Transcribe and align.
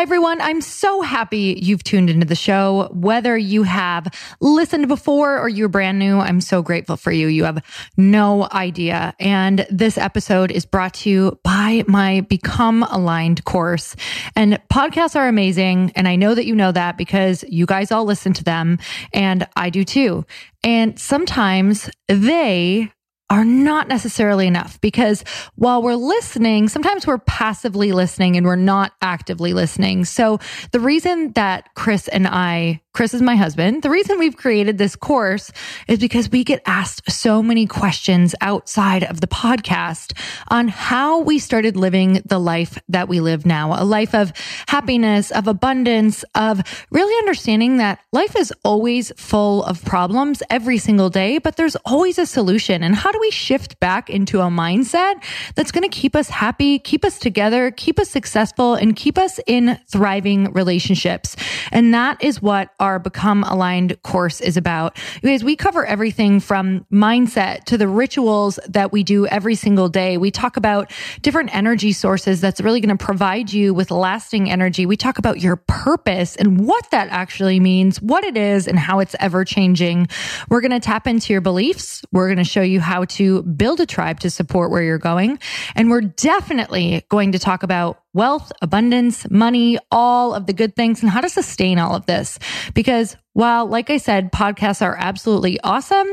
Hi, 0.00 0.04
everyone. 0.04 0.40
I'm 0.40 0.62
so 0.62 1.02
happy 1.02 1.60
you've 1.60 1.84
tuned 1.84 2.08
into 2.08 2.24
the 2.24 2.34
show. 2.34 2.88
Whether 2.90 3.36
you 3.36 3.64
have 3.64 4.08
listened 4.40 4.88
before 4.88 5.38
or 5.38 5.46
you're 5.46 5.68
brand 5.68 5.98
new, 5.98 6.18
I'm 6.18 6.40
so 6.40 6.62
grateful 6.62 6.96
for 6.96 7.12
you. 7.12 7.26
You 7.26 7.44
have 7.44 7.62
no 7.98 8.48
idea. 8.50 9.14
And 9.20 9.66
this 9.68 9.98
episode 9.98 10.52
is 10.52 10.64
brought 10.64 10.94
to 10.94 11.10
you 11.10 11.38
by 11.44 11.84
my 11.86 12.22
Become 12.22 12.82
Aligned 12.84 13.44
course. 13.44 13.94
And 14.34 14.58
podcasts 14.72 15.16
are 15.16 15.28
amazing. 15.28 15.92
And 15.94 16.08
I 16.08 16.16
know 16.16 16.34
that 16.34 16.46
you 16.46 16.54
know 16.54 16.72
that 16.72 16.96
because 16.96 17.44
you 17.46 17.66
guys 17.66 17.92
all 17.92 18.06
listen 18.06 18.32
to 18.32 18.42
them 18.42 18.78
and 19.12 19.46
I 19.54 19.68
do 19.68 19.84
too. 19.84 20.24
And 20.64 20.98
sometimes 20.98 21.90
they 22.08 22.90
are 23.30 23.44
not 23.44 23.86
necessarily 23.86 24.48
enough 24.48 24.80
because 24.80 25.24
while 25.54 25.82
we're 25.82 25.94
listening, 25.94 26.68
sometimes 26.68 27.06
we're 27.06 27.18
passively 27.18 27.92
listening 27.92 28.36
and 28.36 28.44
we're 28.44 28.56
not 28.56 28.92
actively 29.00 29.54
listening. 29.54 30.04
So 30.04 30.40
the 30.72 30.80
reason 30.80 31.32
that 31.32 31.74
Chris 31.76 32.08
and 32.08 32.26
I 32.26 32.82
Chris 32.92 33.14
is 33.14 33.22
my 33.22 33.36
husband. 33.36 33.82
The 33.82 33.88
reason 33.88 34.18
we've 34.18 34.36
created 34.36 34.76
this 34.76 34.96
course 34.96 35.52
is 35.86 36.00
because 36.00 36.28
we 36.28 36.42
get 36.42 36.60
asked 36.66 37.08
so 37.08 37.40
many 37.40 37.64
questions 37.64 38.34
outside 38.40 39.04
of 39.04 39.20
the 39.20 39.28
podcast 39.28 40.18
on 40.48 40.66
how 40.66 41.20
we 41.20 41.38
started 41.38 41.76
living 41.76 42.20
the 42.26 42.40
life 42.40 42.78
that 42.88 43.08
we 43.08 43.20
live 43.20 43.46
now, 43.46 43.80
a 43.80 43.84
life 43.84 44.12
of 44.12 44.32
happiness, 44.66 45.30
of 45.30 45.46
abundance, 45.46 46.24
of 46.34 46.62
really 46.90 47.16
understanding 47.18 47.76
that 47.76 48.00
life 48.12 48.34
is 48.34 48.52
always 48.64 49.12
full 49.16 49.62
of 49.64 49.84
problems 49.84 50.42
every 50.50 50.76
single 50.76 51.10
day, 51.10 51.38
but 51.38 51.56
there's 51.56 51.76
always 51.84 52.18
a 52.18 52.26
solution. 52.26 52.82
And 52.82 52.96
how 52.96 53.12
do 53.12 53.20
we 53.20 53.30
shift 53.30 53.78
back 53.78 54.10
into 54.10 54.40
a 54.40 54.48
mindset 54.48 55.22
that's 55.54 55.70
going 55.70 55.88
to 55.88 55.96
keep 55.96 56.16
us 56.16 56.28
happy, 56.28 56.80
keep 56.80 57.04
us 57.04 57.20
together, 57.20 57.70
keep 57.70 58.00
us 58.00 58.10
successful, 58.10 58.74
and 58.74 58.96
keep 58.96 59.16
us 59.16 59.38
in 59.46 59.78
thriving 59.86 60.52
relationships? 60.52 61.36
And 61.70 61.94
that 61.94 62.22
is 62.22 62.42
what 62.42 62.70
our 62.80 62.98
Become 62.98 63.44
Aligned 63.44 64.02
course 64.02 64.40
is 64.40 64.56
about. 64.56 64.98
You 65.22 65.28
guys, 65.28 65.44
we 65.44 65.54
cover 65.54 65.86
everything 65.86 66.40
from 66.40 66.86
mindset 66.92 67.64
to 67.64 67.78
the 67.78 67.86
rituals 67.86 68.58
that 68.68 68.90
we 68.90 69.04
do 69.04 69.26
every 69.26 69.54
single 69.54 69.88
day. 69.88 70.16
We 70.16 70.30
talk 70.30 70.56
about 70.56 70.90
different 71.22 71.54
energy 71.54 71.92
sources 71.92 72.40
that's 72.40 72.60
really 72.60 72.80
going 72.80 72.96
to 72.96 73.04
provide 73.04 73.52
you 73.52 73.74
with 73.74 73.90
lasting 73.90 74.50
energy. 74.50 74.86
We 74.86 74.96
talk 74.96 75.18
about 75.18 75.40
your 75.40 75.56
purpose 75.56 76.36
and 76.36 76.66
what 76.66 76.90
that 76.90 77.08
actually 77.10 77.60
means, 77.60 78.00
what 78.00 78.24
it 78.24 78.36
is, 78.36 78.66
and 78.66 78.78
how 78.78 79.00
it's 79.00 79.14
ever 79.20 79.44
changing. 79.44 80.08
We're 80.48 80.62
going 80.62 80.70
to 80.72 80.80
tap 80.80 81.06
into 81.06 81.32
your 81.32 81.42
beliefs. 81.42 82.02
We're 82.10 82.28
going 82.28 82.38
to 82.38 82.44
show 82.44 82.62
you 82.62 82.80
how 82.80 83.04
to 83.04 83.42
build 83.42 83.80
a 83.80 83.86
tribe 83.86 84.20
to 84.20 84.30
support 84.30 84.70
where 84.70 84.82
you're 84.82 84.98
going. 84.98 85.38
And 85.74 85.90
we're 85.90 86.00
definitely 86.00 87.04
going 87.08 87.32
to 87.32 87.38
talk 87.38 87.62
about 87.62 88.02
wealth, 88.12 88.52
abundance, 88.62 89.28
money, 89.30 89.78
all 89.90 90.34
of 90.34 90.46
the 90.46 90.52
good 90.52 90.74
things 90.74 91.02
and 91.02 91.10
how 91.10 91.20
to 91.20 91.28
sustain 91.28 91.78
all 91.78 91.94
of 91.94 92.06
this. 92.06 92.38
Because 92.74 93.16
while, 93.32 93.66
like 93.66 93.90
I 93.90 93.98
said, 93.98 94.32
podcasts 94.32 94.82
are 94.82 94.96
absolutely 94.96 95.60
awesome, 95.60 96.08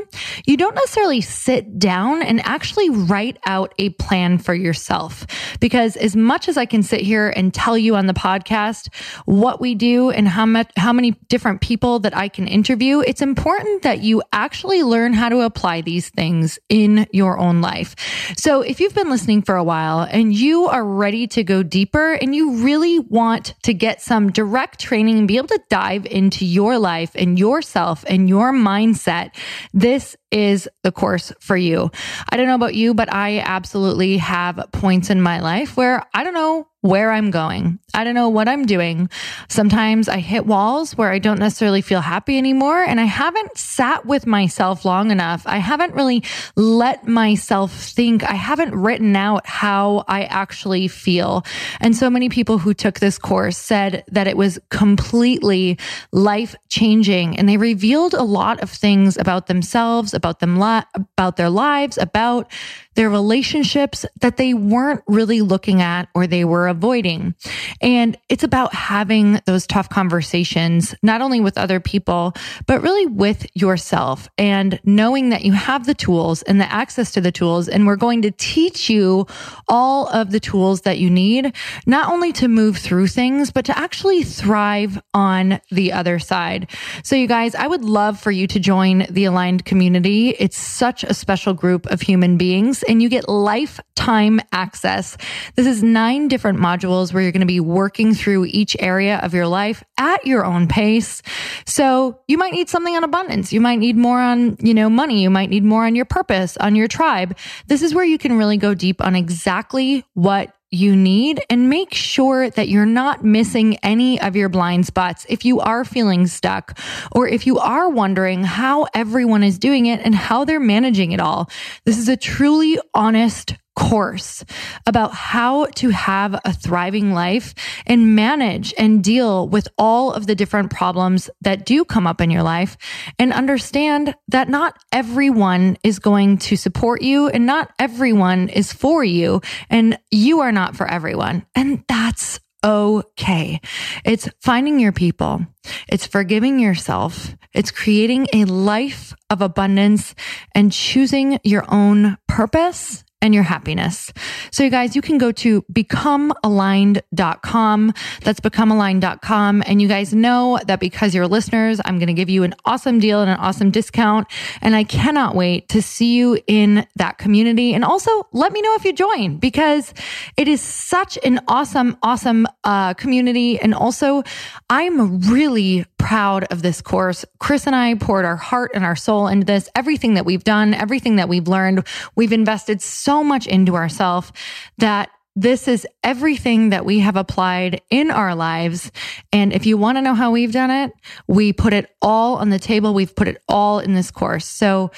you 0.45 0.55
don't 0.55 0.75
necessarily 0.75 1.21
sit 1.21 1.79
down 1.79 2.21
and 2.21 2.45
actually 2.45 2.91
write 2.91 3.39
out 3.47 3.73
a 3.79 3.89
plan 3.89 4.37
for 4.37 4.53
yourself. 4.53 5.25
Because 5.59 5.95
as 5.95 6.15
much 6.15 6.47
as 6.47 6.57
I 6.57 6.65
can 6.65 6.83
sit 6.83 7.01
here 7.01 7.29
and 7.29 7.51
tell 7.51 7.75
you 7.75 7.95
on 7.95 8.05
the 8.05 8.13
podcast 8.13 8.93
what 9.25 9.59
we 9.59 9.73
do 9.73 10.11
and 10.11 10.27
how 10.27 10.45
much, 10.45 10.71
how 10.77 10.93
many 10.93 11.11
different 11.27 11.61
people 11.61 11.99
that 11.99 12.15
I 12.15 12.27
can 12.27 12.47
interview, 12.47 12.99
it's 12.99 13.23
important 13.23 13.81
that 13.81 14.01
you 14.01 14.21
actually 14.31 14.83
learn 14.83 15.13
how 15.13 15.29
to 15.29 15.41
apply 15.41 15.81
these 15.81 16.09
things 16.09 16.59
in 16.69 17.07
your 17.11 17.39
own 17.39 17.61
life. 17.61 17.95
So 18.37 18.61
if 18.61 18.79
you've 18.79 18.93
been 18.93 19.09
listening 19.09 19.41
for 19.41 19.55
a 19.55 19.63
while 19.63 20.01
and 20.01 20.35
you 20.35 20.67
are 20.67 20.85
ready 20.85 21.25
to 21.27 21.43
go 21.43 21.63
deeper 21.63 22.13
and 22.13 22.35
you 22.35 22.63
really 22.63 22.99
want 22.99 23.55
to 23.63 23.73
get 23.73 24.03
some 24.03 24.31
direct 24.31 24.79
training 24.79 25.17
and 25.17 25.27
be 25.27 25.37
able 25.37 25.47
to 25.47 25.61
dive 25.67 26.05
into 26.05 26.45
your 26.45 26.77
life, 26.77 27.07
life 27.07 27.16
and 27.17 27.37
yourself 27.39 28.03
and 28.07 28.29
your 28.29 28.51
mindset, 28.51 29.31
this 29.73 30.15
is 30.31 30.67
the 30.83 30.91
course 30.91 31.31
for 31.39 31.57
you. 31.57 31.91
I 32.29 32.37
don't 32.37 32.47
know 32.47 32.55
about 32.55 32.75
you, 32.75 32.93
but 32.93 33.11
I 33.13 33.39
absolutely 33.39 34.17
have 34.17 34.69
points 34.71 35.09
in 35.09 35.21
my 35.21 35.39
life 35.39 35.77
where 35.77 36.03
I 36.13 36.23
don't 36.23 36.33
know 36.33 36.67
where 36.81 37.11
I'm 37.11 37.31
going. 37.31 37.79
I 37.93 38.03
don't 38.03 38.13
know 38.13 38.29
what 38.29 38.47
I'm 38.47 38.65
doing. 38.65 39.09
Sometimes 39.49 40.07
I 40.07 40.19
hit 40.19 40.45
walls 40.45 40.95
where 40.95 41.11
I 41.11 41.19
don't 41.19 41.39
necessarily 41.39 41.81
feel 41.81 42.01
happy 42.01 42.37
anymore. 42.37 42.81
And 42.81 42.99
I 42.99 43.05
haven't 43.05 43.57
sat 43.57 44.05
with 44.05 44.27
myself 44.27 44.85
long 44.85 45.09
enough. 45.09 45.43
I 45.45 45.57
haven't 45.57 45.95
really 45.95 46.23
let 46.55 47.07
myself 47.07 47.73
think. 47.73 48.23
I 48.23 48.35
haven't 48.35 48.75
written 48.75 49.15
out 49.15 49.47
how 49.47 50.05
I 50.07 50.25
actually 50.25 50.87
feel. 50.87 51.43
And 51.81 51.95
so 51.95 52.09
many 52.09 52.29
people 52.29 52.59
who 52.59 52.73
took 52.73 52.99
this 52.99 53.17
course 53.17 53.57
said 53.57 54.03
that 54.09 54.27
it 54.27 54.37
was 54.37 54.59
completely 54.69 55.79
life 56.11 56.55
changing 56.69 57.37
and 57.37 57.49
they 57.49 57.57
revealed 57.57 58.13
a 58.13 58.23
lot 58.23 58.61
of 58.61 58.69
things 58.69 59.17
about 59.17 59.47
themselves, 59.47 60.13
about 60.17 60.39
them, 60.39 60.61
about 60.61 61.37
their 61.37 61.49
lives, 61.49 61.97
about 61.97 62.51
their 62.97 63.09
relationships 63.11 64.07
that 64.21 64.37
they 64.37 64.55
weren't 64.55 65.03
really 65.05 65.41
looking 65.41 65.83
at 65.83 66.09
or 66.15 66.25
they 66.25 66.43
were 66.43 66.67
avoiding. 66.67 67.35
And 67.79 68.17
it's 68.27 68.43
about 68.43 68.73
having 68.73 69.39
those 69.45 69.67
tough 69.67 69.87
conversations, 69.87 70.95
not 71.03 71.21
only 71.21 71.39
with 71.39 71.59
other 71.59 71.79
people, 71.79 72.33
but 72.65 72.81
really 72.81 73.05
with 73.05 73.45
yourself 73.53 74.27
and 74.39 74.79
knowing 74.83 75.29
that 75.29 75.45
you 75.45 75.51
have 75.53 75.85
the 75.85 75.93
tools 75.93 76.41
and 76.41 76.59
the 76.59 76.69
access 76.73 77.11
to 77.11 77.21
the 77.21 77.31
tools. 77.31 77.69
And 77.69 77.85
we're 77.85 77.97
going 77.97 78.23
to 78.23 78.31
teach 78.31 78.89
you 78.89 79.27
all 79.67 80.07
of 80.07 80.31
the 80.31 80.39
tools 80.39 80.81
that 80.81 80.97
you 80.97 81.11
need, 81.11 81.53
not 81.85 82.11
only 82.11 82.33
to 82.33 82.47
move 82.47 82.79
through 82.79 83.07
things, 83.07 83.51
but 83.51 83.65
to 83.65 83.77
actually 83.77 84.23
thrive 84.23 84.99
on 85.13 85.61
the 85.69 85.93
other 85.93 86.17
side. 86.17 86.71
So 87.03 87.15
you 87.15 87.27
guys, 87.27 87.53
I 87.53 87.67
would 87.67 87.83
love 87.83 88.19
for 88.19 88.31
you 88.31 88.47
to 88.47 88.59
join 88.59 89.05
the 89.07 89.25
aligned 89.25 89.65
community. 89.65 90.29
It's 90.39 90.57
such 90.57 91.03
a 91.03 91.13
special 91.13 91.53
group 91.53 91.85
of 91.85 92.01
human 92.01 92.37
beings 92.37 92.83
and 92.87 93.01
you 93.01 93.09
get 93.09 93.27
lifetime 93.29 94.39
access. 94.51 95.17
This 95.55 95.67
is 95.67 95.83
nine 95.83 96.27
different 96.27 96.59
modules 96.59 97.13
where 97.13 97.21
you're 97.21 97.31
going 97.31 97.41
to 97.41 97.45
be 97.45 97.59
working 97.59 98.13
through 98.13 98.45
each 98.45 98.75
area 98.79 99.17
of 99.17 99.33
your 99.33 99.47
life 99.47 99.83
at 99.97 100.25
your 100.25 100.45
own 100.45 100.67
pace. 100.67 101.21
So 101.65 102.19
you 102.27 102.37
might 102.37 102.53
need 102.53 102.69
something 102.69 102.95
on 102.95 103.03
abundance. 103.03 103.53
You 103.53 103.61
might 103.61 103.79
need 103.79 103.97
more 103.97 104.19
on, 104.19 104.57
you 104.59 104.73
know, 104.73 104.89
money. 104.89 105.21
You 105.21 105.29
might 105.29 105.49
need 105.49 105.63
more 105.63 105.85
on 105.85 105.95
your 105.95 106.05
purpose, 106.05 106.57
on 106.57 106.75
your 106.75 106.87
tribe. 106.87 107.37
This 107.67 107.81
is 107.81 107.93
where 107.93 108.05
you 108.05 108.17
can 108.17 108.37
really 108.37 108.57
go 108.57 108.73
deep 108.73 109.01
on 109.01 109.15
exactly 109.15 110.05
what 110.13 110.53
you 110.71 110.95
need 110.95 111.41
and 111.49 111.69
make 111.69 111.93
sure 111.93 112.49
that 112.49 112.67
you're 112.67 112.85
not 112.85 113.23
missing 113.23 113.77
any 113.77 114.19
of 114.19 114.35
your 114.35 114.49
blind 114.49 114.85
spots 114.85 115.25
if 115.29 115.45
you 115.45 115.59
are 115.59 115.85
feeling 115.85 116.27
stuck 116.27 116.77
or 117.11 117.27
if 117.27 117.47
you 117.47 117.57
are 117.57 117.89
wondering 117.89 118.43
how 118.43 118.85
everyone 118.93 119.43
is 119.43 119.57
doing 119.57 119.85
it 119.85 120.01
and 120.03 120.13
how 120.13 120.43
they're 120.43 120.59
managing 120.59 121.13
it 121.13 121.19
all. 121.19 121.49
This 121.85 121.97
is 121.97 122.09
a 122.09 122.17
truly 122.17 122.79
honest 122.93 123.55
course 123.77 124.43
about 124.87 125.13
how 125.13 125.67
to 125.67 125.89
have 125.89 126.33
a 126.43 126.51
thriving 126.51 127.13
life 127.13 127.53
and 127.85 128.15
manage 128.15 128.73
and 128.75 129.03
deal 129.03 129.47
with 129.47 129.67
all 129.77 130.11
of 130.11 130.25
the 130.25 130.33
different 130.33 130.71
problems 130.71 131.29
that 131.41 131.63
do 131.63 131.85
come 131.85 132.07
up 132.07 132.19
in 132.19 132.31
your 132.31 132.41
life 132.41 132.75
and 133.19 133.31
understand 133.31 134.15
that 134.29 134.49
not 134.49 134.75
everyone 134.91 135.77
is 135.83 135.99
going 135.99 136.39
to 136.39 136.57
support 136.57 137.03
you 137.03 137.27
and 137.29 137.45
not 137.45 137.71
everyone 137.77 138.49
is 138.49 138.73
for 138.73 139.03
you 139.03 139.41
and 139.69 139.99
you 140.09 140.39
are 140.39 140.51
not 140.51 140.75
for 140.75 140.87
everyone. 140.87 141.45
And 141.53 141.83
that's 141.87 142.39
okay. 142.63 143.61
It's 144.03 144.27
finding 144.41 144.79
your 144.79 144.91
people. 144.91 145.45
It's 145.87 146.07
forgiving 146.07 146.59
yourself. 146.59 147.35
It's 147.53 147.69
creating 147.69 148.27
a 148.33 148.45
life 148.45 149.13
of 149.29 149.43
abundance 149.43 150.15
and 150.55 150.71
choosing 150.71 151.39
your 151.43 151.65
own 151.71 152.17
purpose 152.27 153.03
and 153.21 153.33
your 153.33 153.43
happiness. 153.43 154.11
So 154.51 154.63
you 154.63 154.69
guys, 154.69 154.95
you 154.95 155.01
can 155.01 155.17
go 155.17 155.31
to 155.31 155.63
becomealigned.com. 155.63 157.93
That's 158.21 158.39
becomealigned.com. 158.39 159.63
And 159.65 159.81
you 159.81 159.87
guys 159.87 160.13
know 160.13 160.59
that 160.67 160.79
because 160.79 161.15
you're 161.15 161.27
listeners, 161.27 161.81
I'm 161.83 161.97
going 161.97 162.05
to 162.07 162.13
give 162.13 162.29
you 162.29 162.43
an 162.43 162.53
awesome 162.65 162.99
deal 162.99 163.21
and 163.21 163.31
an 163.31 163.37
awesome 163.37 163.71
discount. 163.71 164.27
And 164.61 164.75
I 164.75 164.83
cannot 164.83 165.33
wait 165.35 165.69
to 165.69 165.81
see 165.81 166.15
you 166.15 166.39
in 166.45 166.85
that 166.95 167.17
community. 167.17 167.73
And 167.73 167.83
also 167.83 168.27
let 168.33 168.51
me 168.51 168.61
know 168.61 168.75
if 168.75 168.85
you 168.85 168.93
join 168.93 169.37
because 169.37 169.95
it 170.37 170.47
is 170.47 170.61
such 170.61 171.17
an 171.23 171.39
awesome, 171.47 171.97
awesome 172.03 172.45
uh, 172.63 172.93
community. 172.93 173.59
And 173.59 173.73
also 173.73 174.21
I'm 174.69 175.21
really 175.21 175.87
proud 175.97 176.45
of 176.45 176.61
this 176.61 176.81
course. 176.81 177.25
Chris 177.39 177.67
and 177.67 177.75
I 177.75 177.95
poured 177.95 178.25
our 178.25 178.35
heart 178.35 178.71
and 178.73 178.83
our 178.83 178.95
soul 178.95 179.27
into 179.27 179.45
this. 179.45 179.69
Everything 179.75 180.13
that 180.15 180.25
we've 180.25 180.43
done, 180.43 180.73
everything 180.73 181.17
that 181.17 181.29
we've 181.29 181.47
learned, 181.47 181.85
we've 182.15 182.33
invested 182.33 182.81
so 182.81 183.23
much 183.23 183.47
into 183.47 183.75
ourselves 183.75 184.31
that 184.77 185.09
this 185.35 185.67
is 185.67 185.85
everything 186.03 186.69
that 186.69 186.83
we 186.83 186.99
have 186.99 187.15
applied 187.15 187.81
in 187.91 188.09
our 188.09 188.33
lives. 188.33 188.91
And 189.31 189.53
if 189.53 189.67
you 189.67 189.77
want 189.77 189.99
to 189.99 190.01
know 190.01 190.15
how 190.15 190.31
we've 190.31 190.51
done 190.51 190.71
it, 190.71 190.91
we 191.27 191.53
put 191.53 191.73
it 191.73 191.95
all 192.01 192.37
on 192.37 192.49
the 192.49 192.57
table. 192.57 192.93
We've 192.95 193.15
put 193.15 193.27
it 193.27 193.41
all 193.47 193.77
in 193.79 193.93
this 193.93 194.09
course. 194.09 194.45
So 194.45 194.89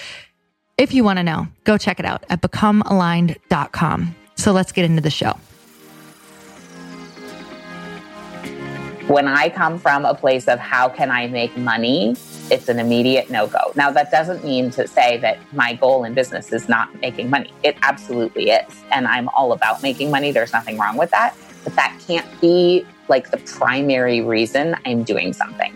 if 0.77 0.93
you 0.93 1.03
want 1.03 1.17
to 1.17 1.23
know, 1.23 1.47
go 1.65 1.77
check 1.77 1.99
it 1.99 2.05
out 2.05 2.23
at 2.29 2.41
becomealigned.com. 2.41 4.15
So 4.35 4.53
let's 4.53 4.71
get 4.71 4.85
into 4.85 5.01
the 5.01 5.09
show. 5.09 5.37
When 9.09 9.27
I 9.27 9.50
come 9.50 9.79
from 9.79 10.06
a 10.06 10.13
place 10.13 10.47
of 10.47 10.59
how 10.59 10.88
can 10.88 11.09
I 11.09 11.25
make 11.25 11.57
money, 11.57 12.11
it's 12.51 12.69
an 12.69 12.77
immediate 12.77 13.31
no 13.31 13.47
go. 13.47 13.71
Now, 13.73 13.89
that 13.89 14.11
doesn't 14.11 14.45
mean 14.45 14.69
to 14.69 14.88
say 14.88 15.17
that 15.17 15.39
my 15.51 15.73
goal 15.73 16.03
in 16.03 16.13
business 16.13 16.53
is 16.53 16.69
not 16.69 16.94
making 17.01 17.31
money. 17.31 17.51
It 17.63 17.75
absolutely 17.81 18.51
is. 18.51 18.71
And 18.91 19.07
I'm 19.07 19.27
all 19.29 19.51
about 19.51 19.81
making 19.81 20.11
money. 20.11 20.31
There's 20.31 20.53
nothing 20.53 20.77
wrong 20.77 20.95
with 20.95 21.09
that. 21.09 21.35
But 21.63 21.75
that 21.75 22.00
can't 22.06 22.39
be 22.39 22.85
like 23.07 23.31
the 23.31 23.38
primary 23.38 24.21
reason 24.21 24.75
I'm 24.85 25.03
doing 25.03 25.33
something. 25.33 25.75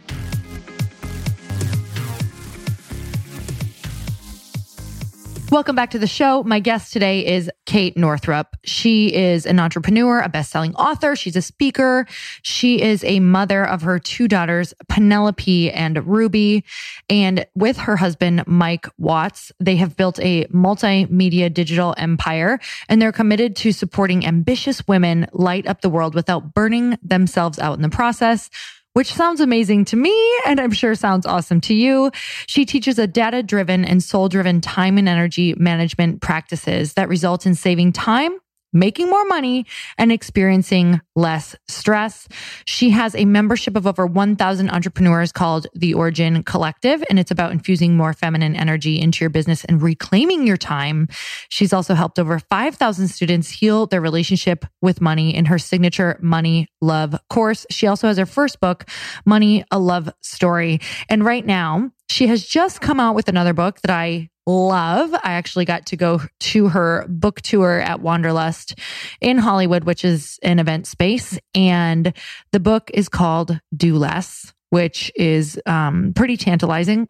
Welcome 5.51 5.75
back 5.75 5.91
to 5.91 5.99
the 5.99 6.07
show. 6.07 6.43
My 6.43 6.61
guest 6.61 6.93
today 6.93 7.25
is 7.25 7.51
Kate 7.65 7.97
Northrup. 7.97 8.55
She 8.63 9.13
is 9.13 9.45
an 9.45 9.59
entrepreneur, 9.59 10.21
a 10.21 10.29
best-selling 10.29 10.73
author. 10.75 11.13
She's 11.13 11.35
a 11.35 11.41
speaker. 11.41 12.07
She 12.41 12.81
is 12.81 13.03
a 13.03 13.19
mother 13.19 13.67
of 13.67 13.81
her 13.81 13.99
two 13.99 14.29
daughters, 14.29 14.73
Penelope 14.87 15.69
and 15.71 16.07
Ruby. 16.07 16.63
And 17.09 17.45
with 17.53 17.75
her 17.79 17.97
husband, 17.97 18.47
Mike 18.47 18.87
Watts, 18.97 19.51
they 19.59 19.75
have 19.75 19.97
built 19.97 20.21
a 20.21 20.45
multimedia 20.45 21.53
digital 21.53 21.95
empire 21.97 22.57
and 22.87 23.01
they're 23.01 23.11
committed 23.11 23.57
to 23.57 23.73
supporting 23.73 24.25
ambitious 24.25 24.87
women 24.87 25.27
light 25.33 25.67
up 25.67 25.81
the 25.81 25.89
world 25.89 26.15
without 26.15 26.53
burning 26.53 26.97
themselves 27.03 27.59
out 27.59 27.75
in 27.75 27.81
the 27.81 27.89
process 27.89 28.49
which 28.93 29.13
sounds 29.13 29.41
amazing 29.41 29.85
to 29.85 29.95
me 29.95 30.39
and 30.45 30.59
I'm 30.59 30.71
sure 30.71 30.95
sounds 30.95 31.25
awesome 31.25 31.61
to 31.61 31.73
you. 31.73 32.11
She 32.47 32.65
teaches 32.65 32.99
a 32.99 33.07
data 33.07 33.43
driven 33.43 33.85
and 33.85 34.03
soul 34.03 34.29
driven 34.29 34.61
time 34.61 34.97
and 34.97 35.07
energy 35.07 35.53
management 35.57 36.21
practices 36.21 36.93
that 36.93 37.09
result 37.09 37.45
in 37.45 37.55
saving 37.55 37.93
time 37.93 38.37
making 38.73 39.09
more 39.09 39.25
money 39.25 39.65
and 39.97 40.11
experiencing 40.11 41.01
less 41.15 41.55
stress. 41.67 42.27
She 42.65 42.91
has 42.91 43.15
a 43.15 43.25
membership 43.25 43.75
of 43.75 43.85
over 43.85 44.05
1,000 44.05 44.69
entrepreneurs 44.69 45.31
called 45.31 45.67
the 45.73 45.93
Origin 45.93 46.43
Collective, 46.43 47.03
and 47.09 47.19
it's 47.19 47.31
about 47.31 47.51
infusing 47.51 47.97
more 47.97 48.13
feminine 48.13 48.55
energy 48.55 48.99
into 48.99 49.23
your 49.23 49.29
business 49.29 49.65
and 49.65 49.81
reclaiming 49.81 50.47
your 50.47 50.57
time. 50.57 51.07
She's 51.49 51.73
also 51.73 51.93
helped 51.93 52.19
over 52.19 52.39
5,000 52.39 53.07
students 53.07 53.49
heal 53.49 53.87
their 53.87 54.01
relationship 54.01 54.65
with 54.81 55.01
money 55.01 55.35
in 55.35 55.45
her 55.45 55.59
signature 55.59 56.17
Money 56.21 56.67
Love 56.81 57.15
course. 57.29 57.65
She 57.69 57.87
also 57.87 58.07
has 58.07 58.17
her 58.17 58.25
first 58.25 58.59
book, 58.59 58.85
Money, 59.25 59.63
a 59.71 59.79
Love 59.79 60.09
Story. 60.21 60.79
And 61.09 61.23
right 61.23 61.45
now, 61.45 61.91
she 62.09 62.27
has 62.27 62.45
just 62.45 62.81
come 62.81 62.99
out 62.99 63.15
with 63.15 63.27
another 63.27 63.53
book 63.53 63.81
that 63.81 63.91
I 63.91 64.29
love. 64.51 65.13
I 65.13 65.33
actually 65.33 65.65
got 65.65 65.85
to 65.87 65.97
go 65.97 66.21
to 66.39 66.69
her 66.69 67.05
book 67.07 67.41
tour 67.41 67.79
at 67.79 68.01
Wanderlust 68.01 68.75
in 69.19 69.37
Hollywood, 69.37 69.83
which 69.85 70.03
is 70.03 70.39
an 70.43 70.59
event 70.59 70.87
space. 70.87 71.39
And 71.55 72.13
the 72.51 72.59
book 72.59 72.91
is 72.93 73.09
called 73.09 73.59
Do 73.75 73.95
Less 73.95 74.53
which 74.71 75.11
is 75.15 75.59
um, 75.65 76.13
pretty 76.15 76.37
tantalizing. 76.37 77.05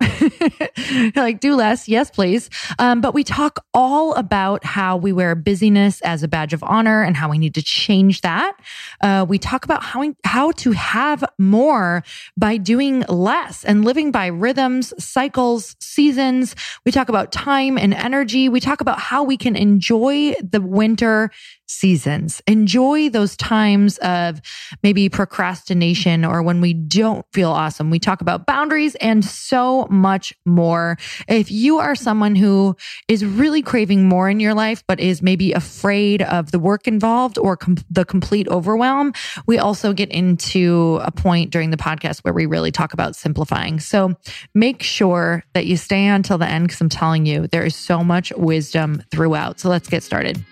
like, 1.16 1.40
do 1.40 1.56
less. 1.56 1.88
Yes, 1.88 2.10
please. 2.10 2.50
Um, 2.80 3.02
but 3.02 3.14
we 3.14 3.24
talk 3.24 3.64
all 3.72 4.16
about 4.16 4.66
how 4.66 4.98
we 4.98 5.14
wear 5.14 5.36
busyness 5.36 6.02
as 6.02 6.24
a 6.24 6.28
badge 6.28 6.54
of 6.54 6.64
honor 6.64 7.04
and 7.04 7.16
how 7.16 7.30
we 7.30 7.38
need 7.38 7.54
to 7.54 7.62
change 7.62 8.22
that. 8.22 8.58
Uh, 9.02 9.28
we 9.30 9.38
talk 9.38 9.64
about 9.64 9.84
how, 9.84 10.12
how 10.26 10.52
to 10.54 10.72
have 10.72 11.24
more 11.38 12.04
by 12.36 12.58
doing 12.58 13.02
less 13.02 13.64
and 13.64 13.86
living 13.86 14.12
by 14.12 14.26
rhythms, 14.26 14.92
cycles, 14.98 15.76
seasons. 15.80 16.56
We 16.84 16.92
talk 16.92 17.10
about 17.10 17.32
time 17.32 17.78
and 17.78 17.94
energy. 17.94 18.50
We 18.50 18.60
talk 18.60 18.82
about 18.82 19.00
how 19.00 19.24
we 19.24 19.38
can 19.38 19.56
enjoy 19.56 20.34
the 20.42 20.62
winter 20.62 21.30
seasons. 21.72 22.42
Enjoy 22.48 23.10
those 23.10 23.38
times 23.38 23.98
of 24.00 24.42
maybe 24.84 25.10
procrastination 25.10 26.26
or 26.26 26.44
when 26.44 26.60
we 26.60 26.74
don't 26.74 27.26
feel 27.34 27.51
awesome. 27.52 27.90
We 27.90 28.00
talk 28.00 28.22
about 28.22 28.46
boundaries 28.46 28.96
and 28.96 29.24
so 29.24 29.88
much 29.90 30.34
more. 30.46 30.98
If 31.28 31.52
you 31.52 31.80
are 31.80 31.96
someone 31.96 32.36
who 32.36 32.76
is 33.08 33.26
really 33.26 33.62
craving 33.62 34.06
more 34.06 34.30
in 34.30 34.40
your 34.40 34.54
life, 34.54 34.84
but 34.88 35.00
is 35.00 35.22
maybe 35.22 35.52
afraid 35.54 36.22
of 36.22 36.52
the 36.52 36.60
work 36.60 36.88
involved 36.88 37.38
or 37.38 37.58
com- 37.58 37.78
the 37.90 38.06
complete 38.06 38.48
overwhelm, 38.48 39.14
we 39.48 39.58
also 39.58 39.94
get 39.94 40.10
into 40.10 41.00
a 41.04 41.12
point 41.12 41.52
during 41.52 41.72
the 41.72 41.78
podcast 41.78 42.20
where 42.20 42.34
we 42.34 42.46
really 42.46 42.72
talk 42.72 42.94
about 42.94 43.16
simplifying. 43.16 43.80
So 43.80 44.16
make 44.54 44.84
sure 44.84 45.44
that 45.54 45.66
you 45.66 45.78
stay 45.78 46.08
on 46.08 46.16
until 46.16 46.38
the 46.38 46.48
end 46.48 46.68
because 46.68 46.80
I'm 46.82 46.90
telling 46.90 47.26
you, 47.26 47.48
there 47.48 47.66
is 47.66 47.76
so 47.76 48.04
much 48.04 48.32
wisdom 48.38 49.04
throughout. 49.12 49.60
So 49.60 49.70
let's 49.70 49.90
get 49.90 50.04
started. 50.04 50.44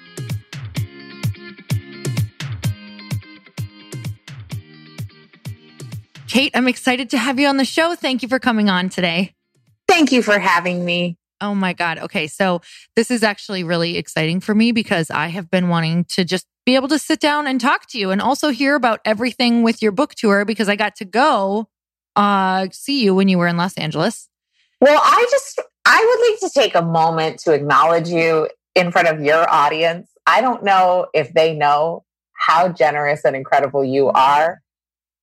Kate, 6.29 6.51
I'm 6.53 6.67
excited 6.67 7.09
to 7.09 7.17
have 7.17 7.39
you 7.39 7.47
on 7.47 7.57
the 7.57 7.65
show. 7.65 7.95
Thank 7.95 8.21
you 8.21 8.29
for 8.29 8.37
coming 8.37 8.69
on 8.69 8.89
today. 8.89 9.33
Thank 9.87 10.11
you 10.11 10.21
for 10.21 10.37
having 10.37 10.85
me. 10.85 11.17
Oh 11.41 11.55
my 11.55 11.73
God. 11.73 11.97
Okay. 11.97 12.27
So 12.27 12.61
this 12.95 13.09
is 13.09 13.23
actually 13.23 13.63
really 13.63 13.97
exciting 13.97 14.39
for 14.39 14.53
me 14.53 14.71
because 14.71 15.09
I 15.09 15.27
have 15.27 15.49
been 15.49 15.69
wanting 15.69 16.03
to 16.05 16.23
just 16.23 16.45
be 16.67 16.75
able 16.75 16.87
to 16.89 16.99
sit 16.99 17.19
down 17.19 17.47
and 17.47 17.59
talk 17.59 17.87
to 17.87 17.97
you 17.97 18.11
and 18.11 18.21
also 18.21 18.49
hear 18.49 18.75
about 18.75 18.99
everything 19.05 19.63
with 19.63 19.81
your 19.81 19.91
book 19.91 20.13
tour 20.13 20.45
because 20.45 20.69
I 20.69 20.75
got 20.75 20.95
to 20.97 21.05
go 21.05 21.67
uh, 22.15 22.67
see 22.71 23.03
you 23.03 23.15
when 23.15 23.27
you 23.27 23.39
were 23.39 23.47
in 23.47 23.57
Los 23.57 23.75
Angeles. 23.75 24.29
Well, 24.79 25.01
I 25.03 25.27
just, 25.31 25.59
I 25.85 26.05
would 26.05 26.29
like 26.29 26.51
to 26.51 26.59
take 26.59 26.75
a 26.75 26.85
moment 26.85 27.39
to 27.39 27.53
acknowledge 27.53 28.09
you 28.09 28.49
in 28.75 28.91
front 28.91 29.07
of 29.07 29.19
your 29.19 29.49
audience. 29.49 30.09
I 30.27 30.41
don't 30.41 30.63
know 30.63 31.07
if 31.15 31.33
they 31.33 31.55
know 31.55 32.03
how 32.33 32.69
generous 32.69 33.25
and 33.25 33.35
incredible 33.35 33.83
you 33.83 34.09
are. 34.09 34.61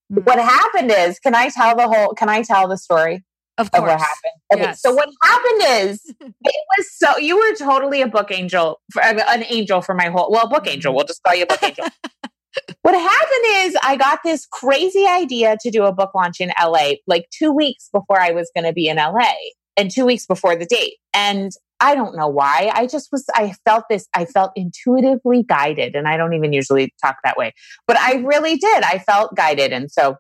What 0.09 0.39
happened 0.39 0.91
is, 0.91 1.19
can 1.19 1.35
I 1.35 1.49
tell 1.49 1.77
the 1.77 1.89
whole, 1.89 2.15
can 2.15 2.29
I 2.29 2.43
tell 2.43 2.69
the 2.69 2.79
story? 2.79 3.25
Of, 3.59 3.71
of 3.73 3.83
what 3.83 3.91
happened. 3.93 4.33
Okay, 4.53 4.63
yes. 4.65 4.83
so 4.83 4.93
what 4.93 5.09
happened 5.23 5.89
is 5.89 6.15
it 6.21 6.65
was 6.77 6.91
so 6.93 7.17
you 7.17 7.39
were 7.39 7.55
totally 7.57 8.03
a 8.03 8.07
book 8.07 8.31
angel, 8.31 8.81
for, 8.93 9.03
an 9.03 9.45
angel 9.49 9.81
for 9.81 9.95
my 9.95 10.09
whole 10.09 10.31
well, 10.31 10.47
book 10.47 10.67
angel. 10.67 10.91
Mm-hmm. 10.91 10.97
We'll 10.97 11.07
just 11.07 11.23
call 11.23 11.35
you 11.35 11.45
a 11.45 11.47
book 11.47 11.63
angel. 11.63 11.87
what 12.83 12.95
happened 12.95 13.67
is 13.67 13.77
I 13.83 13.97
got 13.97 14.21
this 14.23 14.47
crazy 14.47 15.07
idea 15.07 15.57
to 15.61 15.71
do 15.71 15.85
a 15.85 15.93
book 15.93 16.15
launch 16.15 16.41
in 16.41 16.53
LA 16.63 16.97
like 17.07 17.29
two 17.31 17.51
weeks 17.51 17.89
before 17.91 18.21
I 18.21 18.33
was 18.33 18.51
going 18.55 18.65
to 18.65 18.75
be 18.75 18.89
in 18.89 18.99
LA 18.99 19.33
and 19.77 19.91
two 19.91 20.07
weeks 20.07 20.27
before 20.27 20.57
the 20.57 20.67
date. 20.67 20.95
And 21.15 21.53
I 21.81 21.95
don't 21.95 22.17
know 22.17 22.29
why. 22.29 22.71
I 22.73 22.87
just 22.87 23.11
was, 23.13 23.25
I 23.35 23.53
felt 23.65 23.85
this, 23.91 24.09
I 24.15 24.25
felt 24.25 24.53
intuitively 24.57 25.43
guided. 25.43 25.95
And 25.95 26.09
I 26.09 26.17
don't 26.17 26.33
even 26.33 26.53
usually 26.53 26.93
talk 27.03 27.17
that 27.23 27.37
way, 27.37 27.53
but 27.87 27.99
I 27.99 28.15
really 28.17 28.57
did. 28.57 28.83
I 28.83 28.99
felt 28.99 29.35
guided. 29.35 29.73
And 29.73 29.91
so 29.91 30.17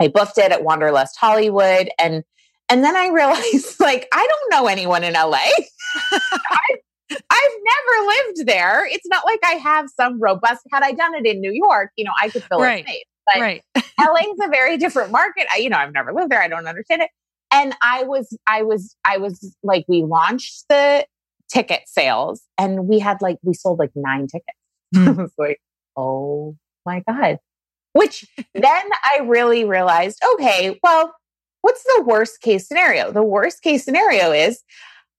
I 0.00 0.08
booked 0.08 0.38
it 0.38 0.52
at 0.52 0.62
Wanderlust 0.62 1.16
Hollywood. 1.18 1.88
And, 1.98 2.22
and 2.68 2.84
then 2.84 2.96
I 2.96 3.08
realized 3.12 3.80
like, 3.80 4.06
I 4.12 4.26
don't 4.28 4.60
know 4.60 4.68
anyone 4.68 5.04
in 5.04 5.14
LA. 5.14 5.38
I, 6.12 6.76
I've 7.10 7.56
never 7.64 8.06
lived 8.06 8.48
there. 8.48 8.86
It's 8.86 9.06
not 9.06 9.24
like 9.24 9.40
I 9.44 9.54
have 9.54 9.88
some 9.88 10.20
robust, 10.20 10.62
had 10.70 10.82
I 10.82 10.92
done 10.92 11.14
it 11.14 11.26
in 11.26 11.40
New 11.40 11.52
York, 11.52 11.92
you 11.96 12.04
know, 12.04 12.12
I 12.20 12.28
could 12.28 12.42
fill 12.44 12.60
right. 12.60 12.84
it 12.86 13.06
But 13.26 13.40
right. 13.40 13.62
LA 13.98 14.32
is 14.32 14.38
a 14.42 14.48
very 14.48 14.76
different 14.76 15.12
market. 15.12 15.46
I, 15.52 15.58
you 15.58 15.70
know, 15.70 15.78
I've 15.78 15.92
never 15.94 16.12
lived 16.12 16.30
there. 16.30 16.42
I 16.42 16.48
don't 16.48 16.66
understand 16.66 17.02
it 17.02 17.10
and 17.54 17.74
I 17.82 18.02
was, 18.02 18.36
I 18.48 18.62
was, 18.62 18.96
I 19.04 19.18
was 19.18 19.56
like, 19.62 19.84
we 19.86 20.02
launched 20.02 20.64
the 20.68 21.06
ticket 21.48 21.82
sales 21.86 22.42
and 22.58 22.88
we 22.88 22.98
had 22.98 23.22
like, 23.22 23.38
we 23.42 23.54
sold 23.54 23.78
like 23.78 23.92
nine 23.94 24.26
tickets. 24.26 24.48
Mm. 24.94 25.08
I 25.08 25.22
was 25.22 25.32
like, 25.36 25.60
oh 25.96 26.54
my 26.86 27.02
God. 27.08 27.38
Which 27.94 28.24
then 28.54 28.64
I 28.64 29.22
really 29.24 29.64
realized, 29.64 30.22
okay, 30.34 30.78
well, 30.84 31.12
what's 31.62 31.82
the 31.82 32.04
worst 32.06 32.40
case 32.40 32.68
scenario? 32.68 33.10
The 33.10 33.24
worst 33.24 33.62
case 33.62 33.84
scenario 33.84 34.30
is 34.30 34.62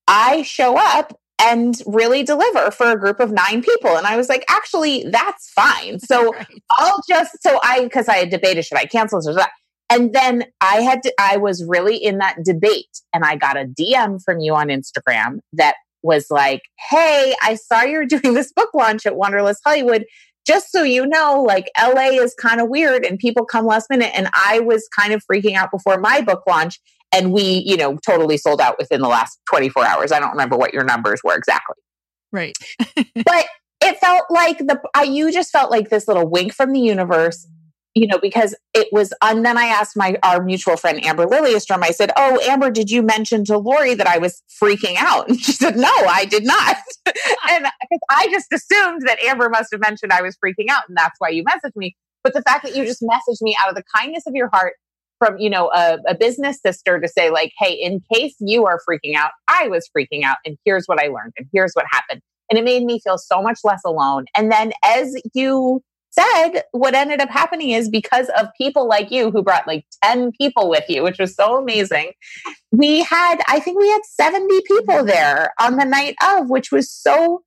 I 0.08 0.44
show 0.44 0.78
up 0.78 1.20
and 1.42 1.82
really 1.86 2.24
deliver 2.24 2.72
for 2.72 2.90
a 2.90 2.98
group 2.98 3.20
of 3.20 3.34
nine 3.34 3.62
people. 3.62 3.98
And 3.98 4.08
I 4.08 4.16
was 4.16 4.30
like, 4.30 4.46
actually, 4.48 5.04
that's 5.10 5.50
fine. 5.50 6.00
So 6.00 6.30
right. 6.34 6.64
I'll 6.72 7.02
just, 7.10 7.44
so 7.44 7.60
I, 7.62 7.84
because 7.84 8.08
I 8.08 8.16
had 8.16 8.30
debated, 8.30 8.64
should 8.64 8.78
I 8.78 8.86
cancel 8.86 9.20
this 9.20 9.28
or 9.28 9.34
that? 9.34 9.52
And 9.90 10.14
then 10.14 10.46
I 10.62 10.82
had 10.82 11.04
to, 11.04 11.14
I 11.20 11.38
was 11.38 11.64
really 11.68 11.96
in 11.96 12.18
that 12.18 12.38
debate 12.44 13.02
and 13.14 13.24
I 13.24 13.36
got 13.36 13.58
a 13.58 13.66
DM 13.66 14.20
from 14.24 14.40
you 14.40 14.56
on 14.56 14.68
Instagram 14.68 15.40
that 15.54 15.76
was 16.02 16.28
like, 16.30 16.62
Hey, 16.90 17.36
I 17.42 17.56
saw 17.56 17.84
you're 17.84 18.06
doing 18.08 18.34
this 18.34 18.52
book 18.52 18.70
launch 18.74 19.06
at 19.06 19.16
Wanderlust 19.16 19.62
Hollywood. 19.66 20.06
Just 20.46 20.72
so 20.72 20.84
you 20.84 21.08
know, 21.08 21.42
like 21.42 21.72
LA 21.80 22.22
is 22.22 22.36
kind 22.36 22.62
of 22.62 22.70
weird 22.70 23.04
and 23.04 23.18
people 23.18 23.46
come 23.46 23.66
last 23.66 23.90
minute. 23.90 24.12
And 24.16 24.30
I 24.34 24.60
was 24.60 24.88
kind 24.96 25.12
of 25.12 25.24
freaking 25.32 25.56
out 25.56 25.72
before 25.72 26.00
my 26.00 26.22
book 26.22 26.44
launch. 26.48 26.80
And 27.12 27.32
we, 27.32 27.64
you 27.66 27.78
know, 27.78 27.98
totally 28.06 28.38
sold 28.38 28.62
out 28.62 28.76
within 28.78 29.02
the 29.02 29.08
last 29.08 29.40
24 29.50 29.86
hours. 29.86 30.12
I 30.12 30.20
don't 30.20 30.32
remember 30.32 30.56
what 30.58 30.74
your 30.74 30.84
numbers 30.84 31.22
were 31.24 31.36
exactly. 31.36 31.76
Right. 32.32 32.56
but 33.26 33.46
it 33.82 33.98
felt 33.98 34.26
like 34.30 34.60
the, 34.60 34.80
I, 34.94 35.04
you 35.04 35.32
just 35.32 35.52
felt 35.52 35.72
like 35.72 35.90
this 35.90 36.08
little 36.08 36.28
wink 36.28 36.54
from 36.54 36.74
the 36.74 36.80
universe 36.80 37.48
you 37.96 38.08
know, 38.08 38.20
because 38.22 38.54
it 38.74 38.90
was, 38.92 39.14
and 39.22 39.46
then 39.46 39.58
I 39.58 39.66
asked 39.68 39.96
my, 39.96 40.18
our 40.22 40.44
mutual 40.44 40.76
friend, 40.76 41.04
Amber 41.04 41.26
Lilyestrom, 41.26 41.82
I 41.82 41.92
said, 41.92 42.12
Oh, 42.18 42.40
Amber, 42.42 42.70
did 42.70 42.92
you 42.92 43.02
mention 43.02 43.46
to 43.46 43.58
Lori 43.58 43.96
that 43.96 44.06
I 44.06 44.18
was 44.18 44.44
freaking 44.62 44.96
out? 44.98 45.30
And 45.36 45.40
she 45.40 45.54
said, 45.54 45.78
No, 45.78 45.90
I 45.90 46.26
did 46.26 46.46
not. 46.46 46.76
and 47.50 47.68
I 48.10 48.28
just 48.30 48.52
assumed 48.52 49.04
that 49.08 49.18
Amber 49.24 49.50
must 49.50 49.72
have 49.72 49.80
mentioned 49.80 50.12
I 50.12 50.22
was 50.22 50.36
freaking 50.36 50.70
out 50.70 50.84
and 50.90 50.98
that's 50.98 51.16
why 51.20 51.30
you 51.30 51.44
messaged 51.46 51.76
me. 51.78 51.96
But 52.22 52.34
the 52.34 52.42
fact 52.42 52.64
that 52.64 52.76
you 52.76 52.86
just 52.86 53.02
messaged 53.02 53.42
me 53.42 53.56
out 53.62 53.70
of 53.70 53.76
the 53.76 53.84
kindness 53.96 54.24
of 54.28 54.36
your 54.36 54.50
heart 54.52 54.74
from, 55.18 55.38
you 55.38 55.50
know, 55.50 55.72
a, 55.74 55.98
a 56.08 56.16
business 56.16 56.60
sister 56.62 57.00
to 57.00 57.08
say 57.08 57.30
like, 57.30 57.54
Hey, 57.58 57.74
in 57.74 58.02
case 58.14 58.36
you 58.42 58.66
are 58.66 58.82
freaking 58.88 59.16
out, 59.16 59.32
I 59.48 59.70
was 59.70 59.90
freaking 59.98 60.24
out 60.24 60.38
and 60.46 60.58
here's 60.66 60.86
what 60.88 61.00
I 61.00 61.08
learned 61.08 61.34
and 61.38 61.48
here's 61.54 61.72
what 61.74 61.86
happened. 61.92 62.22
And 62.50 62.60
it 62.60 62.66
made 62.66 62.84
me 62.84 63.00
feel 63.00 63.18
so 63.18 63.42
much 63.42 63.60
less 63.64 63.82
alone. 63.86 64.26
And 64.36 64.52
then 64.52 64.74
as 64.84 65.16
you 65.34 65.82
said, 66.20 66.64
what 66.72 66.96
ended 66.96 67.22
up 67.22 67.30
happening 67.30 67.72
is 67.72 67.90
because 67.90 68.30
of 68.38 68.48
people 68.58 68.88
like 68.88 69.12
you 69.12 69.32
who 69.32 69.44
brought 69.44 69.68
like 69.68 69.86
10 70.04 70.32
people 70.34 70.70
with 70.70 70.86
you, 70.90 71.04
which 71.04 71.20
was 71.20 71.36
so 71.36 71.58
amazing. 71.58 72.12
We 72.72 73.04
had, 73.04 73.42
I 73.48 73.60
think 73.60 73.80
we 73.80 73.90
had 73.90 74.02
70 74.06 74.62
people 74.68 75.04
there 75.06 75.52
on 75.60 75.78
the 75.78 75.86
night 75.86 76.16
of, 76.24 76.50
which 76.50 76.72
was 76.72 76.92
so, 76.92 77.44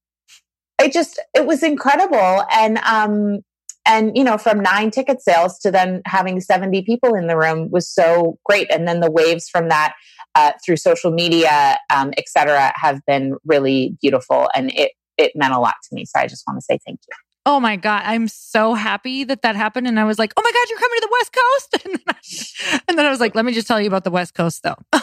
it 0.81 0.93
just, 0.93 1.21
it 1.35 1.47
was 1.47 1.63
incredible. 1.63 2.45
And, 2.51 2.79
um, 2.79 3.41
and 3.87 4.17
you 4.17 4.23
know 4.23 4.37
from 4.37 4.61
nine 4.61 4.91
ticket 4.91 5.23
sales 5.23 5.59
to 5.61 5.71
then 5.71 6.03
having 6.05 6.41
70 6.41 6.83
people 6.83 7.15
in 7.15 7.27
the 7.27 7.37
room 7.37 7.71
was 7.71 7.89
so 7.89 8.39
great 8.45 8.71
and 8.71 8.87
then 8.87 9.01
the 9.01 9.11
waves 9.11 9.49
from 9.49 9.69
that 9.69 9.95
uh, 10.35 10.53
through 10.65 10.77
social 10.77 11.11
media 11.11 11.79
um, 11.91 12.13
et 12.19 12.25
cetera 12.29 12.73
have 12.77 13.01
been 13.07 13.37
really 13.45 13.97
beautiful 14.01 14.49
and 14.55 14.71
it 14.75 14.93
it 15.17 15.33
meant 15.35 15.55
a 15.55 15.59
lot 15.59 15.75
to 15.89 15.95
me 15.95 16.05
so 16.05 16.21
i 16.21 16.27
just 16.27 16.45
want 16.47 16.59
to 16.59 16.65
say 16.65 16.79
thank 16.85 17.01
you 17.09 17.28
Oh 17.47 17.61
my 17.61 17.77
God. 17.77 18.03
I'm 18.05 18.29
so 18.29 18.75
happy 18.75 19.25
that 19.25 19.43
that 19.43 19.57
happened. 19.57 19.87
And 19.87 19.99
I 19.99 20.05
was 20.05 20.19
like, 20.19 20.33
oh 20.37 20.43
my 20.43 20.51
God, 20.51 20.67
you're 20.69 20.79
coming 20.79 20.99
to 20.99 21.09
the 21.09 21.13
West 21.13 21.33
Coast. 21.33 21.75
And 21.85 21.95
then 21.95 22.03
I, 22.09 22.81
and 22.89 22.99
then 22.99 23.07
I 23.07 23.11
was 23.11 23.21
like, 23.21 23.35
let 23.35 23.45
me 23.45 23.53
just 23.53 23.67
tell 23.67 23.81
you 23.81 23.87
about 23.87 24.05
the 24.05 24.11
West 24.11 24.35
Coast 24.35 24.63
though. 24.63 24.77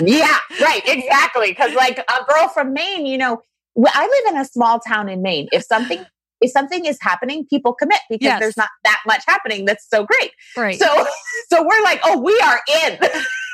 yeah, 0.00 0.38
right. 0.60 0.82
Exactly. 0.86 1.54
Cause 1.54 1.72
like 1.74 1.98
a 1.98 2.24
girl 2.32 2.48
from 2.48 2.72
Maine, 2.72 3.06
you 3.06 3.18
know, 3.18 3.42
I 3.86 4.06
live 4.06 4.34
in 4.34 4.40
a 4.40 4.44
small 4.44 4.80
town 4.80 5.08
in 5.08 5.22
Maine. 5.22 5.48
If 5.52 5.64
something, 5.64 6.04
if 6.40 6.50
something 6.50 6.84
is 6.84 6.98
happening, 7.00 7.46
people 7.46 7.74
commit 7.74 8.00
because 8.08 8.24
yes. 8.24 8.40
there's 8.40 8.56
not 8.56 8.70
that 8.84 9.00
much 9.06 9.22
happening. 9.26 9.64
That's 9.64 9.88
so 9.88 10.04
great. 10.04 10.32
Right. 10.56 10.78
So, 10.78 10.86
so 11.50 11.62
we're 11.62 11.82
like, 11.82 12.00
oh, 12.04 12.20
we 12.20 12.38
are 12.44 12.60
in. 12.84 12.98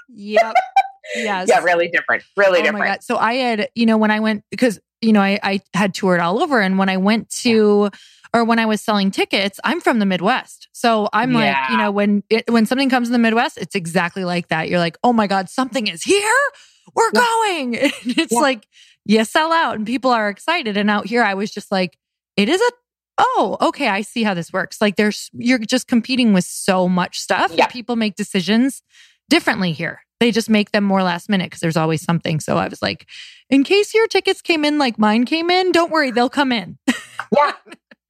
yep. 0.08 0.54
Yes. 1.14 1.49
Yeah, 1.49 1.62
really 1.62 1.88
different. 1.88 2.22
Really 2.37 2.60
oh 2.60 2.62
different. 2.62 3.02
So 3.02 3.16
I 3.16 3.34
had, 3.34 3.68
you 3.75 3.87
know, 3.87 3.99
when 3.99 4.10
I 4.10 4.20
went 4.20 4.44
because 4.50 4.78
you 5.00 5.12
know 5.12 5.20
I, 5.20 5.40
I 5.42 5.60
had 5.75 5.94
toured 5.94 6.20
all 6.20 6.42
over, 6.42 6.60
and 6.60 6.78
when 6.78 6.88
I 6.88 6.96
went 6.96 7.28
to. 7.42 7.90
Yeah 7.92 7.99
or 8.32 8.44
when 8.44 8.58
I 8.58 8.66
was 8.66 8.80
selling 8.80 9.10
tickets, 9.10 9.58
I'm 9.64 9.80
from 9.80 9.99
the 9.99 10.06
Midwest. 10.06 10.68
So 10.72 11.08
I'm 11.12 11.32
yeah. 11.32 11.38
like, 11.38 11.70
you 11.70 11.76
know, 11.76 11.90
when 11.90 12.22
it, 12.30 12.50
when 12.50 12.66
something 12.66 12.90
comes 12.90 13.08
in 13.08 13.12
the 13.12 13.18
Midwest, 13.18 13.58
it's 13.58 13.75
exactly 13.75 14.25
like 14.25 14.49
that. 14.49 14.68
You're 14.68 14.78
like, 14.78 14.99
"Oh 15.02 15.12
my 15.12 15.26
god, 15.26 15.49
something 15.49 15.87
is 15.87 16.02
here. 16.02 16.38
We're 16.94 17.10
yeah. 17.12 17.20
going." 17.20 17.75
it's 17.75 18.32
yeah. 18.32 18.38
like 18.38 18.66
you 19.04 19.25
sell 19.25 19.52
out 19.52 19.76
and 19.76 19.87
people 19.87 20.10
are 20.10 20.28
excited. 20.28 20.76
And 20.76 20.90
out 20.90 21.06
here 21.06 21.22
I 21.22 21.34
was 21.34 21.50
just 21.50 21.72
like, 21.72 21.99
"It 22.37 22.49
is 22.49 22.60
a 22.60 22.70
oh, 23.18 23.56
okay, 23.60 23.88
I 23.88 24.02
see 24.02 24.22
how 24.22 24.34
this 24.34 24.52
works." 24.52 24.80
Like 24.80 24.96
there's 24.96 25.30
you're 25.32 25.58
just 25.58 25.88
competing 25.88 26.32
with 26.32 26.44
so 26.44 26.88
much 26.88 27.18
stuff. 27.18 27.52
Yeah. 27.54 27.66
People 27.66 27.96
make 27.96 28.14
decisions 28.14 28.82
differently 29.28 29.72
here. 29.72 30.02
They 30.20 30.30
just 30.30 30.50
make 30.50 30.70
them 30.72 30.84
more 30.84 31.02
last 31.02 31.30
minute 31.30 31.46
because 31.46 31.60
there's 31.60 31.78
always 31.78 32.02
something. 32.02 32.40
So 32.40 32.58
I 32.58 32.68
was 32.68 32.82
like, 32.82 33.08
in 33.49 33.64
case 33.64 33.94
your 33.94 34.06
tickets 34.06 34.42
came 34.42 34.66
in 34.66 34.76
like 34.76 34.99
mine 34.99 35.25
came 35.25 35.50
in, 35.50 35.72
don't 35.72 35.90
worry, 35.90 36.10
they'll 36.10 36.28
come 36.28 36.52
in. 36.52 36.78
yeah. 37.34 37.52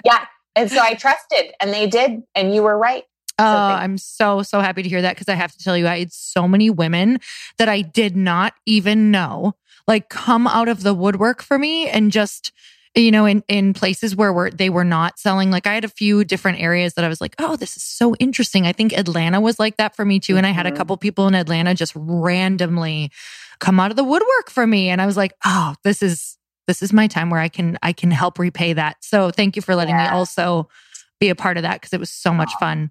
Yeah. 0.04 0.24
And 0.56 0.70
so 0.70 0.80
I 0.80 0.94
trusted 0.94 1.52
and 1.60 1.72
they 1.72 1.86
did. 1.86 2.22
And 2.34 2.54
you 2.54 2.62
were 2.62 2.76
right. 2.76 3.04
Oh, 3.38 3.44
I'm 3.44 3.96
so, 3.96 4.42
so 4.42 4.60
happy 4.60 4.82
to 4.82 4.88
hear 4.88 5.00
that 5.00 5.14
because 5.14 5.28
I 5.28 5.34
have 5.34 5.52
to 5.52 5.64
tell 5.64 5.76
you, 5.76 5.86
I 5.86 6.00
had 6.00 6.12
so 6.12 6.46
many 6.46 6.68
women 6.68 7.20
that 7.56 7.68
I 7.68 7.80
did 7.80 8.14
not 8.14 8.52
even 8.66 9.10
know 9.10 9.54
like 9.86 10.10
come 10.10 10.46
out 10.46 10.68
of 10.68 10.82
the 10.82 10.92
woodwork 10.92 11.42
for 11.42 11.58
me 11.58 11.88
and 11.88 12.12
just, 12.12 12.52
you 12.94 13.10
know, 13.10 13.24
in, 13.24 13.42
in 13.48 13.72
places 13.72 14.14
where 14.14 14.32
we're, 14.32 14.50
they 14.50 14.68
were 14.68 14.84
not 14.84 15.18
selling. 15.18 15.50
Like 15.50 15.66
I 15.66 15.74
had 15.74 15.84
a 15.84 15.88
few 15.88 16.22
different 16.22 16.60
areas 16.60 16.94
that 16.94 17.04
I 17.04 17.08
was 17.08 17.20
like, 17.20 17.34
oh, 17.38 17.56
this 17.56 17.76
is 17.76 17.82
so 17.82 18.14
interesting. 18.16 18.66
I 18.66 18.72
think 18.72 18.92
Atlanta 18.92 19.40
was 19.40 19.58
like 19.58 19.78
that 19.78 19.96
for 19.96 20.04
me 20.04 20.20
too. 20.20 20.36
And 20.36 20.46
I 20.46 20.50
had 20.50 20.66
a 20.66 20.68
mm-hmm. 20.68 20.76
couple 20.76 20.96
people 20.98 21.26
in 21.26 21.34
Atlanta 21.34 21.74
just 21.74 21.92
randomly 21.96 23.10
come 23.58 23.80
out 23.80 23.90
of 23.90 23.96
the 23.96 24.04
woodwork 24.04 24.50
for 24.50 24.66
me. 24.66 24.90
And 24.90 25.00
I 25.00 25.06
was 25.06 25.16
like, 25.16 25.32
oh, 25.46 25.76
this 25.82 26.02
is, 26.02 26.36
this 26.66 26.82
is 26.82 26.92
my 26.92 27.06
time 27.06 27.30
where 27.30 27.40
I 27.40 27.48
can 27.48 27.78
I 27.82 27.92
can 27.92 28.10
help 28.10 28.38
repay 28.38 28.72
that. 28.74 28.96
So 29.00 29.30
thank 29.30 29.56
you 29.56 29.62
for 29.62 29.74
letting 29.74 29.94
yeah. 29.94 30.04
me 30.04 30.10
also 30.10 30.68
be 31.20 31.28
a 31.28 31.34
part 31.34 31.56
of 31.56 31.62
that 31.62 31.80
because 31.80 31.92
it 31.92 32.00
was 32.00 32.10
so 32.10 32.32
much 32.32 32.52
fun. 32.58 32.90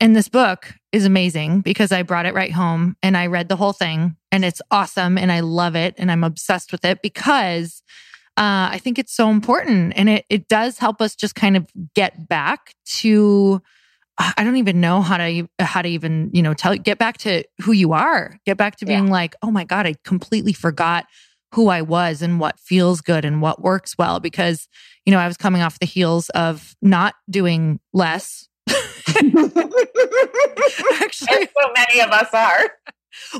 And 0.00 0.14
this 0.14 0.28
book 0.28 0.74
is 0.92 1.04
amazing 1.06 1.60
because 1.60 1.92
I 1.92 2.02
brought 2.02 2.26
it 2.26 2.34
right 2.34 2.52
home 2.52 2.96
and 3.02 3.16
I 3.16 3.26
read 3.26 3.48
the 3.48 3.56
whole 3.56 3.72
thing 3.72 4.16
and 4.32 4.44
it's 4.44 4.60
awesome 4.70 5.16
and 5.16 5.30
I 5.30 5.40
love 5.40 5.76
it 5.76 5.94
and 5.98 6.10
I'm 6.10 6.24
obsessed 6.24 6.72
with 6.72 6.84
it 6.84 7.00
because 7.00 7.82
uh, 8.36 8.68
I 8.72 8.80
think 8.82 8.98
it's 8.98 9.14
so 9.14 9.30
important 9.30 9.92
and 9.96 10.08
it 10.08 10.24
it 10.28 10.48
does 10.48 10.78
help 10.78 11.00
us 11.00 11.14
just 11.14 11.34
kind 11.36 11.56
of 11.56 11.66
get 11.94 12.28
back 12.28 12.74
to 12.96 13.62
I 14.18 14.44
don't 14.44 14.56
even 14.56 14.80
know 14.80 15.00
how 15.02 15.16
to 15.16 15.48
how 15.60 15.82
to 15.82 15.88
even 15.88 16.30
you 16.32 16.42
know 16.42 16.54
tell 16.54 16.76
get 16.76 16.98
back 16.98 17.18
to 17.18 17.44
who 17.62 17.72
you 17.72 17.92
are 17.92 18.38
get 18.44 18.56
back 18.56 18.76
to 18.76 18.86
being 18.86 19.06
yeah. 19.06 19.12
like 19.12 19.36
oh 19.42 19.50
my 19.50 19.64
god 19.64 19.86
I 19.86 19.94
completely 20.04 20.52
forgot 20.52 21.06
who 21.54 21.68
I 21.68 21.82
was 21.82 22.20
and 22.20 22.40
what 22.40 22.58
feels 22.58 23.00
good 23.00 23.24
and 23.24 23.40
what 23.40 23.62
works 23.62 23.96
well 23.96 24.18
because, 24.18 24.68
you 25.06 25.12
know, 25.12 25.18
I 25.18 25.28
was 25.28 25.36
coming 25.36 25.62
off 25.62 25.78
the 25.78 25.86
heels 25.86 26.28
of 26.30 26.74
not 26.82 27.14
doing 27.30 27.78
less. 27.92 28.48
Actually, 28.68 29.38
so 31.46 31.72
many 31.76 32.00
of 32.00 32.10
us 32.10 32.28
are. 32.32 32.70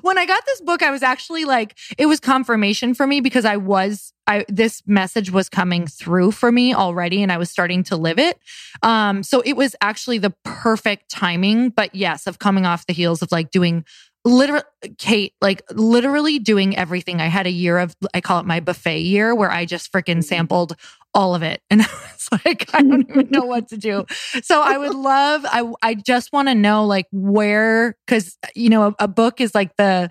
When 0.03 0.17
I 0.19 0.27
got 0.27 0.47
this 0.47 0.61
book, 0.61 0.85
I 0.85 0.93
was 0.93 1.03
actually 1.03 1.45
like, 1.45 1.77
it 1.99 2.07
was 2.07 2.21
confirmation 2.21 2.95
for 2.95 3.09
me 3.09 3.21
because 3.21 3.45
I 3.45 3.57
was, 3.57 4.13
I, 4.29 4.45
this 4.49 4.83
message 4.87 5.33
was 5.33 5.49
coming 5.49 5.89
through 5.89 6.31
for 6.31 6.53
me 6.53 6.73
already 6.73 7.25
and 7.25 7.33
I 7.33 7.39
was 7.39 7.51
starting 7.51 7.83
to 7.85 7.97
live 7.97 8.21
it. 8.21 8.39
Um, 8.85 9.25
so 9.25 9.41
it 9.41 9.55
was 9.55 9.75
actually 9.81 10.19
the 10.19 10.33
perfect 10.45 11.11
timing, 11.11 11.71
but 11.71 11.93
yes, 11.93 12.29
of 12.29 12.39
coming 12.39 12.67
off 12.67 12.87
the 12.87 12.93
heels 12.93 13.21
of 13.23 13.33
like 13.33 13.51
doing 13.51 13.85
literally 14.25 14.65
Kate, 14.99 15.35
like 15.41 15.63
literally 15.71 16.39
doing 16.39 16.77
everything. 16.77 17.21
I 17.21 17.27
had 17.27 17.47
a 17.47 17.51
year 17.51 17.79
of 17.79 17.95
I 18.13 18.21
call 18.21 18.41
it 18.41 18.47
my 18.47 18.61
buffet 18.61 19.01
year 19.01 19.35
where 19.35 19.51
I 19.51 19.65
just 19.65 19.93
freaking 19.93 20.17
mm-hmm. 20.17 20.21
sampled 20.23 20.77
all 21.15 21.35
of 21.35 21.43
it. 21.43 21.63
And 21.71 21.83
I 21.83 21.87
was 21.87 22.29
like, 22.45 22.69
I 22.75 22.83
don't 22.83 23.09
even 23.09 23.29
know 23.31 23.45
what 23.45 23.69
to 23.69 23.77
do. 23.77 24.07
So 24.43 24.63
I 24.63 24.79
would 24.79 24.95
love, 24.95 25.45
I 25.45 25.71
I 25.83 25.95
just 25.95 26.33
want 26.33 26.49
to 26.49 26.55
know 26.55 26.85
like 26.87 27.07
where 27.13 27.97
because 28.07 28.39
you 28.55 28.71
know, 28.71 28.89
a, 28.89 29.05
a 29.05 29.09
book 29.09 29.41
is 29.41 29.55
like 29.55 29.77
the 29.77 30.11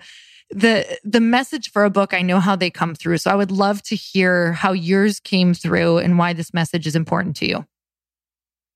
the 0.50 0.98
the 1.04 1.20
message 1.20 1.70
for 1.70 1.84
a 1.84 1.90
book 1.90 2.12
i 2.12 2.20
know 2.20 2.38
how 2.38 2.54
they 2.54 2.70
come 2.70 2.94
through 2.94 3.16
so 3.16 3.30
i 3.30 3.34
would 3.34 3.50
love 3.50 3.82
to 3.82 3.96
hear 3.96 4.52
how 4.52 4.72
yours 4.72 5.18
came 5.18 5.54
through 5.54 5.98
and 5.98 6.18
why 6.18 6.32
this 6.32 6.52
message 6.52 6.86
is 6.86 6.94
important 6.94 7.34
to 7.34 7.48
you 7.48 7.66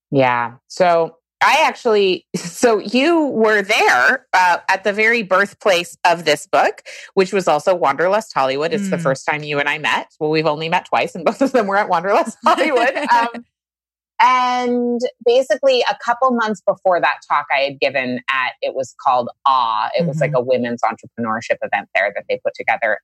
yeah 0.09 0.55
so 0.67 1.18
I 1.41 1.63
actually, 1.65 2.25
so 2.35 2.79
you 2.79 3.27
were 3.27 3.61
there 3.61 4.27
uh, 4.33 4.57
at 4.67 4.83
the 4.83 4.91
very 4.91 5.23
birthplace 5.23 5.97
of 6.05 6.25
this 6.25 6.45
book, 6.45 6.81
which 7.13 7.31
was 7.31 7.47
also 7.47 7.73
Wanderlust 7.73 8.33
Hollywood. 8.33 8.73
It's 8.73 8.87
mm. 8.87 8.91
the 8.91 8.97
first 8.97 9.25
time 9.25 9.43
you 9.43 9.59
and 9.59 9.69
I 9.69 9.77
met. 9.77 10.13
Well, 10.19 10.29
we've 10.29 10.45
only 10.45 10.67
met 10.67 10.85
twice, 10.85 11.15
and 11.15 11.23
both 11.23 11.41
of 11.41 11.53
them 11.53 11.67
were 11.67 11.77
at 11.77 11.89
Wanderlust 11.89 12.37
Hollywood. 12.45 12.89
Um, 13.09 13.43
and 14.21 14.99
basically, 15.25 15.81
a 15.89 15.95
couple 16.03 16.31
months 16.31 16.61
before 16.65 16.99
that 16.99 17.17
talk 17.29 17.45
I 17.51 17.61
had 17.61 17.79
given 17.79 18.19
at, 18.29 18.51
it 18.61 18.75
was 18.75 18.93
called 19.01 19.29
Awe. 19.45 19.87
It 19.87 19.99
mm-hmm. 19.99 20.07
was 20.07 20.19
like 20.19 20.31
mm-hmm. 20.31 20.37
a 20.37 20.41
women's 20.41 20.81
entrepreneurship 20.81 21.57
event 21.61 21.89
there 21.95 22.11
that 22.15 22.25
they 22.27 22.39
put 22.43 22.53
together. 22.53 22.99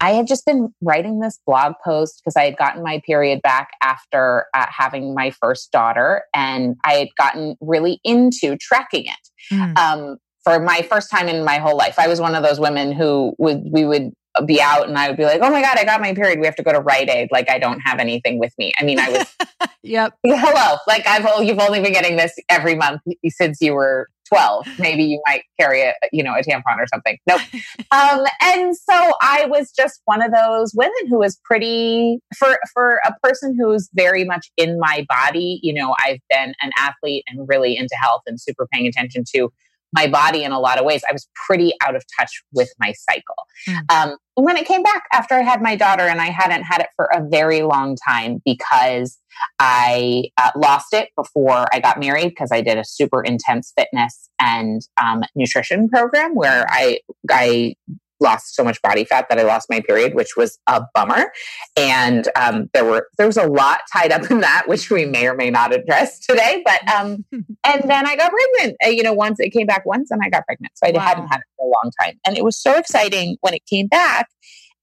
I 0.00 0.12
had 0.12 0.26
just 0.26 0.44
been 0.44 0.74
writing 0.80 1.20
this 1.20 1.38
blog 1.46 1.74
post 1.84 2.20
because 2.22 2.36
I 2.36 2.44
had 2.44 2.56
gotten 2.56 2.82
my 2.82 3.00
period 3.06 3.42
back 3.42 3.70
after 3.82 4.46
uh, 4.54 4.66
having 4.68 5.14
my 5.14 5.30
first 5.30 5.72
daughter, 5.72 6.24
and 6.34 6.76
I 6.84 6.94
had 6.94 7.08
gotten 7.16 7.56
really 7.60 8.00
into 8.04 8.56
tracking 8.56 9.06
it. 9.06 9.54
Mm. 9.54 9.78
Um, 9.78 10.16
for 10.44 10.58
my 10.58 10.82
first 10.82 11.10
time 11.10 11.28
in 11.28 11.44
my 11.44 11.58
whole 11.58 11.76
life, 11.76 11.98
I 11.98 12.08
was 12.08 12.20
one 12.20 12.34
of 12.34 12.42
those 12.42 12.58
women 12.58 12.92
who 12.92 13.34
would 13.38 13.62
we 13.70 13.84
would 13.84 14.12
be 14.46 14.60
out 14.60 14.88
and 14.88 14.96
I 14.96 15.08
would 15.08 15.16
be 15.16 15.24
like, 15.24 15.40
oh 15.42 15.50
my 15.50 15.60
God, 15.60 15.76
I 15.78 15.84
got 15.84 16.00
my 16.00 16.14
period. 16.14 16.38
We 16.38 16.46
have 16.46 16.56
to 16.56 16.62
go 16.62 16.72
to 16.72 16.80
Rite 16.80 17.10
Aid. 17.10 17.28
Like 17.32 17.50
I 17.50 17.58
don't 17.58 17.80
have 17.80 17.98
anything 17.98 18.38
with 18.38 18.52
me. 18.58 18.72
I 18.78 18.84
mean, 18.84 18.98
I 18.98 19.10
was, 19.10 19.36
yep. 19.82 20.14
Hello. 20.26 20.76
Like 20.86 21.06
I've, 21.06 21.44
you've 21.44 21.58
only 21.58 21.80
been 21.80 21.92
getting 21.92 22.16
this 22.16 22.34
every 22.48 22.74
month 22.74 23.02
since 23.28 23.60
you 23.60 23.74
were 23.74 24.08
12. 24.28 24.66
Maybe 24.78 25.04
you 25.04 25.20
might 25.26 25.42
carry 25.58 25.82
a, 25.82 25.94
you 26.12 26.22
know, 26.22 26.34
a 26.34 26.42
tampon 26.42 26.78
or 26.78 26.86
something. 26.86 27.18
Nope. 27.26 27.40
um, 27.90 28.24
and 28.42 28.76
so 28.76 29.12
I 29.20 29.46
was 29.46 29.72
just 29.72 30.00
one 30.04 30.22
of 30.22 30.32
those 30.32 30.72
women 30.74 31.08
who 31.08 31.18
was 31.18 31.38
pretty, 31.44 32.20
for, 32.36 32.58
for 32.72 33.00
a 33.04 33.12
person 33.22 33.56
who's 33.58 33.90
very 33.94 34.24
much 34.24 34.50
in 34.56 34.78
my 34.78 35.04
body, 35.08 35.58
you 35.62 35.74
know, 35.74 35.94
I've 35.98 36.20
been 36.30 36.54
an 36.62 36.70
athlete 36.78 37.24
and 37.28 37.48
really 37.48 37.76
into 37.76 37.96
health 38.00 38.22
and 38.26 38.40
super 38.40 38.68
paying 38.72 38.86
attention 38.86 39.24
to 39.34 39.52
my 39.92 40.06
body 40.06 40.44
in 40.44 40.52
a 40.52 40.60
lot 40.60 40.78
of 40.78 40.84
ways. 40.84 41.02
I 41.08 41.12
was 41.12 41.28
pretty 41.46 41.72
out 41.82 41.96
of 41.96 42.04
touch 42.18 42.42
with 42.52 42.72
my 42.78 42.92
cycle. 42.92 43.34
Mm. 43.68 43.92
Um, 43.92 44.16
when 44.34 44.56
it 44.56 44.66
came 44.66 44.82
back 44.82 45.04
after 45.12 45.34
I 45.34 45.42
had 45.42 45.60
my 45.60 45.76
daughter, 45.76 46.04
and 46.04 46.20
I 46.20 46.26
hadn't 46.26 46.62
had 46.62 46.80
it 46.80 46.88
for 46.96 47.06
a 47.12 47.22
very 47.28 47.62
long 47.62 47.96
time 48.08 48.40
because 48.44 49.18
I 49.58 50.24
uh, 50.38 50.50
lost 50.56 50.92
it 50.92 51.10
before 51.16 51.66
I 51.72 51.80
got 51.80 51.98
married 51.98 52.30
because 52.30 52.50
I 52.52 52.60
did 52.60 52.78
a 52.78 52.84
super 52.84 53.22
intense 53.22 53.72
fitness 53.76 54.28
and 54.40 54.80
um, 55.02 55.22
nutrition 55.34 55.88
program 55.88 56.34
where 56.34 56.66
I 56.68 57.00
I 57.30 57.74
lost 58.20 58.54
so 58.54 58.62
much 58.62 58.80
body 58.82 59.04
fat 59.04 59.26
that 59.28 59.38
I 59.38 59.42
lost 59.42 59.68
my 59.70 59.80
period, 59.80 60.14
which 60.14 60.36
was 60.36 60.58
a 60.66 60.82
bummer. 60.94 61.32
And 61.76 62.28
um, 62.36 62.68
there 62.74 62.84
were 62.84 63.08
there 63.18 63.26
was 63.26 63.36
a 63.36 63.46
lot 63.46 63.80
tied 63.92 64.12
up 64.12 64.30
in 64.30 64.40
that, 64.40 64.64
which 64.66 64.90
we 64.90 65.06
may 65.06 65.26
or 65.26 65.34
may 65.34 65.50
not 65.50 65.74
address 65.74 66.20
today. 66.20 66.62
But 66.64 66.88
um, 66.94 67.24
and 67.32 67.82
then 67.90 68.06
I 68.06 68.16
got 68.16 68.32
pregnant. 68.32 68.76
Uh, 68.84 68.90
you 68.90 69.02
know, 69.02 69.12
once 69.12 69.40
it 69.40 69.50
came 69.50 69.66
back 69.66 69.86
once, 69.86 70.10
and 70.10 70.20
I 70.22 70.28
got 70.28 70.46
pregnant, 70.46 70.72
so 70.76 70.88
I 70.88 70.92
wow. 70.92 71.00
hadn't 71.00 71.28
had 71.28 71.38
it 71.38 71.46
for 71.56 71.66
a 71.66 71.70
long 71.70 71.90
time, 72.00 72.18
and 72.26 72.36
it 72.36 72.44
was 72.44 72.56
so 72.56 72.76
exciting 72.76 73.36
when 73.40 73.54
it 73.54 73.62
came 73.66 73.86
back. 73.86 74.28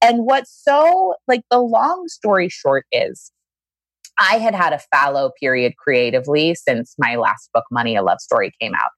And 0.01 0.25
what's 0.25 0.51
so 0.51 1.15
like 1.27 1.41
the 1.49 1.59
long 1.59 2.07
story 2.07 2.49
short 2.49 2.85
is. 2.91 3.31
I 4.19 4.39
had 4.39 4.55
had 4.55 4.73
a 4.73 4.79
fallow 4.91 5.31
period 5.39 5.73
creatively 5.77 6.55
since 6.55 6.95
my 6.97 7.17
last 7.17 7.51
book, 7.53 7.65
Money, 7.69 7.95
a 7.95 8.01
Love 8.01 8.19
Story, 8.19 8.51
came 8.59 8.73
out. 8.73 8.89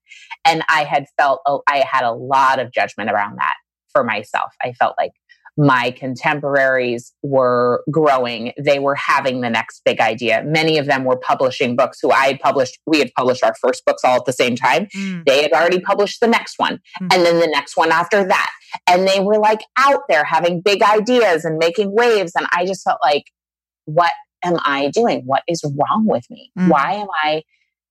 And 0.46 0.62
I 0.70 0.84
had 0.84 1.04
felt, 1.18 1.42
oh, 1.44 1.62
I 1.68 1.84
had 1.86 2.04
a 2.04 2.12
lot 2.12 2.58
of 2.58 2.72
judgment 2.72 3.10
around 3.10 3.36
that 3.36 3.52
for 3.92 4.04
myself. 4.04 4.52
I 4.62 4.72
felt 4.72 4.94
like 4.98 5.12
my 5.56 5.90
contemporaries 5.90 7.12
were 7.22 7.84
growing. 7.90 8.52
They 8.58 8.78
were 8.78 8.94
having 8.94 9.40
the 9.40 9.50
next 9.50 9.82
big 9.84 10.00
idea. 10.00 10.42
Many 10.44 10.78
of 10.78 10.86
them 10.86 11.04
were 11.04 11.18
publishing 11.18 11.76
books 11.76 11.98
who 12.00 12.10
I 12.10 12.28
had 12.28 12.40
published. 12.40 12.78
We 12.86 12.98
had 12.98 13.10
published 13.16 13.44
our 13.44 13.54
first 13.60 13.84
books 13.84 14.02
all 14.04 14.16
at 14.16 14.24
the 14.24 14.32
same 14.32 14.56
time. 14.56 14.86
Mm. 14.96 15.24
They 15.26 15.42
had 15.42 15.52
already 15.52 15.80
published 15.80 16.20
the 16.20 16.28
next 16.28 16.58
one 16.58 16.78
mm. 17.00 17.12
and 17.12 17.26
then 17.26 17.40
the 17.40 17.48
next 17.48 17.76
one 17.76 17.92
after 17.92 18.24
that. 18.26 18.50
And 18.88 19.06
they 19.06 19.20
were 19.20 19.38
like 19.38 19.60
out 19.76 20.02
there 20.08 20.24
having 20.24 20.62
big 20.62 20.82
ideas 20.82 21.44
and 21.44 21.58
making 21.58 21.94
waves. 21.94 22.32
And 22.36 22.46
I 22.52 22.64
just 22.64 22.82
felt 22.82 22.98
like, 23.04 23.24
what 23.84 24.12
am 24.42 24.56
I 24.64 24.90
doing? 24.94 25.22
What 25.26 25.42
is 25.48 25.62
wrong 25.64 26.06
with 26.06 26.24
me? 26.30 26.52
Mm. 26.58 26.68
Why 26.68 26.92
am 26.92 27.08
I? 27.22 27.42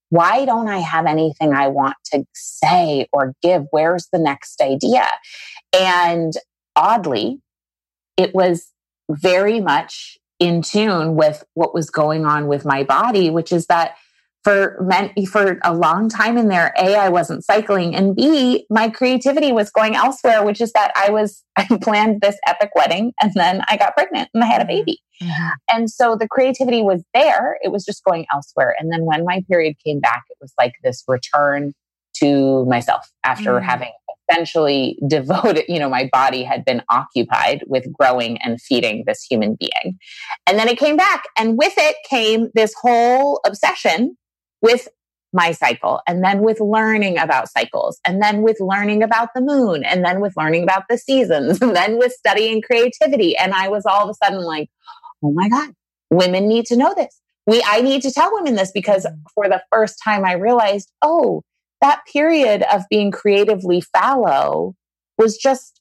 Why 0.09 0.45
don't 0.45 0.67
I 0.67 0.79
have 0.79 1.05
anything 1.05 1.53
I 1.53 1.67
want 1.67 1.95
to 2.13 2.25
say 2.33 3.07
or 3.13 3.33
give? 3.41 3.63
Where's 3.71 4.07
the 4.11 4.19
next 4.19 4.61
idea? 4.61 5.07
And 5.77 6.33
oddly, 6.75 7.41
it 8.17 8.33
was 8.33 8.71
very 9.09 9.59
much 9.59 10.17
in 10.39 10.61
tune 10.61 11.15
with 11.15 11.43
what 11.53 11.73
was 11.73 11.89
going 11.89 12.25
on 12.25 12.47
with 12.47 12.65
my 12.65 12.83
body, 12.83 13.29
which 13.29 13.51
is 13.51 13.67
that 13.67 13.95
for 14.43 14.77
men, 14.81 15.11
for 15.25 15.59
a 15.63 15.75
long 15.75 16.07
time 16.07 16.37
in 16.37 16.47
there, 16.47 16.73
A, 16.77 16.95
I 16.95 17.09
wasn't 17.09 17.43
cycling 17.43 17.95
and 17.95 18.15
B, 18.15 18.65
my 18.69 18.89
creativity 18.89 19.51
was 19.51 19.69
going 19.69 19.95
elsewhere, 19.95 20.43
which 20.43 20.61
is 20.61 20.71
that 20.73 20.91
I 20.95 21.11
was, 21.11 21.43
I 21.57 21.65
planned 21.81 22.21
this 22.21 22.37
epic 22.47 22.71
wedding 22.75 23.13
and 23.21 23.31
then 23.35 23.61
I 23.67 23.77
got 23.77 23.95
pregnant 23.95 24.29
and 24.33 24.43
I 24.43 24.47
had 24.47 24.61
a 24.61 24.65
mm-hmm. 24.65 24.77
baby. 24.77 25.01
Mm-hmm. 25.21 25.49
And 25.69 25.89
so 25.89 26.15
the 26.15 26.27
creativity 26.27 26.81
was 26.81 27.03
there. 27.13 27.57
It 27.61 27.71
was 27.71 27.83
just 27.83 28.03
going 28.03 28.25
elsewhere. 28.33 28.75
And 28.79 28.91
then 28.91 29.03
when 29.03 29.25
my 29.25 29.43
period 29.49 29.75
came 29.85 29.99
back, 29.99 30.23
it 30.29 30.37
was 30.39 30.53
like 30.57 30.73
this 30.83 31.03
return 31.07 31.73
to 32.15 32.65
myself 32.65 33.11
after 33.25 33.55
mm-hmm. 33.55 33.65
having 33.65 33.91
essentially 34.29 34.97
devoted, 35.07 35.65
you 35.67 35.79
know, 35.79 35.89
my 35.89 36.09
body 36.13 36.43
had 36.43 36.63
been 36.63 36.81
occupied 36.89 37.63
with 37.67 37.91
growing 37.91 38.37
and 38.41 38.61
feeding 38.61 39.03
this 39.05 39.25
human 39.29 39.57
being. 39.59 39.97
And 40.47 40.57
then 40.57 40.69
it 40.69 40.77
came 40.77 40.95
back. 40.95 41.23
And 41.37 41.57
with 41.57 41.73
it 41.77 41.97
came 42.09 42.49
this 42.55 42.73
whole 42.81 43.41
obsession 43.45 44.15
with 44.61 44.87
my 45.31 45.51
cycle 45.51 46.01
and 46.07 46.23
then 46.23 46.41
with 46.41 46.59
learning 46.59 47.17
about 47.17 47.49
cycles 47.49 47.99
and 48.05 48.21
then 48.21 48.41
with 48.41 48.57
learning 48.59 49.03
about 49.03 49.29
the 49.35 49.41
moon 49.41 49.83
and 49.83 50.03
then 50.03 50.19
with 50.21 50.35
learning 50.35 50.63
about 50.63 50.83
the 50.89 50.97
seasons 50.97 51.61
and 51.61 51.75
then 51.75 51.97
with 51.97 52.11
studying 52.13 52.61
creativity. 52.61 53.37
And 53.37 53.53
I 53.53 53.67
was 53.69 53.85
all 53.85 54.03
of 54.03 54.09
a 54.09 54.25
sudden 54.25 54.43
like, 54.43 54.69
oh 55.23 55.31
my 55.31 55.49
God, 55.49 55.73
women 56.09 56.47
need 56.47 56.65
to 56.67 56.77
know 56.77 56.93
this. 56.95 57.19
We, 57.45 57.63
I 57.65 57.81
need 57.81 58.01
to 58.03 58.11
tell 58.11 58.33
women 58.33 58.55
this 58.55 58.71
because 58.71 59.05
mm. 59.05 59.15
for 59.33 59.47
the 59.47 59.63
first 59.71 59.99
time 60.03 60.25
I 60.25 60.33
realized, 60.33 60.91
oh, 61.01 61.43
that 61.81 62.01
period 62.11 62.63
of 62.71 62.83
being 62.89 63.11
creatively 63.11 63.81
fallow 63.81 64.75
was 65.17 65.37
just, 65.37 65.79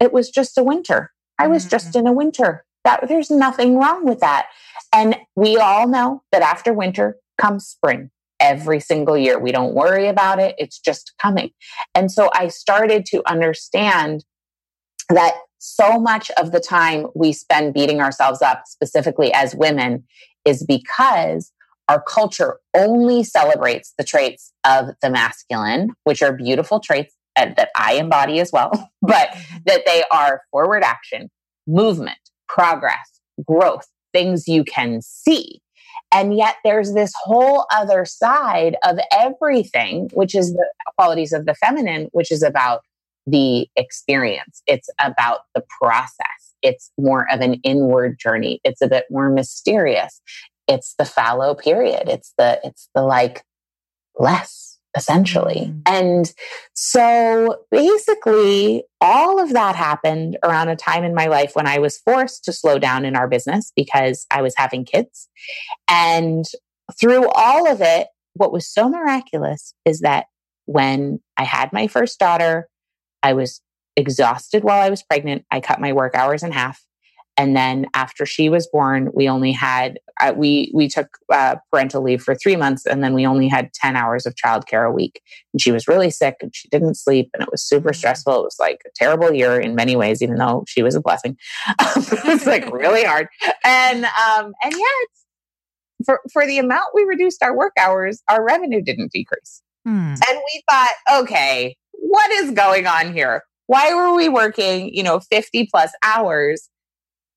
it 0.00 0.12
was 0.12 0.30
just 0.30 0.56
a 0.56 0.62
winter. 0.62 1.12
I 1.38 1.48
was 1.48 1.66
just 1.66 1.96
in 1.96 2.06
a 2.06 2.12
winter. 2.12 2.64
That 2.84 3.08
there's 3.08 3.30
nothing 3.30 3.78
wrong 3.78 4.04
with 4.04 4.20
that. 4.20 4.46
And 4.92 5.16
we 5.36 5.56
all 5.56 5.86
know 5.86 6.22
that 6.32 6.42
after 6.42 6.72
winter 6.72 7.16
comes 7.42 7.66
spring 7.66 8.10
every 8.40 8.80
single 8.80 9.16
year. 9.16 9.38
We 9.38 9.52
don't 9.52 9.74
worry 9.74 10.06
about 10.06 10.38
it. 10.38 10.54
It's 10.58 10.78
just 10.78 11.12
coming. 11.20 11.50
And 11.94 12.10
so 12.10 12.30
I 12.34 12.48
started 12.48 13.04
to 13.06 13.22
understand 13.30 14.24
that 15.08 15.34
so 15.58 15.98
much 16.00 16.30
of 16.32 16.52
the 16.52 16.60
time 16.60 17.06
we 17.14 17.32
spend 17.32 17.74
beating 17.74 18.00
ourselves 18.00 18.42
up, 18.42 18.64
specifically 18.66 19.32
as 19.32 19.54
women, 19.54 20.04
is 20.44 20.64
because 20.64 21.52
our 21.88 22.02
culture 22.02 22.58
only 22.76 23.22
celebrates 23.22 23.92
the 23.96 24.04
traits 24.04 24.52
of 24.64 24.88
the 25.02 25.10
masculine, 25.10 25.90
which 26.04 26.22
are 26.22 26.32
beautiful 26.32 26.80
traits 26.80 27.14
that 27.36 27.70
I 27.76 27.94
embody 27.94 28.40
as 28.40 28.50
well, 28.52 28.70
but 29.02 29.28
mm-hmm. 29.28 29.56
that 29.66 29.82
they 29.86 30.02
are 30.10 30.42
forward 30.50 30.82
action, 30.82 31.30
movement, 31.66 32.18
progress, 32.48 33.20
growth, 33.46 33.86
things 34.12 34.48
you 34.48 34.64
can 34.64 35.00
see. 35.00 35.61
And 36.12 36.36
yet 36.36 36.56
there's 36.64 36.92
this 36.92 37.12
whole 37.22 37.66
other 37.72 38.04
side 38.04 38.76
of 38.84 38.98
everything, 39.12 40.10
which 40.12 40.34
is 40.34 40.52
the 40.52 40.68
qualities 40.96 41.32
of 41.32 41.46
the 41.46 41.54
feminine, 41.54 42.08
which 42.12 42.30
is 42.30 42.42
about 42.42 42.82
the 43.26 43.68
experience. 43.76 44.62
It's 44.66 44.90
about 45.00 45.40
the 45.54 45.64
process. 45.80 46.54
It's 46.60 46.90
more 46.98 47.26
of 47.32 47.40
an 47.40 47.54
inward 47.62 48.18
journey. 48.18 48.60
It's 48.64 48.82
a 48.82 48.88
bit 48.88 49.06
more 49.10 49.30
mysterious. 49.30 50.20
It's 50.68 50.94
the 50.98 51.04
fallow 51.04 51.54
period. 51.54 52.08
It's 52.08 52.34
the, 52.36 52.60
it's 52.62 52.88
the 52.94 53.02
like 53.02 53.42
less 54.18 54.71
essentially. 54.96 55.72
Mm. 55.72 55.82
And 55.86 56.34
so 56.74 57.64
basically, 57.70 58.84
all 59.00 59.40
of 59.40 59.52
that 59.52 59.76
happened 59.76 60.38
around 60.44 60.68
a 60.68 60.76
time 60.76 61.04
in 61.04 61.14
my 61.14 61.26
life 61.26 61.52
when 61.54 61.66
I 61.66 61.78
was 61.78 61.98
forced 61.98 62.44
to 62.44 62.52
slow 62.52 62.78
down 62.78 63.04
in 63.04 63.16
our 63.16 63.28
business 63.28 63.72
because 63.74 64.26
I 64.30 64.42
was 64.42 64.54
having 64.56 64.84
kids. 64.84 65.28
And 65.88 66.44
through 67.00 67.28
all 67.28 67.70
of 67.70 67.80
it, 67.80 68.08
what 68.34 68.52
was 68.52 68.66
so 68.66 68.88
miraculous 68.88 69.74
is 69.84 70.00
that 70.00 70.26
when 70.66 71.20
I 71.36 71.44
had 71.44 71.72
my 71.72 71.86
first 71.86 72.18
daughter, 72.18 72.68
I 73.22 73.32
was 73.32 73.60
exhausted 73.96 74.64
while 74.64 74.80
I 74.80 74.90
was 74.90 75.02
pregnant. 75.02 75.44
I 75.50 75.60
cut 75.60 75.80
my 75.80 75.92
work 75.92 76.14
hours 76.14 76.42
in 76.42 76.52
half 76.52 76.82
and 77.36 77.56
then 77.56 77.86
after 77.94 78.26
she 78.26 78.48
was 78.48 78.66
born 78.66 79.10
we 79.14 79.28
only 79.28 79.52
had 79.52 79.98
uh, 80.22 80.32
we 80.36 80.70
we 80.72 80.88
took 80.88 81.18
uh, 81.32 81.56
parental 81.70 82.02
leave 82.02 82.22
for 82.22 82.34
three 82.34 82.56
months 82.56 82.86
and 82.86 83.02
then 83.02 83.12
we 83.12 83.26
only 83.26 83.48
had 83.48 83.72
10 83.74 83.96
hours 83.96 84.24
of 84.24 84.34
childcare 84.34 84.88
a 84.88 84.92
week. 84.92 85.20
And 85.52 85.60
she 85.60 85.72
was 85.72 85.88
really 85.88 86.10
sick 86.10 86.36
and 86.40 86.54
she 86.54 86.68
didn't 86.68 86.94
sleep 86.94 87.30
and 87.34 87.42
it 87.42 87.50
was 87.50 87.62
super 87.62 87.90
mm. 87.90 87.96
stressful. 87.96 88.34
It 88.40 88.44
was 88.44 88.56
like 88.60 88.82
a 88.86 88.90
terrible 88.94 89.32
year 89.32 89.58
in 89.58 89.74
many 89.74 89.96
ways 89.96 90.22
even 90.22 90.36
though 90.36 90.64
she 90.68 90.82
was 90.82 90.94
a 90.94 91.00
blessing. 91.00 91.36
It 91.96 92.24
was 92.24 92.46
like 92.46 92.70
really 92.72 93.04
hard. 93.12 93.28
And 93.64 94.04
um 94.04 94.52
and 94.62 94.72
yeah 94.72 94.96
it's 95.02 95.24
for 96.06 96.20
for 96.32 96.46
the 96.46 96.58
amount 96.58 96.86
we 96.94 97.02
reduced 97.04 97.42
our 97.42 97.56
work 97.56 97.72
hours 97.78 98.22
our 98.28 98.44
revenue 98.44 98.82
didn't 98.82 99.12
decrease. 99.12 99.62
Mm. 99.86 100.12
and 100.12 100.38
we 100.38 100.62
thought 100.70 100.92
okay 101.20 101.76
what 101.92 102.30
is 102.32 102.52
going 102.52 102.86
on 102.86 103.12
here? 103.12 103.42
Why 103.66 103.92
were 103.94 104.14
we 104.14 104.28
working 104.28 104.94
you 104.94 105.02
know 105.02 105.20
50 105.20 105.68
plus 105.72 105.90
hours 106.04 106.68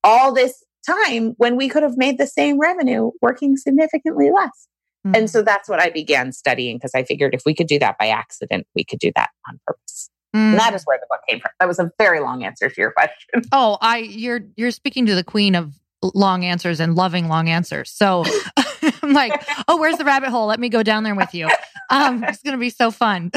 all 0.06 0.32
this 0.32 0.64
time 0.86 1.34
when 1.36 1.56
we 1.56 1.68
could 1.68 1.82
have 1.82 1.96
made 1.96 2.16
the 2.16 2.26
same 2.26 2.58
revenue 2.58 3.10
working 3.20 3.56
significantly 3.56 4.30
less. 4.34 4.68
Mm-hmm. 5.06 5.16
And 5.16 5.30
so 5.30 5.42
that's 5.42 5.68
what 5.68 5.80
I 5.80 5.90
began 5.90 6.32
studying 6.32 6.76
because 6.76 6.92
I 6.94 7.02
figured 7.02 7.34
if 7.34 7.42
we 7.44 7.54
could 7.54 7.66
do 7.66 7.78
that 7.80 7.96
by 7.98 8.08
accident, 8.08 8.66
we 8.74 8.84
could 8.84 9.00
do 9.00 9.10
that 9.16 9.30
on 9.48 9.58
purpose. 9.66 10.10
Mm. 10.34 10.50
And 10.50 10.58
that 10.58 10.74
is 10.74 10.84
where 10.84 10.98
the 10.98 11.06
book 11.10 11.20
came 11.28 11.40
from. 11.40 11.50
That 11.60 11.66
was 11.66 11.78
a 11.78 11.90
very 11.98 12.20
long 12.20 12.44
answer 12.44 12.68
to 12.68 12.80
your 12.80 12.92
question. 12.92 13.42
Oh, 13.52 13.78
I 13.80 13.98
you're 13.98 14.40
you're 14.56 14.70
speaking 14.70 15.06
to 15.06 15.14
the 15.14 15.24
queen 15.24 15.54
of 15.54 15.74
long 16.14 16.44
answers 16.44 16.80
and 16.80 16.94
loving 16.94 17.28
long 17.28 17.48
answers. 17.48 17.90
So 17.90 18.24
I'm 19.02 19.12
like, 19.12 19.32
oh, 19.68 19.78
where's 19.78 19.96
the 19.96 20.04
rabbit 20.04 20.30
hole? 20.30 20.46
Let 20.46 20.60
me 20.60 20.68
go 20.68 20.82
down 20.82 21.04
there 21.04 21.14
with 21.14 21.34
you. 21.34 21.48
Um, 21.90 22.24
it's 22.24 22.42
going 22.42 22.52
to 22.52 22.60
be 22.60 22.70
so 22.70 22.90
fun. 22.90 23.30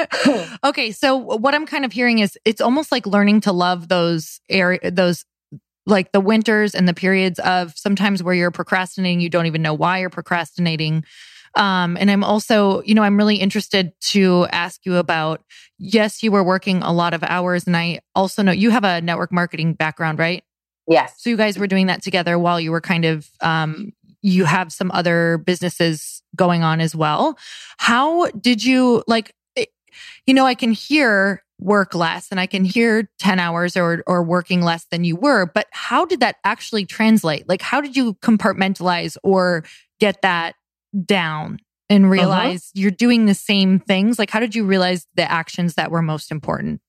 okay, 0.64 0.92
so 0.92 1.16
what 1.16 1.54
I'm 1.54 1.66
kind 1.66 1.84
of 1.84 1.92
hearing 1.92 2.20
is 2.20 2.38
it's 2.44 2.60
almost 2.60 2.92
like 2.92 3.06
learning 3.06 3.40
to 3.42 3.52
love 3.52 3.88
those 3.88 4.40
area, 4.48 4.90
those 4.90 5.24
like 5.90 6.12
the 6.12 6.20
winters 6.20 6.74
and 6.74 6.88
the 6.88 6.94
periods 6.94 7.38
of 7.40 7.76
sometimes 7.76 8.22
where 8.22 8.34
you're 8.34 8.50
procrastinating, 8.50 9.20
you 9.20 9.28
don't 9.28 9.46
even 9.46 9.62
know 9.62 9.74
why 9.74 9.98
you're 9.98 10.10
procrastinating. 10.10 11.04
Um, 11.56 11.96
and 11.96 12.10
I'm 12.10 12.22
also, 12.22 12.82
you 12.82 12.94
know, 12.94 13.02
I'm 13.02 13.16
really 13.16 13.36
interested 13.36 13.92
to 14.00 14.46
ask 14.52 14.86
you 14.86 14.96
about 14.96 15.42
yes, 15.78 16.22
you 16.22 16.30
were 16.30 16.44
working 16.44 16.82
a 16.82 16.92
lot 16.92 17.14
of 17.14 17.22
hours. 17.24 17.66
And 17.66 17.76
I 17.76 18.00
also 18.14 18.42
know 18.42 18.52
you 18.52 18.70
have 18.70 18.84
a 18.84 19.00
network 19.00 19.32
marketing 19.32 19.74
background, 19.74 20.18
right? 20.18 20.44
Yes. 20.86 21.14
So 21.18 21.30
you 21.30 21.36
guys 21.36 21.58
were 21.58 21.66
doing 21.66 21.86
that 21.86 22.02
together 22.02 22.38
while 22.38 22.60
you 22.60 22.70
were 22.70 22.80
kind 22.80 23.04
of, 23.04 23.28
um, 23.40 23.92
you 24.22 24.44
have 24.44 24.72
some 24.72 24.90
other 24.92 25.38
businesses 25.38 26.22
going 26.36 26.62
on 26.62 26.80
as 26.80 26.94
well. 26.94 27.38
How 27.78 28.26
did 28.30 28.62
you 28.62 29.02
like, 29.06 29.34
you 30.26 30.34
know, 30.34 30.46
I 30.46 30.54
can 30.54 30.72
hear 30.72 31.42
work 31.60 31.94
less 31.94 32.28
and 32.30 32.40
I 32.40 32.46
can 32.46 32.64
hear 32.64 33.08
10 33.18 33.38
hours 33.38 33.76
or 33.76 34.02
or 34.06 34.22
working 34.22 34.62
less 34.62 34.86
than 34.90 35.04
you 35.04 35.16
were, 35.16 35.46
but 35.46 35.66
how 35.72 36.04
did 36.04 36.20
that 36.20 36.36
actually 36.44 36.86
translate? 36.86 37.48
Like 37.48 37.62
how 37.62 37.80
did 37.80 37.96
you 37.96 38.14
compartmentalize 38.14 39.16
or 39.22 39.64
get 40.00 40.22
that 40.22 40.54
down 41.04 41.58
and 41.88 42.04
uh-huh. 42.04 42.12
realize 42.12 42.64
uh-huh. 42.64 42.80
you're 42.80 42.90
doing 42.90 43.26
the 43.26 43.34
same 43.34 43.78
things? 43.78 44.18
Like 44.18 44.30
how 44.30 44.40
did 44.40 44.54
you 44.54 44.64
realize 44.64 45.06
the 45.14 45.30
actions 45.30 45.74
that 45.74 45.90
were 45.90 46.02
most 46.02 46.30
important? 46.30 46.80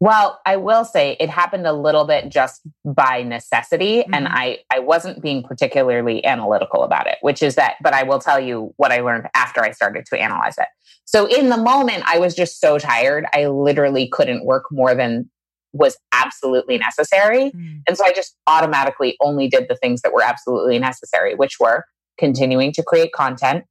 Well, 0.00 0.40
I 0.46 0.56
will 0.56 0.86
say 0.86 1.18
it 1.20 1.28
happened 1.28 1.66
a 1.66 1.74
little 1.74 2.06
bit 2.06 2.30
just 2.30 2.62
by 2.84 3.22
necessity. 3.22 3.98
Mm-hmm. 3.98 4.14
And 4.14 4.28
I, 4.28 4.60
I 4.72 4.78
wasn't 4.78 5.22
being 5.22 5.42
particularly 5.42 6.24
analytical 6.24 6.82
about 6.82 7.06
it, 7.06 7.18
which 7.20 7.42
is 7.42 7.54
that, 7.56 7.74
but 7.82 7.92
I 7.92 8.02
will 8.02 8.18
tell 8.18 8.40
you 8.40 8.72
what 8.78 8.92
I 8.92 9.00
learned 9.00 9.28
after 9.34 9.62
I 9.62 9.72
started 9.72 10.06
to 10.06 10.18
analyze 10.18 10.56
it. 10.56 10.68
So 11.04 11.26
in 11.26 11.50
the 11.50 11.58
moment, 11.58 12.04
I 12.06 12.18
was 12.18 12.34
just 12.34 12.60
so 12.60 12.78
tired. 12.78 13.26
I 13.34 13.46
literally 13.48 14.08
couldn't 14.08 14.46
work 14.46 14.64
more 14.70 14.94
than 14.94 15.30
was 15.72 15.96
absolutely 16.12 16.78
necessary. 16.78 17.50
Mm-hmm. 17.50 17.78
And 17.86 17.96
so 17.96 18.04
I 18.04 18.12
just 18.12 18.34
automatically 18.46 19.16
only 19.20 19.48
did 19.48 19.66
the 19.68 19.76
things 19.76 20.00
that 20.02 20.12
were 20.12 20.22
absolutely 20.22 20.78
necessary, 20.78 21.34
which 21.34 21.56
were 21.60 21.84
continuing 22.18 22.72
to 22.72 22.82
create 22.82 23.12
content, 23.12 23.64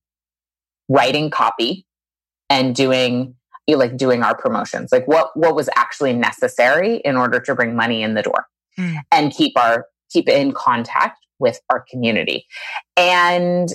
writing 0.87 1.29
copy, 1.29 1.85
and 2.49 2.75
doing 2.75 3.35
like 3.75 3.97
doing 3.97 4.23
our 4.23 4.35
promotions? 4.35 4.91
Like 4.91 5.07
what 5.07 5.35
what 5.35 5.55
was 5.55 5.69
actually 5.75 6.13
necessary 6.13 6.97
in 6.97 7.17
order 7.17 7.39
to 7.39 7.55
bring 7.55 7.75
money 7.75 8.03
in 8.03 8.13
the 8.13 8.21
door? 8.21 8.45
Mm. 8.79 8.97
and 9.11 9.33
keep 9.33 9.57
our 9.57 9.87
keep 10.09 10.29
in 10.29 10.53
contact 10.53 11.19
with 11.39 11.59
our 11.69 11.83
community. 11.89 12.45
And 12.95 13.69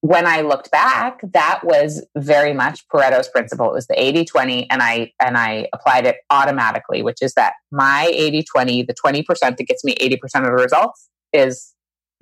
when 0.00 0.26
i 0.26 0.42
looked 0.42 0.70
back 0.70 1.20
that 1.32 1.62
was 1.64 2.06
very 2.14 2.52
much 2.52 2.86
pareto's 2.88 3.26
principle. 3.26 3.70
It 3.70 3.72
was 3.72 3.86
the 3.86 3.94
80-20 3.94 4.66
and 4.68 4.82
i 4.82 5.10
and 5.18 5.38
i 5.38 5.66
applied 5.72 6.04
it 6.06 6.16
automatically 6.28 7.02
which 7.02 7.22
is 7.22 7.32
that 7.34 7.54
my 7.72 8.12
80-20 8.14 8.86
the 8.86 8.94
20% 8.94 9.24
that 9.56 9.64
gets 9.66 9.82
me 9.82 9.94
80% 9.94 10.20
of 10.40 10.44
the 10.44 10.52
results 10.52 11.08
is 11.32 11.72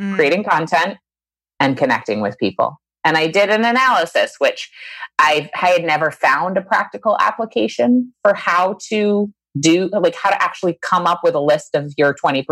mm. 0.00 0.14
creating 0.14 0.44
content 0.44 0.96
and 1.58 1.76
connecting 1.76 2.20
with 2.20 2.38
people 2.38 2.80
and 3.04 3.16
I 3.16 3.26
did 3.26 3.50
an 3.50 3.64
analysis, 3.64 4.34
which 4.38 4.70
I, 5.18 5.50
I 5.54 5.68
had 5.68 5.84
never 5.84 6.10
found 6.10 6.56
a 6.56 6.62
practical 6.62 7.16
application 7.20 8.12
for 8.22 8.34
how 8.34 8.76
to 8.88 9.32
do, 9.58 9.88
like 9.92 10.14
how 10.14 10.30
to 10.30 10.42
actually 10.42 10.78
come 10.82 11.06
up 11.06 11.20
with 11.22 11.34
a 11.34 11.40
list 11.40 11.74
of 11.74 11.92
your 11.96 12.14
20%. 12.14 12.44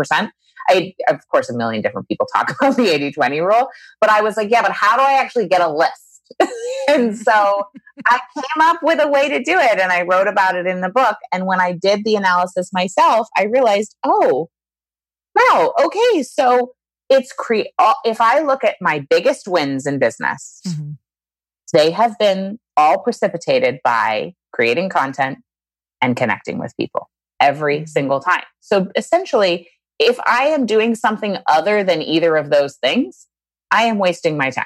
I, 0.69 0.93
of 1.09 1.27
course, 1.29 1.49
a 1.49 1.57
million 1.57 1.81
different 1.81 2.07
people 2.07 2.27
talk 2.33 2.51
about 2.61 2.77
the 2.77 2.93
80 2.93 3.11
20 3.13 3.39
rule, 3.39 3.67
but 3.99 4.09
I 4.09 4.21
was 4.21 4.37
like, 4.37 4.51
yeah, 4.51 4.61
but 4.61 4.71
how 4.71 4.95
do 4.97 5.03
I 5.03 5.13
actually 5.13 5.47
get 5.47 5.61
a 5.61 5.71
list? 5.71 5.93
and 6.87 7.17
so 7.17 7.63
I 8.07 8.19
came 8.35 8.61
up 8.61 8.77
with 8.81 9.01
a 9.01 9.07
way 9.07 9.27
to 9.29 9.43
do 9.43 9.57
it 9.57 9.79
and 9.79 9.91
I 9.91 10.03
wrote 10.03 10.27
about 10.27 10.55
it 10.55 10.65
in 10.65 10.81
the 10.81 10.89
book. 10.89 11.17
And 11.31 11.45
when 11.45 11.59
I 11.59 11.73
did 11.73 12.05
the 12.05 12.15
analysis 12.15 12.69
myself, 12.71 13.27
I 13.37 13.43
realized, 13.43 13.95
oh, 14.03 14.49
wow, 15.35 15.73
okay. 15.83 16.23
So 16.23 16.71
it's 17.11 17.33
create, 17.33 17.67
if 18.05 18.21
I 18.21 18.39
look 18.39 18.63
at 18.63 18.77
my 18.81 19.05
biggest 19.09 19.47
wins 19.47 19.85
in 19.85 19.99
business, 19.99 20.61
mm-hmm. 20.65 20.91
they 21.73 21.91
have 21.91 22.17
been 22.17 22.57
all 22.77 22.99
precipitated 22.99 23.79
by 23.83 24.33
creating 24.53 24.89
content 24.89 25.39
and 26.01 26.15
connecting 26.15 26.57
with 26.57 26.75
people 26.77 27.09
every 27.39 27.79
mm-hmm. 27.79 27.85
single 27.85 28.21
time. 28.21 28.43
So 28.61 28.89
essentially, 28.95 29.69
if 29.99 30.19
I 30.25 30.45
am 30.45 30.65
doing 30.65 30.95
something 30.95 31.37
other 31.47 31.83
than 31.83 32.01
either 32.01 32.37
of 32.37 32.49
those 32.49 32.77
things, 32.77 33.27
I 33.71 33.83
am 33.83 33.99
wasting 33.99 34.37
my 34.37 34.49
time. 34.49 34.65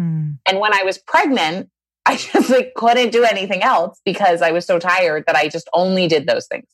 Mm. 0.00 0.38
And 0.48 0.58
when 0.58 0.74
I 0.74 0.82
was 0.82 0.98
pregnant, 0.98 1.68
I 2.06 2.16
just 2.32 2.48
like 2.48 2.72
couldn't 2.74 3.10
do 3.10 3.24
anything 3.24 3.62
else 3.62 4.00
because 4.04 4.40
I 4.40 4.52
was 4.52 4.64
so 4.64 4.78
tired 4.78 5.24
that 5.26 5.36
I 5.36 5.48
just 5.48 5.68
only 5.74 6.08
did 6.08 6.26
those 6.26 6.46
things. 6.46 6.66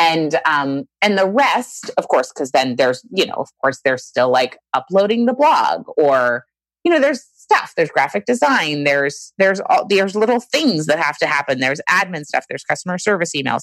And 0.00 0.40
um 0.46 0.84
and 1.02 1.18
the 1.18 1.28
rest, 1.28 1.90
of 1.98 2.08
course, 2.08 2.32
because 2.32 2.52
then 2.52 2.76
there's, 2.76 3.04
you 3.10 3.26
know, 3.26 3.34
of 3.34 3.48
course, 3.60 3.80
there's 3.84 4.04
still 4.04 4.30
like 4.30 4.56
uploading 4.72 5.26
the 5.26 5.34
blog 5.34 5.84
or, 5.96 6.44
you 6.84 6.90
know, 6.90 7.00
there's 7.00 7.22
stuff. 7.34 7.72
There's 7.76 7.90
graphic 7.90 8.24
design. 8.24 8.84
There's 8.84 9.32
there's 9.38 9.60
all 9.68 9.86
there's 9.88 10.14
little 10.14 10.40
things 10.40 10.86
that 10.86 10.98
have 10.98 11.18
to 11.18 11.26
happen. 11.26 11.60
There's 11.60 11.80
admin 11.88 12.24
stuff. 12.24 12.46
There's 12.48 12.64
customer 12.64 12.98
service 12.98 13.32
emails. 13.36 13.62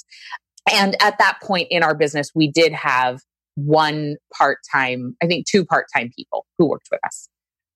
And 0.71 1.01
at 1.01 1.17
that 1.17 1.39
point 1.41 1.67
in 1.71 1.81
our 1.83 1.95
business, 1.95 2.31
we 2.35 2.51
did 2.51 2.73
have 2.73 3.21
one 3.55 4.17
part 4.37 4.59
time, 4.71 5.15
I 5.23 5.27
think 5.27 5.47
two 5.47 5.65
part 5.65 5.87
time 5.95 6.11
people 6.15 6.45
who 6.57 6.67
worked 6.69 6.89
with 6.91 6.99
us. 7.05 7.29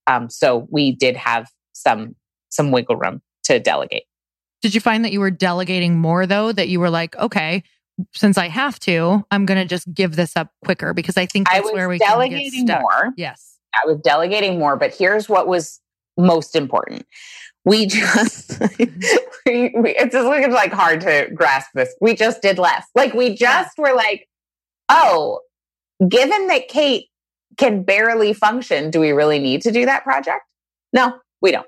Um, 0.07 0.29
so 0.29 0.67
we 0.69 0.91
did 0.95 1.15
have 1.17 1.49
some 1.73 2.15
some 2.49 2.71
wiggle 2.71 2.97
room 2.97 3.21
to 3.45 3.59
delegate. 3.59 4.03
Did 4.61 4.75
you 4.75 4.81
find 4.81 5.03
that 5.05 5.11
you 5.11 5.19
were 5.19 5.31
delegating 5.31 5.97
more 5.97 6.25
though? 6.27 6.51
That 6.51 6.67
you 6.67 6.79
were 6.79 6.89
like, 6.89 7.15
okay, 7.15 7.63
since 8.13 8.37
I 8.37 8.47
have 8.47 8.79
to, 8.81 9.23
I'm 9.31 9.45
going 9.45 9.59
to 9.59 9.65
just 9.65 9.91
give 9.93 10.15
this 10.15 10.35
up 10.35 10.49
quicker 10.63 10.93
because 10.93 11.17
I 11.17 11.25
think 11.25 11.47
that's 11.49 11.69
I 11.69 11.73
where 11.73 11.89
we 11.89 11.97
delegating 11.97 12.65
more. 12.65 13.13
Yes, 13.17 13.57
I 13.75 13.87
was 13.87 13.99
delegating 14.03 14.59
more, 14.59 14.75
but 14.75 14.93
here's 14.93 15.29
what 15.29 15.47
was 15.47 15.79
most 16.17 16.55
important. 16.55 17.05
We 17.63 17.85
just, 17.87 18.59
we, 19.45 19.71
we, 19.75 19.95
it's 19.95 20.13
just 20.13 20.27
it's 20.31 20.53
like 20.53 20.71
hard 20.71 21.01
to 21.01 21.29
grasp 21.33 21.69
this. 21.73 21.93
We 22.01 22.15
just 22.15 22.41
did 22.41 22.57
less. 22.57 22.85
Like 22.95 23.13
we 23.13 23.35
just 23.35 23.77
were 23.77 23.93
like, 23.93 24.27
oh, 24.89 25.39
given 26.07 26.47
that 26.47 26.67
Kate 26.67 27.07
can 27.57 27.83
barely 27.83 28.33
function, 28.33 28.89
do 28.89 28.99
we 28.99 29.11
really 29.11 29.39
need 29.39 29.61
to 29.63 29.71
do 29.71 29.85
that 29.85 30.03
project? 30.03 30.41
No, 30.93 31.19
we 31.41 31.51
don't. 31.51 31.67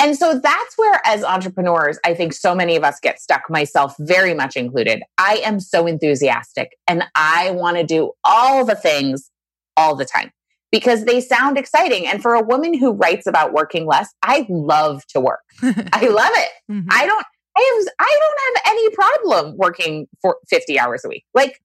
And 0.00 0.16
so 0.16 0.38
that's 0.38 0.78
where, 0.78 1.00
as 1.04 1.22
entrepreneurs, 1.24 1.98
I 2.04 2.14
think 2.14 2.32
so 2.32 2.54
many 2.54 2.76
of 2.76 2.84
us 2.84 2.98
get 3.00 3.20
stuck, 3.20 3.42
myself 3.48 3.94
very 3.98 4.34
much 4.34 4.56
included. 4.56 5.02
I 5.18 5.42
am 5.44 5.60
so 5.60 5.86
enthusiastic 5.86 6.76
and 6.88 7.04
I 7.14 7.50
want 7.52 7.76
to 7.76 7.84
do 7.84 8.12
all 8.24 8.64
the 8.64 8.74
things 8.74 9.30
all 9.76 9.94
the 9.94 10.04
time 10.04 10.30
because 10.70 11.04
they 11.04 11.20
sound 11.20 11.58
exciting. 11.58 12.06
And 12.06 12.22
for 12.22 12.34
a 12.34 12.42
woman 12.42 12.74
who 12.74 12.92
writes 12.92 13.26
about 13.26 13.52
working 13.52 13.86
less, 13.86 14.08
I 14.22 14.46
love 14.48 15.06
to 15.08 15.20
work. 15.20 15.40
I 15.62 16.06
love 16.06 16.32
it. 16.34 16.50
Mm-hmm. 16.70 16.88
I 16.90 17.06
don't. 17.06 17.26
I 17.56 17.74
have, 17.76 17.92
I 17.98 18.18
don't 18.20 18.56
have 18.56 18.72
any 18.72 18.90
problem 18.94 19.56
working 19.56 20.06
for 20.22 20.36
50 20.48 20.78
hours 20.78 21.04
a 21.04 21.08
week. 21.08 21.24
Like, 21.34 21.60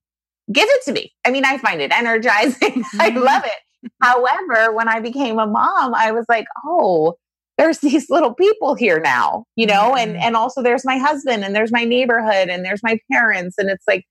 give 0.51 0.67
it 0.67 0.83
to 0.85 0.91
me. 0.91 1.13
I 1.25 1.29
mean, 1.29 1.45
I 1.45 1.57
find 1.59 1.81
it 1.81 1.91
energizing. 1.91 2.83
Mm-hmm. 2.95 3.01
I 3.01 3.09
love 3.09 3.43
it. 3.45 3.91
However, 4.01 4.73
when 4.73 4.87
I 4.87 4.99
became 4.99 5.37
a 5.37 5.45
mom, 5.45 5.93
I 5.93 6.11
was 6.11 6.25
like, 6.27 6.45
oh, 6.65 7.15
there's 7.57 7.77
these 7.79 8.09
little 8.09 8.33
people 8.33 8.75
here 8.75 8.99
now, 8.99 9.45
you 9.55 9.65
know, 9.65 9.93
mm-hmm. 9.93 9.97
and 9.97 10.17
and 10.17 10.35
also 10.35 10.61
there's 10.61 10.85
my 10.85 10.97
husband 10.97 11.43
and 11.43 11.55
there's 11.55 11.71
my 11.71 11.83
neighborhood 11.83 12.49
and 12.49 12.65
there's 12.65 12.83
my 12.83 12.99
parents 13.11 13.55
and 13.57 13.69
it's 13.69 13.85
like 13.87 14.05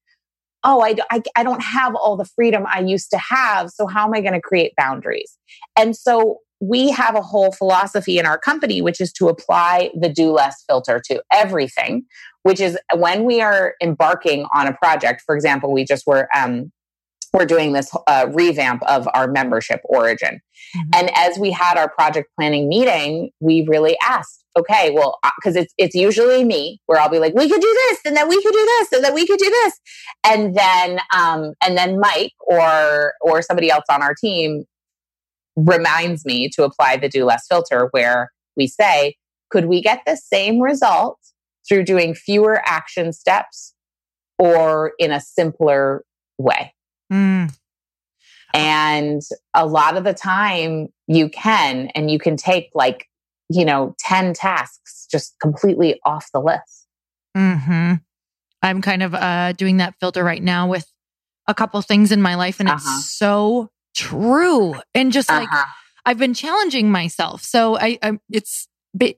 oh 0.65 0.81
I, 0.83 0.97
I, 1.11 1.23
I 1.37 1.43
don't 1.45 1.63
have 1.63 1.95
all 1.95 2.17
the 2.17 2.25
freedom 2.25 2.65
i 2.67 2.81
used 2.81 3.11
to 3.11 3.19
have 3.19 3.71
so 3.71 3.87
how 3.87 4.07
am 4.07 4.15
i 4.15 4.21
going 4.21 4.33
to 4.33 4.41
create 4.41 4.73
boundaries 4.77 5.39
and 5.77 5.95
so 5.95 6.39
we 6.61 6.91
have 6.91 7.15
a 7.15 7.21
whole 7.21 7.53
philosophy 7.53 8.19
in 8.19 8.27
our 8.27 8.39
company 8.39 8.81
which 8.81 9.01
is 9.01 9.13
to 9.13 9.29
apply 9.29 9.91
the 10.01 10.09
do 10.09 10.33
less 10.33 10.65
filter 10.67 11.01
to 11.05 11.23
everything 11.33 12.05
which 12.43 12.61
is 12.61 12.79
when 12.95 13.25
we 13.25 13.41
are 13.41 13.75
embarking 13.83 14.47
on 14.55 14.67
a 14.67 14.73
project 14.73 15.23
for 15.25 15.37
example 15.37 15.73
we 15.73 15.85
just 15.85 16.07
were 16.07 16.29
um, 16.35 16.73
we're 17.35 17.45
doing 17.45 17.73
this 17.73 17.91
uh, 18.07 18.27
revamp 18.33 18.83
of 18.85 19.09
our 19.13 19.27
membership 19.27 19.81
origin. 19.85 20.41
Mm-hmm. 20.77 20.91
And 20.95 21.11
as 21.17 21.37
we 21.37 21.51
had 21.51 21.77
our 21.77 21.91
project 21.91 22.31
planning 22.39 22.69
meeting, 22.69 23.31
we 23.41 23.67
really 23.69 23.97
asked, 24.01 24.45
okay, 24.57 24.93
well, 24.93 25.19
because 25.37 25.57
uh, 25.57 25.61
it's 25.61 25.75
it's 25.77 25.95
usually 25.97 26.45
me 26.45 26.81
where 26.87 27.01
I'll 27.01 27.11
be 27.11 27.19
like, 27.19 27.35
we 27.35 27.49
could 27.51 27.61
do 27.61 27.75
this, 27.89 27.99
and 28.07 28.17
then 28.17 28.29
we 28.29 28.41
could 28.41 28.53
do 28.53 28.65
this, 28.79 28.93
and 28.93 29.05
then 29.05 29.15
we 29.15 29.27
could 29.27 29.39
do 29.39 29.51
this, 29.51 29.75
and 30.25 30.55
then 30.57 31.01
um, 31.15 31.55
and 31.63 31.77
then 31.77 31.99
Mike 31.99 32.33
or 32.41 33.15
or 33.21 33.43
somebody 33.43 33.71
else 33.71 33.85
on 33.91 34.01
our 34.03 34.15
team 34.15 34.65
reminds 35.57 36.25
me 36.25 36.49
to 36.51 36.65
apply 36.65 36.97
the 36.97 37.09
do 37.09 37.25
less 37.25 37.47
filter, 37.49 37.89
where 37.91 38.31
we 38.57 38.67
say, 38.69 39.17
could 39.51 39.67
we 39.67 39.83
get 39.83 40.03
the 40.07 40.17
same 40.17 40.61
result 40.61 41.19
through 41.69 41.85
doing 41.85 42.15
fewer 42.15 42.63
action 42.67 43.13
steps 43.13 43.75
or 44.39 44.93
in 44.99 45.11
a 45.11 45.21
simpler 45.21 46.05
way? 46.39 46.74
Mm. 47.13 47.55
And 48.53 49.23
a 49.55 49.67
lot 49.67 49.97
of 49.97 50.05
the 50.05 50.15
time 50.15 50.89
you 51.07 51.29
can, 51.29 51.89
and 51.95 52.11
you 52.11 52.19
can 52.19 52.37
take 52.37 52.71
like, 52.75 53.09
you 53.49 53.65
know, 53.65 53.95
10 53.99 54.33
tasks 54.35 55.07
just 55.11 55.35
completely 55.41 56.01
off 56.05 56.29
the 56.33 56.41
list. 56.41 56.87
hmm 57.35 57.95
I'm 58.63 58.81
kind 58.81 59.03
of 59.03 59.15
uh, 59.15 59.53
doing 59.53 59.77
that 59.77 59.95
filter 60.01 60.25
right 60.25 60.43
now 60.43 60.69
with 60.69 60.91
a 61.47 61.55
couple 61.55 61.83
things 61.83 62.13
in 62.13 62.23
my 62.23 62.35
life, 62.35 62.61
and 62.61 62.69
uh-huh. 62.69 62.77
it's 62.79 63.11
so 63.11 63.69
true. 63.95 64.75
And 64.95 65.13
just 65.13 65.29
like 65.29 65.49
uh-huh. 65.53 65.71
I've 66.07 66.19
been 66.19 66.33
challenging 66.33 66.91
myself. 66.91 67.43
So 67.43 67.77
I, 67.77 67.99
I 68.03 68.19
it's 68.31 68.67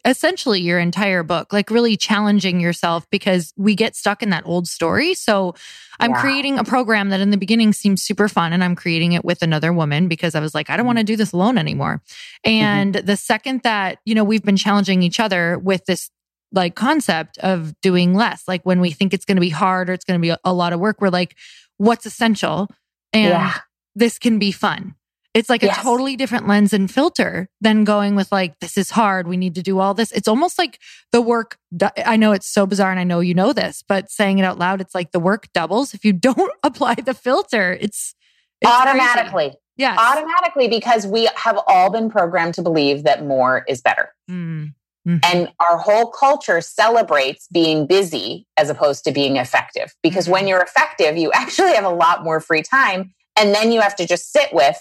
essentially 0.05 0.61
your 0.61 0.79
entire 0.79 1.23
book, 1.23 1.53
like 1.53 1.71
really 1.71 1.97
challenging 1.97 2.61
yourself 2.61 3.09
because 3.11 3.53
we 3.57 3.75
get 3.75 3.95
stuck 3.95 4.23
in 4.23 4.31
that 4.31 4.45
old 4.47 4.67
story. 4.67 5.15
So 5.15 5.55
I'm 6.01 6.13
yeah. 6.13 6.21
creating 6.21 6.59
a 6.59 6.65
program 6.65 7.11
that 7.11 7.21
in 7.21 7.31
the 7.31 7.37
beginning 7.37 7.73
seems 7.73 8.03
super 8.03 8.29
fun 8.29 8.53
and 8.53 8.65
I'm 8.65 8.75
creating 8.75 9.13
it 9.13 9.25
with 9.25 9.43
another 9.43 9.73
woman 9.73 10.09
because 10.09 10.35
I 10.35 10.41
was 10.41 10.55
like, 10.55 10.71
I 10.71 10.77
don't 10.77 10.87
want 10.87 10.99
to 10.99 11.05
do 11.05 11.17
this 11.17 11.33
alone 11.33 11.59
anymore. 11.59 12.03
Mm-hmm. 12.47 12.51
And 12.51 12.95
mm-hmm. 12.95 13.07
the 13.07 13.17
second 13.17 13.63
that, 13.63 13.99
you 14.05 14.15
know, 14.15 14.25
we've 14.25 14.43
been 14.43 14.57
challenging 14.57 15.03
each 15.03 15.21
other 15.21 15.59
with 15.59 15.85
this 15.85 16.11
like 16.53 16.75
concept 16.75 17.39
of 17.39 17.79
doing 17.81 18.15
less, 18.15 18.45
like 18.49 18.65
when 18.65 18.81
we 18.81 18.91
think 18.91 19.13
it's 19.13 19.25
going 19.25 19.37
to 19.37 19.43
be 19.43 19.51
hard 19.51 19.91
or 19.91 19.93
it's 19.93 20.05
going 20.05 20.19
to 20.19 20.23
be 20.23 20.31
a, 20.31 20.39
a 20.45 20.53
lot 20.53 20.73
of 20.73 20.81
work, 20.81 21.01
we're 21.01 21.09
like, 21.09 21.37
what's 21.77 22.07
essential? 22.07 22.69
And 23.13 23.31
yeah. 23.31 23.55
this 23.95 24.19
can 24.19 24.39
be 24.39 24.53
fun. 24.53 24.95
It's 25.37 25.51
like 25.51 25.63
yes. 25.63 25.79
a 25.79 25.83
totally 25.83 26.17
different 26.17 26.49
lens 26.49 26.73
and 26.73 26.91
filter 26.91 27.51
than 27.61 27.85
going 27.85 28.17
with 28.17 28.33
like, 28.33 28.59
this 28.61 28.79
is 28.79 28.91
hard. 28.91 29.29
We 29.29 29.37
need 29.37 29.55
to 29.57 29.63
do 29.63 29.79
all 29.81 29.93
this. 29.93 30.11
It's 30.13 30.29
almost 30.29 30.59
like 30.59 30.81
the 31.13 31.21
work. 31.21 31.59
I 32.07 32.17
know 32.17 32.33
it's 32.33 32.49
so 32.49 32.67
bizarre 32.67 32.91
and 32.91 32.99
I 32.99 33.05
know 33.05 33.21
you 33.21 33.35
know 33.35 33.53
this, 33.53 33.85
but 33.87 34.11
saying 34.11 34.39
it 34.39 34.45
out 34.45 34.59
loud, 34.59 34.81
it's 34.81 34.95
like 34.95 35.13
the 35.13 35.21
work 35.21 35.49
doubles. 35.53 35.93
If 35.93 36.07
you 36.07 36.13
don't 36.15 36.53
apply 36.63 36.95
the 36.95 37.13
filter, 37.13 37.77
it's, 37.79 38.15
it's 38.63 38.71
automatically. 38.71 39.53
Yeah. 39.77 39.95
Automatically 39.99 40.69
because 40.69 41.07
we 41.07 41.29
have 41.37 41.61
all 41.67 41.91
been 41.91 42.09
programmed 42.09 42.55
to 42.55 42.63
believe 42.63 43.03
that 43.03 43.27
more 43.27 43.63
is 43.69 43.83
better. 43.83 44.15
Mm. 44.31 44.73
Mm-hmm. 45.07 45.19
And 45.23 45.53
our 45.61 45.77
whole 45.77 46.07
culture 46.11 46.63
celebrates 46.63 47.47
being 47.53 47.87
busy 47.87 48.47
as 48.57 48.71
opposed 48.71 49.05
to 49.05 49.13
being 49.13 49.37
effective. 49.37 49.95
Because 50.03 50.25
mm-hmm. 50.25 50.33
when 50.33 50.49
you're 50.49 50.63
effective, 50.63 51.19
you 51.19 51.31
actually 51.35 51.75
have 51.75 51.85
a 51.85 51.91
lot 51.91 52.25
more 52.25 52.41
free 52.41 52.63
time. 52.63 53.13
And 53.39 53.55
then 53.55 53.71
you 53.71 53.83
have 53.83 53.95
to 53.97 54.07
just 54.07 54.33
sit 54.33 54.55
with 54.55 54.81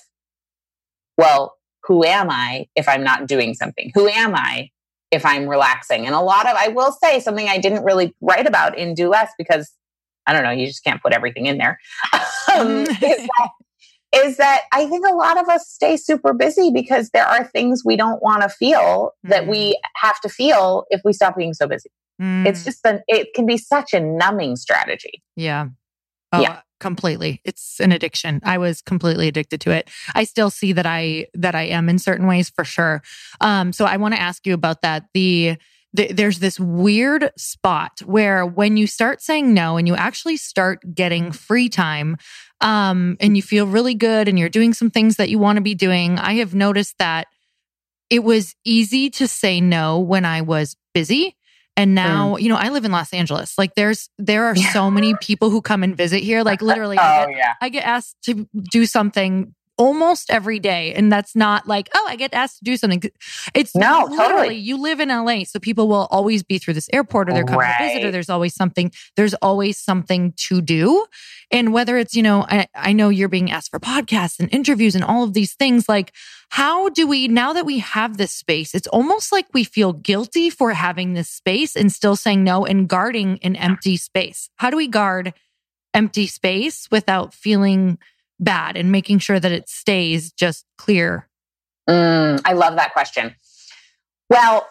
well, 1.18 1.56
who 1.84 2.04
am 2.04 2.30
I 2.30 2.68
if 2.76 2.88
I'm 2.90 3.04
not 3.04 3.28
doing 3.28 3.54
something? 3.54 3.92
Who 3.94 4.08
am 4.08 4.36
I 4.36 4.70
if 5.12 5.26
I'm 5.26 5.48
relaxing? 5.48 6.06
And 6.06 6.16
a 6.16 6.20
lot 6.20 6.48
of, 6.48 6.56
I 6.58 6.70
will 6.70 6.92
say 6.92 7.20
something 7.20 7.48
I 7.48 7.58
didn't 7.58 7.84
really 7.84 8.16
write 8.22 8.48
about 8.48 8.78
in 8.78 8.94
Do 8.94 9.10
Less 9.10 9.32
because 9.38 9.72
I 10.28 10.34
don't 10.34 10.44
know, 10.44 10.52
you 10.52 10.66
just 10.66 10.84
can't 10.84 11.02
put 11.02 11.14
everything 11.14 11.46
in 11.46 11.58
there. 11.58 11.80
um, 12.56 12.82
is, 12.82 12.98
that, 12.98 13.50
is 14.16 14.38
that 14.38 14.62
I 14.72 14.88
think 14.88 15.06
a 15.06 15.14
lot 15.14 15.40
of 15.40 15.48
us 15.48 15.70
stay 15.70 15.98
super 15.98 16.34
busy 16.34 16.72
because 16.72 17.12
there 17.12 17.28
are 17.28 17.44
things 17.44 17.84
we 17.86 17.96
don't 17.96 18.22
want 18.24 18.42
to 18.42 18.50
feel 18.50 19.12
mm. 19.26 19.30
that 19.30 19.48
we 19.48 19.74
mm. 19.74 19.76
have 19.96 20.20
to 20.22 20.30
feel 20.30 20.86
if 20.90 21.02
we 21.06 21.14
stop 21.14 21.38
being 21.38 21.54
so 21.54 21.68
busy. 21.68 21.92
Mm. 22.20 22.48
It's 22.48 22.64
just 22.64 22.80
an, 22.86 23.02
it 23.08 23.34
can 23.36 23.46
be 23.46 23.58
such 23.58 23.94
a 23.94 24.00
numbing 24.00 24.56
strategy. 24.56 25.22
Yeah. 25.36 25.68
Oh, 26.32 26.42
yeah 26.42 26.62
completely. 26.80 27.42
It's 27.44 27.80
an 27.80 27.92
addiction. 27.92 28.42
I 28.44 28.58
was 28.58 28.82
completely 28.82 29.28
addicted 29.28 29.62
to 29.62 29.72
it. 29.72 29.90
I 30.14 30.24
still 30.24 30.50
see 30.50 30.74
that 30.74 30.86
i 30.86 31.28
that 31.34 31.56
i 31.56 31.64
am 31.64 31.90
in 31.90 32.00
certain 32.00 32.28
ways 32.28 32.50
for 32.50 32.64
sure. 32.64 33.02
Um 33.42 33.74
so 33.74 33.86
i 33.86 33.98
want 33.98 34.14
to 34.14 34.22
ask 34.22 34.46
you 34.46 34.54
about 34.54 34.82
that. 34.82 35.06
The 35.14 35.58
th- 35.96 36.12
there's 36.12 36.40
this 36.40 36.60
weird 36.60 37.32
spot 37.38 38.02
where 38.06 38.46
when 38.46 38.78
you 38.78 38.88
start 38.88 39.22
saying 39.22 39.54
no 39.54 39.78
and 39.78 39.88
you 39.88 39.96
actually 39.96 40.38
start 40.38 40.94
getting 40.94 41.32
free 41.32 41.70
time 41.70 42.18
um, 42.62 43.18
and 43.20 43.36
you 43.36 43.42
feel 43.42 43.68
really 43.68 43.96
good 43.96 44.28
and 44.28 44.38
you're 44.38 44.50
doing 44.50 44.74
some 44.74 44.90
things 44.90 45.18
that 45.18 45.30
you 45.30 45.40
want 45.40 45.58
to 45.58 45.62
be 45.62 45.76
doing, 45.76 46.18
I 46.20 46.36
have 46.36 46.56
noticed 46.56 46.98
that 47.00 47.28
it 48.10 48.24
was 48.24 48.56
easy 48.64 49.10
to 49.12 49.28
say 49.28 49.60
no 49.62 50.00
when 50.00 50.26
I 50.26 50.42
was 50.42 50.76
busy. 50.94 51.36
And 51.78 51.94
now, 51.94 52.36
mm. 52.36 52.42
you 52.42 52.50
know, 52.50 52.56
I 52.56 52.70
live 52.70 52.86
in 52.86 52.92
Los 52.92 53.14
Angeles. 53.14 53.58
Like 53.58 53.76
there's 53.76 54.10
there 54.18 54.46
are 54.46 54.56
so 54.56 54.90
many 54.90 55.16
people 55.22 55.50
who 55.50 55.62
come 55.62 55.84
and 55.84 55.96
visit 55.96 56.24
here. 56.24 56.44
Like 56.44 56.62
literally 56.64 56.98
oh, 56.98 57.02
I, 57.02 57.26
get, 57.26 57.38
yeah. 57.38 57.54
I 57.62 57.70
get 57.70 57.86
asked 57.86 58.16
to 58.24 58.48
do 58.72 58.86
something 58.86 59.54
almost 59.78 60.30
every 60.30 60.60
day. 60.60 60.94
And 60.94 61.12
that's 61.12 61.36
not 61.36 61.68
like, 61.68 61.90
oh, 61.94 62.06
I 62.08 62.16
get 62.16 62.34
asked 62.34 62.60
to 62.60 62.64
do 62.64 62.78
something. 62.78 63.04
It's 63.54 63.76
no, 63.76 64.08
literally 64.10 64.18
totally. 64.18 64.56
you 64.56 64.78
live 64.78 65.00
in 65.00 65.10
LA. 65.10 65.44
So 65.44 65.60
people 65.60 65.88
will 65.88 66.08
always 66.12 66.44
be 66.44 66.58
through 66.58 66.76
this 66.76 66.90
airport 66.94 67.30
or 67.30 67.34
they're 67.34 67.44
coming 67.44 67.60
right. 67.60 67.78
to 67.78 67.84
visit 67.86 68.06
or 68.06 68.12
there's 68.12 68.30
always 68.30 68.56
something, 68.56 68.92
there's 69.16 69.34
always 69.36 69.78
something 69.78 70.34
to 70.38 70.62
do. 70.62 71.06
And 71.52 71.74
whether 71.74 71.98
it's, 71.98 72.16
you 72.16 72.24
know, 72.24 72.46
I, 72.50 72.68
I 72.74 72.94
know 72.94 73.10
you're 73.10 73.30
being 73.30 73.52
asked 73.52 73.72
for 73.72 73.80
podcasts 73.80 74.40
and 74.40 74.54
interviews 74.54 74.96
and 74.96 75.04
all 75.04 75.24
of 75.24 75.34
these 75.34 75.54
things, 75.54 75.90
like 75.90 76.14
how 76.50 76.90
do 76.90 77.08
we, 77.08 77.28
now 77.28 77.54
that 77.54 77.66
we 77.66 77.80
have 77.80 78.18
this 78.18 78.32
space, 78.32 78.74
it's 78.74 78.88
almost 78.88 79.32
like 79.32 79.46
we 79.54 79.64
feel 79.64 79.94
guilty 79.94 80.50
for 80.50 80.72
having 80.74 81.14
this 81.14 81.30
space 81.30 81.76
and 81.76 81.92
still 81.92 82.16
saying 82.16 82.44
no 82.44 82.66
and 82.66 82.88
guarding 82.88 83.40
an 83.44 83.56
empty 83.56 83.98
space. 83.98 84.50
How 84.58 84.70
do 84.70 84.78
we 84.78 84.88
guard 84.88 85.34
empty 85.94 86.28
space 86.28 86.88
without 86.92 87.34
feeling 87.34 87.98
bad 88.40 88.78
and 88.78 88.92
making 88.92 89.20
sure 89.20 89.40
that 89.40 89.52
it 89.52 89.70
stays 89.70 90.32
just 90.32 90.66
clear? 90.78 91.28
Mm, 91.90 92.42
I 92.46 92.54
love 92.54 92.76
that 92.76 92.94
question. 92.94 93.36
Well, 94.30 94.68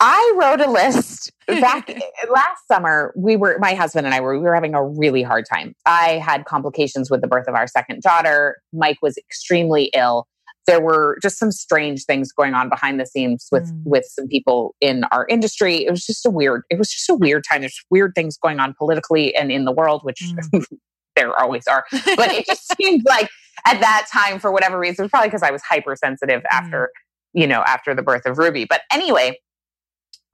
I 0.00 0.34
wrote 0.36 0.60
a 0.60 0.70
list 0.70 1.32
back 1.46 1.88
last 2.30 2.66
summer. 2.68 3.14
We 3.16 3.36
were, 3.36 3.56
my 3.58 3.74
husband 3.74 4.06
and 4.06 4.14
I 4.14 4.20
were, 4.20 4.38
we 4.38 4.44
were 4.44 4.54
having 4.54 4.74
a 4.74 4.84
really 4.84 5.22
hard 5.22 5.46
time. 5.50 5.74
I 5.86 6.22
had 6.24 6.44
complications 6.44 7.10
with 7.10 7.20
the 7.20 7.28
birth 7.28 7.48
of 7.48 7.54
our 7.54 7.66
second 7.66 8.02
daughter. 8.02 8.58
Mike 8.72 8.98
was 9.00 9.16
extremely 9.16 9.90
ill. 9.94 10.26
There 10.66 10.80
were 10.80 11.18
just 11.22 11.38
some 11.38 11.52
strange 11.52 12.04
things 12.04 12.32
going 12.32 12.54
on 12.54 12.68
behind 12.68 12.98
the 12.98 13.06
scenes 13.06 13.48
with 13.52 13.70
mm. 13.70 13.82
with 13.84 14.06
some 14.06 14.28
people 14.28 14.74
in 14.80 15.04
our 15.12 15.26
industry. 15.28 15.84
It 15.84 15.90
was 15.90 16.04
just 16.04 16.24
a 16.24 16.30
weird. 16.30 16.62
It 16.70 16.78
was 16.78 16.90
just 16.90 17.08
a 17.10 17.14
weird 17.14 17.44
time. 17.50 17.60
There's 17.60 17.78
weird 17.90 18.12
things 18.14 18.36
going 18.36 18.60
on 18.60 18.74
politically 18.78 19.34
and 19.34 19.52
in 19.52 19.64
the 19.64 19.72
world, 19.72 20.02
which 20.04 20.22
mm. 20.22 20.64
there 21.16 21.38
always 21.38 21.66
are. 21.66 21.84
But 21.90 22.32
it 22.32 22.46
just 22.46 22.72
seemed 22.80 23.02
like 23.06 23.28
at 23.66 23.80
that 23.80 24.06
time, 24.12 24.38
for 24.38 24.52
whatever 24.52 24.78
reason, 24.78 25.02
it 25.02 25.04
was 25.04 25.10
probably 25.10 25.28
because 25.28 25.42
I 25.42 25.50
was 25.50 25.62
hypersensitive 25.62 26.42
mm. 26.42 26.46
after, 26.50 26.90
you 27.32 27.46
know, 27.46 27.62
after 27.66 27.94
the 27.94 28.02
birth 28.02 28.26
of 28.26 28.38
Ruby. 28.38 28.64
But 28.64 28.82
anyway, 28.92 29.38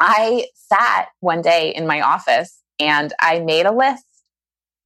I 0.00 0.46
sat 0.54 1.08
one 1.20 1.42
day 1.42 1.72
in 1.74 1.86
my 1.86 2.00
office 2.00 2.60
and 2.78 3.12
I 3.20 3.40
made 3.40 3.66
a 3.66 3.72
list 3.72 4.04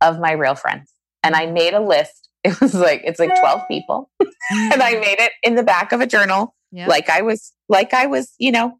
of 0.00 0.18
my 0.20 0.33
real 0.33 0.54
friends. 0.54 0.90
And 1.22 1.35
I 1.35 1.46
made 1.46 1.72
a 1.72 1.80
list. 1.80 2.23
It 2.50 2.61
was 2.61 2.74
like, 2.74 3.00
it's 3.04 3.18
like 3.18 3.35
12 3.40 3.62
people. 3.68 4.11
and 4.50 4.83
I 4.83 4.96
made 4.96 5.18
it 5.18 5.33
in 5.42 5.54
the 5.54 5.62
back 5.62 5.92
of 5.92 6.02
a 6.02 6.07
journal, 6.07 6.54
yep. 6.72 6.88
like 6.88 7.09
I 7.09 7.22
was, 7.22 7.52
like 7.70 7.94
I 7.94 8.04
was, 8.04 8.35
you 8.38 8.52
know, 8.52 8.78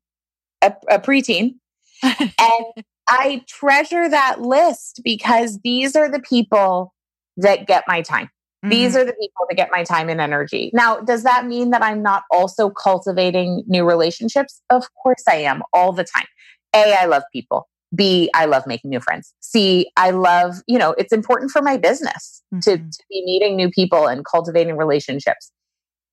a, 0.61 0.75
a 0.91 0.99
preteen. 0.99 1.55
and 2.03 2.85
I 3.09 3.43
treasure 3.49 4.07
that 4.09 4.43
list 4.43 5.01
because 5.03 5.59
these 5.65 5.97
are 5.97 6.11
the 6.11 6.21
people 6.21 6.95
that 7.39 7.67
get 7.67 7.85
my 7.89 8.03
time. 8.03 8.27
Mm-hmm. 8.27 8.71
These 8.71 8.97
are 8.97 9.05
the 9.05 9.13
people 9.13 9.47
that 9.49 9.57
get 9.57 9.69
my 9.71 9.85
time 9.85 10.09
and 10.09 10.21
energy. 10.21 10.71
Now, 10.73 11.01
does 11.01 11.23
that 11.23 11.47
mean 11.47 11.71
that 11.71 11.83
I'm 11.83 12.03
not 12.03 12.25
also 12.31 12.71
cultivating 12.71 13.63
new 13.67 13.85
relationships? 13.85 14.61
Of 14.71 14.85
course 15.03 15.23
I 15.29 15.37
am 15.37 15.63
all 15.73 15.93
the 15.93 16.05
time. 16.05 16.27
A, 16.75 16.95
I 17.01 17.07
love 17.07 17.23
people. 17.33 17.69
B, 17.95 18.31
I 18.35 18.47
love 18.47 18.67
making 18.67 18.91
new 18.91 19.01
friends. 19.01 19.35
C, 19.41 19.91
I 19.97 20.11
love, 20.11 20.57
you 20.67 20.79
know, 20.79 20.93
it's 20.99 21.13
important 21.13 21.51
for 21.51 21.63
my 21.63 21.77
business 21.77 22.43
mm-hmm. 22.53 22.61
to, 22.61 22.79
to 22.79 23.05
be 23.11 23.23
meeting 23.25 23.57
new 23.57 23.71
people 23.71 24.07
and 24.07 24.25
cultivating 24.25 24.77
relationships. 24.77 25.51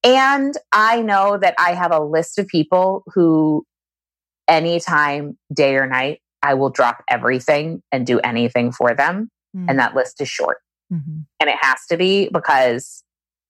And 0.03 0.55
I 0.71 1.01
know 1.01 1.37
that 1.37 1.55
I 1.59 1.73
have 1.73 1.91
a 1.91 1.99
list 1.99 2.39
of 2.39 2.47
people 2.47 3.03
who, 3.13 3.65
anytime, 4.47 5.37
day 5.53 5.75
or 5.75 5.87
night, 5.87 6.21
I 6.41 6.55
will 6.55 6.69
drop 6.69 7.03
everything 7.09 7.81
and 7.91 8.05
do 8.05 8.19
anything 8.19 8.71
for 8.71 8.95
them. 8.95 9.29
Mm-hmm. 9.55 9.69
And 9.69 9.79
that 9.79 9.95
list 9.95 10.19
is 10.21 10.29
short. 10.29 10.57
Mm-hmm. 10.91 11.19
And 11.39 11.49
it 11.49 11.57
has 11.61 11.85
to 11.89 11.97
be 11.97 12.29
because, 12.33 13.03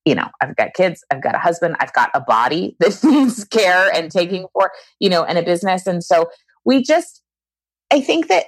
you 0.05 0.15
know, 0.15 0.27
I've 0.41 0.55
got 0.55 0.73
kids, 0.73 1.03
I've 1.11 1.23
got 1.23 1.35
a 1.35 1.39
husband, 1.39 1.77
I've 1.79 1.93
got 1.93 2.11
a 2.13 2.21
body 2.21 2.75
that 2.79 3.01
needs 3.03 3.43
care 3.45 3.89
and 3.93 4.11
taking 4.11 4.47
for, 4.53 4.71
you 4.99 5.09
know, 5.09 5.23
and 5.23 5.37
a 5.37 5.43
business. 5.43 5.87
And 5.87 6.03
so 6.03 6.29
we 6.65 6.83
just, 6.83 7.20
I 7.91 8.01
think 8.01 8.27
that 8.27 8.45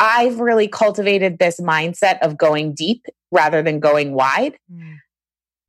I've 0.00 0.40
really 0.40 0.68
cultivated 0.68 1.38
this 1.38 1.60
mindset 1.60 2.18
of 2.20 2.38
going 2.38 2.74
deep 2.74 3.04
rather 3.32 3.62
than 3.62 3.80
going 3.80 4.12
wide. 4.12 4.56
Mm. 4.72 4.96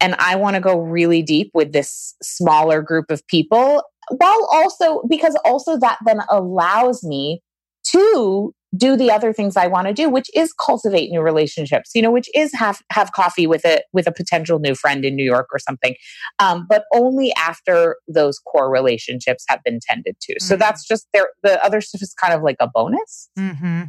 And 0.01 0.15
I 0.19 0.35
want 0.35 0.55
to 0.55 0.62
go 0.62 0.79
really 0.79 1.21
deep 1.21 1.51
with 1.53 1.73
this 1.73 2.15
smaller 2.21 2.81
group 2.81 3.12
of 3.12 3.25
people 3.27 3.83
while 4.09 4.47
also, 4.51 5.01
because 5.09 5.38
also 5.43 5.77
that 5.77 5.97
then 6.05 6.21
allows 6.29 7.03
me 7.03 7.41
to 7.85 8.53
do 8.75 8.95
the 8.95 9.12
other 9.12 9.34
things 9.34 9.58
I 9.58 9.67
want 9.67 9.88
to 9.88 9.93
do, 9.93 10.10
which 10.10 10.29
is 10.36 10.53
cultivate 10.53 11.10
new 11.10 11.21
relationships, 11.21 11.91
you 11.95 12.01
know, 12.01 12.12
which 12.12 12.29
is 12.36 12.53
have 12.53 12.82
have 12.91 13.12
coffee 13.13 13.47
with 13.47 13.65
a 13.65 13.82
with 13.93 14.08
a 14.08 14.12
potential 14.12 14.60
new 14.60 14.75
friend 14.75 15.03
in 15.03 15.15
New 15.15 15.23
York 15.23 15.47
or 15.51 15.60
something, 15.60 15.95
um, 16.39 16.65
but 16.69 16.86
only 16.93 17.34
after 17.34 17.97
those 18.08 18.39
core 18.39 18.69
relationships 18.71 19.43
have 19.49 19.60
been 19.63 19.79
tended 19.82 20.15
to. 20.21 20.34
Mm-hmm. 20.34 20.45
So 20.45 20.55
that's 20.55 20.88
just 20.88 21.08
there. 21.13 21.29
The 21.43 21.63
other 21.63 21.82
stuff 21.82 22.01
is 22.01 22.13
kind 22.13 22.34
of 22.34 22.43
like 22.43 22.58
a 22.60 22.67
bonus. 22.67 23.29
Mm-hmm. 23.38 23.84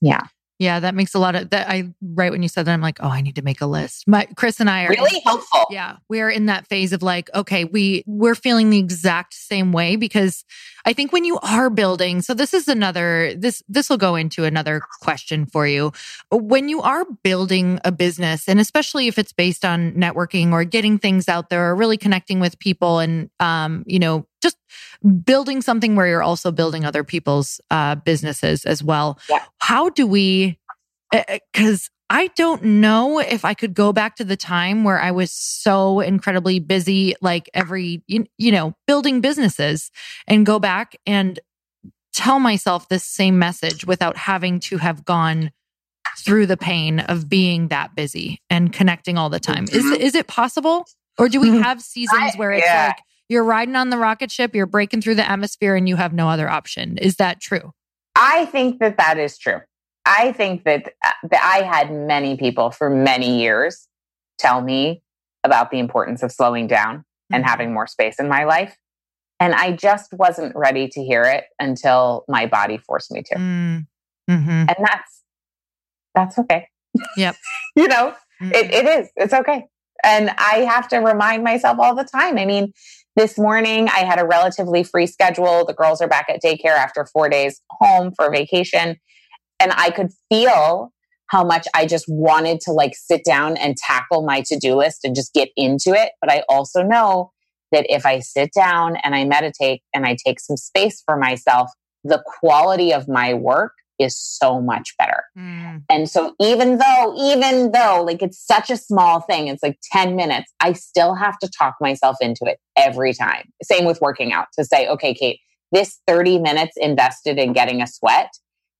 Yeah. 0.00 0.26
Yeah, 0.58 0.78
that 0.80 0.94
makes 0.94 1.14
a 1.14 1.18
lot 1.18 1.34
of 1.34 1.50
that. 1.50 1.68
I 1.68 1.92
right 2.00 2.30
when 2.30 2.42
you 2.42 2.48
said 2.48 2.66
that, 2.66 2.72
I'm 2.72 2.80
like, 2.80 2.98
oh, 3.02 3.08
I 3.08 3.22
need 3.22 3.34
to 3.36 3.42
make 3.42 3.60
a 3.60 3.66
list. 3.66 4.06
My 4.06 4.26
Chris 4.36 4.60
and 4.60 4.70
I 4.70 4.84
are 4.84 4.90
really 4.90 5.20
helpful. 5.24 5.66
Yeah, 5.68 5.96
we 6.08 6.20
are 6.20 6.30
in 6.30 6.46
that 6.46 6.68
phase 6.68 6.92
of 6.92 7.02
like, 7.02 7.28
okay, 7.34 7.64
we 7.64 8.04
we're 8.06 8.36
feeling 8.36 8.70
the 8.70 8.78
exact 8.78 9.34
same 9.34 9.72
way 9.72 9.96
because 9.96 10.44
I 10.84 10.92
think 10.92 11.12
when 11.12 11.24
you 11.24 11.38
are 11.40 11.70
building, 11.70 12.22
so 12.22 12.34
this 12.34 12.54
is 12.54 12.68
another 12.68 13.34
this 13.34 13.64
this 13.68 13.90
will 13.90 13.96
go 13.96 14.14
into 14.14 14.44
another 14.44 14.80
question 15.00 15.44
for 15.46 15.66
you. 15.66 15.92
When 16.30 16.68
you 16.68 16.80
are 16.82 17.04
building 17.24 17.80
a 17.84 17.90
business, 17.90 18.48
and 18.48 18.60
especially 18.60 19.08
if 19.08 19.18
it's 19.18 19.32
based 19.32 19.64
on 19.64 19.92
networking 19.92 20.52
or 20.52 20.62
getting 20.62 20.98
things 20.98 21.28
out 21.28 21.50
there, 21.50 21.68
or 21.68 21.74
really 21.74 21.96
connecting 21.96 22.38
with 22.38 22.60
people, 22.60 23.00
and 23.00 23.28
um, 23.40 23.82
you 23.86 23.98
know, 23.98 24.24
just 24.44 24.56
building 25.24 25.60
something 25.62 25.96
where 25.96 26.06
you're 26.06 26.22
also 26.22 26.52
building 26.52 26.84
other 26.84 27.02
people's 27.02 27.60
uh, 27.70 27.96
businesses 27.96 28.64
as 28.64 28.84
well. 28.84 29.18
Yeah. 29.28 29.42
How 29.58 29.88
do 29.88 30.06
we? 30.06 30.58
Because 31.10 31.90
uh, 32.10 32.14
uh, 32.14 32.16
I 32.16 32.26
don't 32.36 32.62
know 32.62 33.18
if 33.18 33.44
I 33.44 33.54
could 33.54 33.74
go 33.74 33.92
back 33.92 34.16
to 34.16 34.24
the 34.24 34.36
time 34.36 34.84
where 34.84 35.00
I 35.00 35.10
was 35.10 35.32
so 35.32 36.00
incredibly 36.00 36.60
busy, 36.60 37.14
like 37.20 37.48
every, 37.54 38.02
you, 38.06 38.26
you 38.36 38.52
know, 38.52 38.74
building 38.86 39.20
businesses 39.20 39.90
and 40.28 40.44
go 40.44 40.58
back 40.58 40.96
and 41.06 41.40
tell 42.12 42.38
myself 42.38 42.88
this 42.88 43.04
same 43.04 43.38
message 43.38 43.86
without 43.86 44.16
having 44.16 44.60
to 44.60 44.76
have 44.76 45.04
gone 45.04 45.50
through 46.18 46.46
the 46.46 46.56
pain 46.56 47.00
of 47.00 47.28
being 47.28 47.68
that 47.68 47.96
busy 47.96 48.40
and 48.50 48.72
connecting 48.72 49.18
all 49.18 49.30
the 49.30 49.40
time. 49.40 49.64
Is, 49.64 49.84
mm-hmm. 49.84 50.00
is 50.00 50.14
it 50.14 50.26
possible? 50.26 50.86
Or 51.18 51.28
do 51.28 51.40
we 51.40 51.58
have 51.62 51.80
seasons 51.80 52.34
where 52.36 52.52
it's 52.52 52.66
yeah. 52.66 52.88
like, 52.88 52.98
you're 53.28 53.44
riding 53.44 53.76
on 53.76 53.90
the 53.90 53.98
rocket 53.98 54.30
ship, 54.30 54.54
you're 54.54 54.66
breaking 54.66 55.00
through 55.00 55.14
the 55.16 55.28
atmosphere, 55.28 55.74
and 55.74 55.88
you 55.88 55.96
have 55.96 56.12
no 56.12 56.28
other 56.28 56.48
option. 56.48 56.98
Is 56.98 57.16
that 57.16 57.40
true? 57.40 57.72
I 58.16 58.46
think 58.46 58.80
that 58.80 58.98
that 58.98 59.18
is 59.18 59.38
true. 59.38 59.60
I 60.06 60.32
think 60.32 60.64
that, 60.64 60.92
uh, 61.04 61.10
that 61.30 61.42
I 61.42 61.64
had 61.64 61.92
many 61.92 62.36
people 62.36 62.70
for 62.70 62.90
many 62.90 63.40
years 63.40 63.88
tell 64.38 64.60
me 64.60 65.02
about 65.44 65.70
the 65.70 65.78
importance 65.78 66.22
of 66.22 66.30
slowing 66.30 66.66
down 66.66 66.98
mm-hmm. 66.98 67.34
and 67.34 67.44
having 67.44 67.72
more 67.72 67.86
space 67.86 68.18
in 68.18 68.28
my 68.28 68.44
life. 68.44 68.76
And 69.40 69.54
I 69.54 69.72
just 69.72 70.12
wasn't 70.12 70.54
ready 70.54 70.88
to 70.88 71.02
hear 71.02 71.24
it 71.24 71.44
until 71.58 72.24
my 72.28 72.46
body 72.46 72.78
forced 72.78 73.10
me 73.10 73.22
to. 73.22 73.34
Mm, 73.34 73.86
mm-hmm. 74.30 74.50
And 74.50 74.76
that's 74.78 75.22
that's 76.14 76.38
okay. 76.38 76.68
Yep. 77.16 77.34
you 77.76 77.88
know, 77.88 78.14
mm-hmm. 78.40 78.52
it, 78.52 78.72
it 78.72 78.86
is. 78.86 79.08
It's 79.16 79.34
okay. 79.34 79.66
And 80.04 80.30
I 80.38 80.66
have 80.68 80.86
to 80.88 80.98
remind 80.98 81.42
myself 81.42 81.78
all 81.80 81.94
the 81.94 82.04
time. 82.04 82.38
I 82.38 82.44
mean, 82.44 82.72
this 83.16 83.38
morning, 83.38 83.88
I 83.88 84.00
had 84.00 84.20
a 84.20 84.26
relatively 84.26 84.82
free 84.82 85.06
schedule. 85.06 85.64
The 85.64 85.74
girls 85.74 86.00
are 86.00 86.08
back 86.08 86.26
at 86.28 86.42
daycare 86.42 86.76
after 86.76 87.06
four 87.06 87.28
days 87.28 87.60
home 87.70 88.12
for 88.16 88.30
vacation. 88.30 88.96
And 89.60 89.72
I 89.76 89.90
could 89.90 90.10
feel 90.28 90.92
how 91.28 91.44
much 91.44 91.66
I 91.74 91.86
just 91.86 92.04
wanted 92.08 92.60
to 92.62 92.72
like 92.72 92.94
sit 92.94 93.24
down 93.24 93.56
and 93.56 93.76
tackle 93.76 94.24
my 94.24 94.42
to 94.46 94.58
do 94.58 94.74
list 94.74 95.00
and 95.04 95.14
just 95.14 95.32
get 95.32 95.48
into 95.56 95.92
it. 95.92 96.12
But 96.20 96.30
I 96.30 96.42
also 96.48 96.82
know 96.82 97.32
that 97.72 97.86
if 97.88 98.04
I 98.04 98.20
sit 98.20 98.50
down 98.54 98.96
and 99.02 99.14
I 99.14 99.24
meditate 99.24 99.82
and 99.94 100.06
I 100.06 100.16
take 100.24 100.38
some 100.40 100.56
space 100.56 101.02
for 101.04 101.16
myself, 101.16 101.70
the 102.02 102.22
quality 102.26 102.92
of 102.92 103.08
my 103.08 103.32
work 103.32 103.72
is 103.98 104.18
so 104.18 104.60
much 104.60 104.94
better. 104.98 105.24
Mm. 105.38 105.82
And 105.90 106.08
so 106.08 106.34
even 106.40 106.78
though, 106.78 107.14
even 107.18 107.72
though 107.72 108.02
like 108.06 108.22
it's 108.22 108.44
such 108.44 108.70
a 108.70 108.76
small 108.76 109.20
thing, 109.20 109.48
it's 109.48 109.62
like 109.62 109.78
10 109.92 110.16
minutes, 110.16 110.52
I 110.60 110.72
still 110.72 111.14
have 111.14 111.38
to 111.38 111.48
talk 111.48 111.76
myself 111.80 112.16
into 112.20 112.44
it 112.44 112.58
every 112.76 113.14
time. 113.14 113.50
Same 113.62 113.84
with 113.84 114.00
working 114.00 114.32
out 114.32 114.46
to 114.58 114.64
say, 114.64 114.88
okay, 114.88 115.14
Kate, 115.14 115.40
this 115.72 116.00
30 116.06 116.38
minutes 116.38 116.72
invested 116.76 117.38
in 117.38 117.52
getting 117.52 117.82
a 117.82 117.86
sweat 117.86 118.30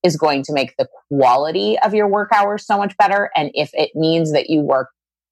is 0.04 0.16
going 0.16 0.42
to 0.44 0.52
make 0.52 0.74
the 0.78 0.86
quality 1.08 1.78
of 1.80 1.94
your 1.94 2.06
work 2.06 2.30
hours 2.32 2.66
so 2.66 2.76
much 2.76 2.96
better. 2.98 3.30
And 3.34 3.50
if 3.54 3.70
it 3.72 3.90
means 3.94 4.32
that 4.32 4.50
you 4.50 4.60
work, 4.60 4.88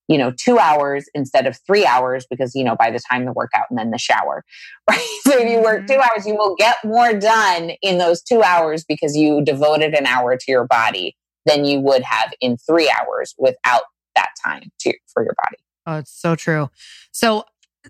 you 0.09 0.19
know, 0.19 0.33
two 0.33 0.59
hours 0.59 1.05
instead 1.15 1.47
of 1.47 1.59
three 1.67 1.87
hours, 1.87 2.27
because, 2.29 2.55
you 2.55 2.65
know, 2.65 2.77
by 2.77 2.91
the 2.91 3.01
time 3.11 3.25
the 3.25 3.33
workout 3.33 3.67
and 3.71 3.79
then 3.79 3.91
the 3.91 3.99
shower, 3.99 4.45
right? 4.91 5.19
So 5.23 5.39
if 5.39 5.51
you 5.51 5.63
work 5.63 5.87
two 5.87 5.95
mm-hmm. 5.95 6.03
hours, 6.03 6.27
you 6.27 6.35
will 6.35 6.57
get 6.57 6.77
more 6.85 7.15
done 7.15 7.73
in 7.83 7.99
those 7.99 8.23
two 8.23 8.43
hours 8.43 8.85
because 8.85 9.17
you 9.17 9.43
devoted 9.45 9.95
an 9.95 10.07
hour 10.07 10.37
to 10.37 10.45
your 10.49 10.67
body 10.67 11.17
than 11.47 11.65
you 11.65 11.81
would 11.81 12.03
have 12.03 12.33
in 12.41 12.57
three 12.57 12.91
hours 12.91 13.35
without 13.39 13.83
that 14.15 14.31
time 14.45 14.71
to, 14.81 14.93
for 15.13 15.25
your 15.25 15.35
body. 15.35 15.57
Oh, 15.87 15.99
it's 15.99 16.13
so 16.13 16.37
true. 16.37 16.71
So 17.11 17.45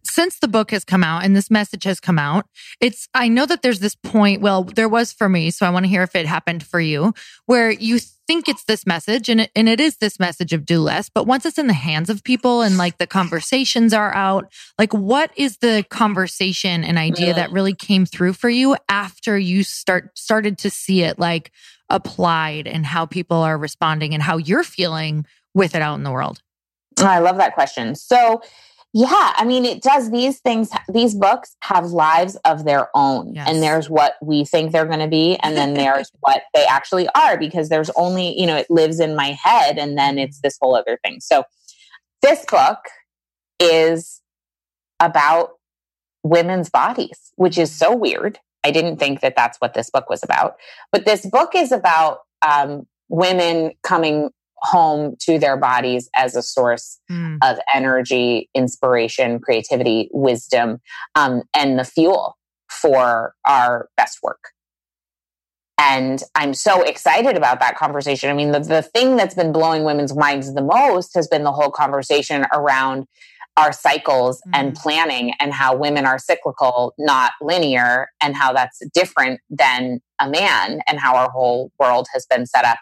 since 0.05 0.39
the 0.39 0.49
book 0.49 0.71
has 0.71 0.85
come 0.85 1.05
out 1.05 1.25
and 1.25 1.37
this 1.37 1.51
message 1.51 1.85
has 1.85 2.01
come 2.01 2.19
out, 2.19 2.47
it's, 2.81 3.09
I 3.15 3.29
know 3.29 3.47
that 3.47 3.63
there's 3.63 3.81
this 3.81 3.95
point, 3.95 4.41
well, 4.41 4.65
there 4.65 4.89
was 4.89 5.13
for 5.13 5.29
me. 5.29 5.51
So 5.51 5.67
I 5.67 5.71
want 5.71 5.85
to 5.85 5.91
hear 5.91 6.03
if 6.03 6.15
it 6.15 6.27
happened 6.27 6.65
for 6.65 6.81
you, 6.81 7.15
where 7.47 7.71
you 7.71 7.99
think 8.27 8.49
it's 8.49 8.65
this 8.65 8.87
message 8.87 9.29
and 9.29 9.43
it, 9.43 9.51
and 9.55 9.69
it 9.69 9.81
is 9.81 9.97
this 9.97 10.19
message 10.19 10.53
of 10.53 10.65
do 10.65 10.81
less. 10.81 11.09
But 11.09 11.27
once 11.27 11.45
it's 11.45 11.59
in 11.59 11.67
the 11.67 11.73
hands 11.73 12.09
of 12.09 12.25
people 12.25 12.63
and 12.63 12.79
like 12.79 12.99
the 12.99 13.07
conversations 13.07 13.93
are 13.93 14.15
out, 14.15 14.53
like 14.79 14.93
what 14.95 15.31
is 15.37 15.59
the 15.59 15.85
conversation 15.91 16.85
and 16.85 16.99
idea 16.99 17.35
that 17.35 17.53
really 17.53 17.75
came 17.75 18.07
through 18.07 18.35
for 18.35 18.49
you 18.49 18.77
after 18.89 19.39
you 19.39 19.63
start, 19.63 20.17
started 20.17 20.59
to 20.59 20.71
see 20.71 21.03
it 21.03 21.19
like 21.19 21.51
applied 21.89 22.67
and 22.67 22.87
how 22.87 23.07
people 23.07 23.39
are 23.39 23.59
responding 23.59 24.15
and 24.15 24.23
how 24.23 24.39
you're 24.39 24.65
feeling 24.65 25.27
with 25.55 25.75
it 25.75 25.83
out 25.83 25.97
in 25.97 26.03
the 26.03 26.11
world? 26.11 26.41
Ah, 26.99 27.13
I 27.13 27.19
love 27.19 27.37
that 27.39 27.55
question. 27.55 27.95
So, 27.95 28.43
yeah, 28.95 29.33
I 29.37 29.45
mean, 29.47 29.65
it 29.65 29.83
does 29.83 30.11
these 30.11 30.41
things, 30.41 30.71
these 30.93 31.15
books 31.15 31.57
have 31.63 31.87
lives 31.87 32.37
of 32.45 32.65
their 32.65 32.89
own. 32.95 33.35
Yes. 33.35 33.49
And 33.49 33.63
there's 33.63 33.89
what 33.89 34.17
we 34.21 34.45
think 34.45 34.71
they're 34.71 34.85
going 34.85 34.99
to 34.99 35.09
be. 35.09 35.37
And 35.37 35.57
then 35.57 35.73
there's 35.73 36.11
what 36.21 36.43
they 36.53 36.67
actually 36.67 37.09
are 37.15 37.39
because 37.39 37.71
there's 37.71 37.91
only, 37.97 38.39
you 38.39 38.47
know, 38.47 38.57
it 38.57 38.71
lives 38.71 39.01
in 39.01 39.17
my 39.17 39.37
head 39.43 39.79
and 39.79 39.97
then 39.97 40.19
it's 40.19 40.41
this 40.43 40.59
whole 40.61 40.75
other 40.75 40.99
thing. 41.03 41.21
So 41.21 41.45
this 42.21 42.45
book 42.45 42.79
is 43.59 44.21
about 45.01 45.53
women's 46.23 46.69
bodies, 46.69 47.33
which 47.37 47.57
is 47.57 47.75
so 47.75 47.97
weird. 47.97 48.39
I 48.63 48.71
didn't 48.71 48.99
think 48.99 49.21
that 49.21 49.37
that's 49.37 49.57
what 49.59 49.73
this 49.73 49.89
book 49.89 50.11
was 50.11 50.23
about. 50.23 50.57
But 50.93 51.07
this 51.07 51.25
book 51.25 51.55
is 51.55 51.73
about 51.73 52.19
um, 52.47 52.87
women 53.09 53.73
coming 53.83 54.31
home 54.63 55.17
to 55.21 55.39
their 55.39 55.57
bodies 55.57 56.09
as 56.15 56.37
a 56.37 56.43
source 56.43 56.99
mm. 57.11 57.37
of 57.43 57.59
energy, 57.75 58.49
inspiration, 58.55 59.41
creativity, 59.41 60.09
wisdom, 60.13 60.81
um, 61.15 61.43
and 61.55 61.79
the 61.79 61.85
fuel 61.85 62.37
for 62.71 63.35
our 63.47 63.89
best 63.97 64.19
work. 64.23 64.51
And 65.79 66.23
I'm 66.37 66.55
so 66.55 66.83
excited 66.83 67.37
about 67.37 67.59
that 67.59 67.77
conversation. 67.77 68.31
I 68.31 68.35
mean, 68.35 68.53
the, 68.53 68.61
the 68.61 68.83
thing 68.83 69.17
that's 69.17 69.35
been 69.35 69.53
blowing 69.53 69.83
women's 69.83 70.15
minds 70.15 70.55
the 70.55 70.63
most 70.63 71.15
has 71.17 71.27
been 71.27 71.43
the 71.43 71.53
whole 71.53 71.71
conversation 71.71 72.47
around 72.53 73.07
our 73.57 73.73
cycles 73.73 74.41
mm. 74.47 74.51
and 74.55 74.75
planning 74.75 75.35
and 75.41 75.53
how 75.53 75.75
women 75.75 76.07
are 76.07 76.19
cyclical, 76.19 76.95
not 76.99 77.33
linear, 77.41 78.09
and 78.21 78.37
how 78.37 78.53
that's 78.53 78.81
different 78.95 79.41
than 79.51 80.01
a 80.21 80.31
man, 80.31 80.81
and 80.87 81.01
how 81.01 81.17
our 81.17 81.31
whole 81.31 81.73
world 81.81 82.07
has 82.15 82.27
been 82.27 82.47
set 82.47 82.65
up 82.65 82.79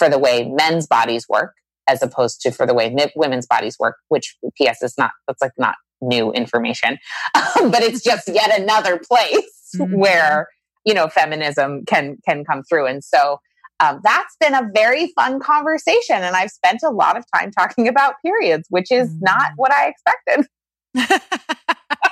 for 0.00 0.08
the 0.08 0.18
way 0.18 0.48
men's 0.48 0.86
bodies 0.86 1.26
work 1.28 1.52
as 1.86 2.02
opposed 2.02 2.40
to 2.40 2.50
for 2.50 2.66
the 2.66 2.72
way 2.72 2.94
women's 3.14 3.46
bodies 3.46 3.76
work, 3.78 3.96
which 4.08 4.34
PS 4.56 4.82
is 4.82 4.94
not, 4.96 5.10
that's 5.26 5.42
like 5.42 5.52
not 5.58 5.74
new 6.00 6.32
information, 6.32 6.96
but 7.34 7.82
it's 7.82 8.02
just 8.02 8.26
yet 8.28 8.58
another 8.58 8.98
place 8.98 9.70
mm-hmm. 9.76 9.94
where, 9.94 10.48
you 10.86 10.94
know, 10.94 11.08
feminism 11.08 11.84
can, 11.86 12.16
can 12.26 12.44
come 12.44 12.62
through. 12.62 12.86
And 12.86 13.04
so, 13.04 13.38
um, 13.80 14.00
that's 14.02 14.36
been 14.40 14.54
a 14.54 14.68
very 14.74 15.12
fun 15.14 15.40
conversation. 15.40 16.16
And 16.16 16.36
I've 16.36 16.50
spent 16.50 16.80
a 16.84 16.90
lot 16.90 17.16
of 17.16 17.24
time 17.34 17.50
talking 17.50 17.88
about 17.88 18.14
periods, 18.24 18.66
which 18.70 18.90
is 18.90 19.08
mm-hmm. 19.08 19.24
not 19.24 19.52
what 19.56 19.72
I 19.72 19.92
expected. 19.92 20.46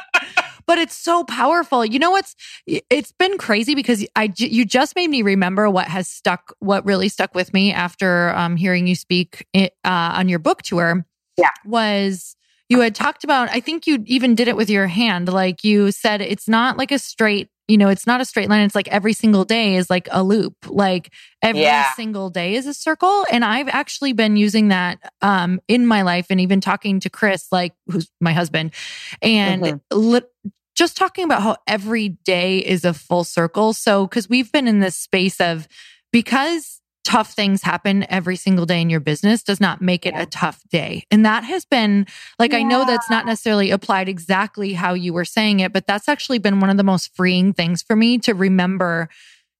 but 0.68 0.76
it's 0.78 0.94
so 0.94 1.24
powerful. 1.24 1.84
You 1.84 1.98
know 1.98 2.10
what's 2.10 2.36
it's 2.66 3.10
been 3.10 3.38
crazy 3.38 3.74
because 3.74 4.06
I 4.14 4.32
you 4.36 4.64
just 4.66 4.94
made 4.94 5.08
me 5.08 5.22
remember 5.22 5.68
what 5.68 5.88
has 5.88 6.08
stuck 6.08 6.54
what 6.60 6.84
really 6.84 7.08
stuck 7.08 7.34
with 7.34 7.52
me 7.54 7.72
after 7.72 8.30
um, 8.36 8.54
hearing 8.54 8.86
you 8.86 8.94
speak 8.94 9.46
it, 9.54 9.72
uh, 9.82 10.12
on 10.14 10.28
your 10.28 10.38
book 10.38 10.62
tour. 10.62 11.06
Yeah. 11.38 11.50
Was 11.64 12.36
you 12.68 12.80
had 12.80 12.94
talked 12.94 13.24
about 13.24 13.48
I 13.48 13.60
think 13.60 13.86
you 13.86 14.04
even 14.04 14.34
did 14.34 14.46
it 14.46 14.56
with 14.56 14.68
your 14.68 14.86
hand 14.86 15.32
like 15.32 15.64
you 15.64 15.90
said 15.90 16.20
it's 16.20 16.46
not 16.46 16.76
like 16.76 16.92
a 16.92 16.98
straight 16.98 17.48
you 17.68 17.76
know, 17.76 17.88
it's 17.88 18.06
not 18.06 18.22
a 18.22 18.24
straight 18.24 18.48
line. 18.48 18.62
It's 18.62 18.74
like 18.74 18.88
every 18.88 19.12
single 19.12 19.44
day 19.44 19.76
is 19.76 19.90
like 19.90 20.08
a 20.10 20.22
loop. 20.22 20.54
Like 20.66 21.12
every 21.42 21.60
yeah. 21.60 21.92
single 21.92 22.30
day 22.30 22.54
is 22.54 22.66
a 22.66 22.72
circle. 22.72 23.26
And 23.30 23.44
I've 23.44 23.68
actually 23.68 24.14
been 24.14 24.36
using 24.36 24.68
that 24.68 24.98
um, 25.20 25.60
in 25.68 25.86
my 25.86 26.00
life 26.00 26.28
and 26.30 26.40
even 26.40 26.62
talking 26.62 26.98
to 27.00 27.10
Chris, 27.10 27.46
like 27.52 27.74
who's 27.86 28.10
my 28.22 28.32
husband, 28.32 28.72
and 29.20 29.62
mm-hmm. 29.62 29.98
li- 29.98 30.52
just 30.78 30.96
talking 30.96 31.24
about 31.24 31.42
how 31.42 31.56
every 31.66 32.08
day 32.08 32.58
is 32.58 32.84
a 32.84 32.94
full 32.94 33.24
circle. 33.24 33.72
So, 33.72 34.06
because 34.06 34.28
we've 34.28 34.50
been 34.52 34.68
in 34.68 34.78
this 34.78 34.96
space 34.96 35.40
of 35.40 35.66
because 36.12 36.80
tough 37.04 37.32
things 37.32 37.62
happen 37.62 38.06
every 38.10 38.36
single 38.36 38.66
day 38.66 38.80
in 38.80 38.90
your 38.90 39.00
business 39.00 39.42
does 39.42 39.60
not 39.60 39.80
make 39.80 40.06
it 40.06 40.14
yeah. 40.14 40.22
a 40.22 40.26
tough 40.26 40.60
day. 40.70 41.04
And 41.10 41.24
that 41.24 41.42
has 41.42 41.64
been 41.64 42.06
like, 42.38 42.52
yeah. 42.52 42.58
I 42.58 42.62
know 42.62 42.84
that's 42.84 43.10
not 43.10 43.26
necessarily 43.26 43.70
applied 43.70 44.08
exactly 44.08 44.74
how 44.74 44.94
you 44.94 45.12
were 45.12 45.24
saying 45.24 45.60
it, 45.60 45.72
but 45.72 45.86
that's 45.86 46.08
actually 46.08 46.38
been 46.38 46.60
one 46.60 46.70
of 46.70 46.76
the 46.76 46.84
most 46.84 47.16
freeing 47.16 47.54
things 47.54 47.82
for 47.82 47.96
me 47.96 48.18
to 48.18 48.34
remember. 48.34 49.08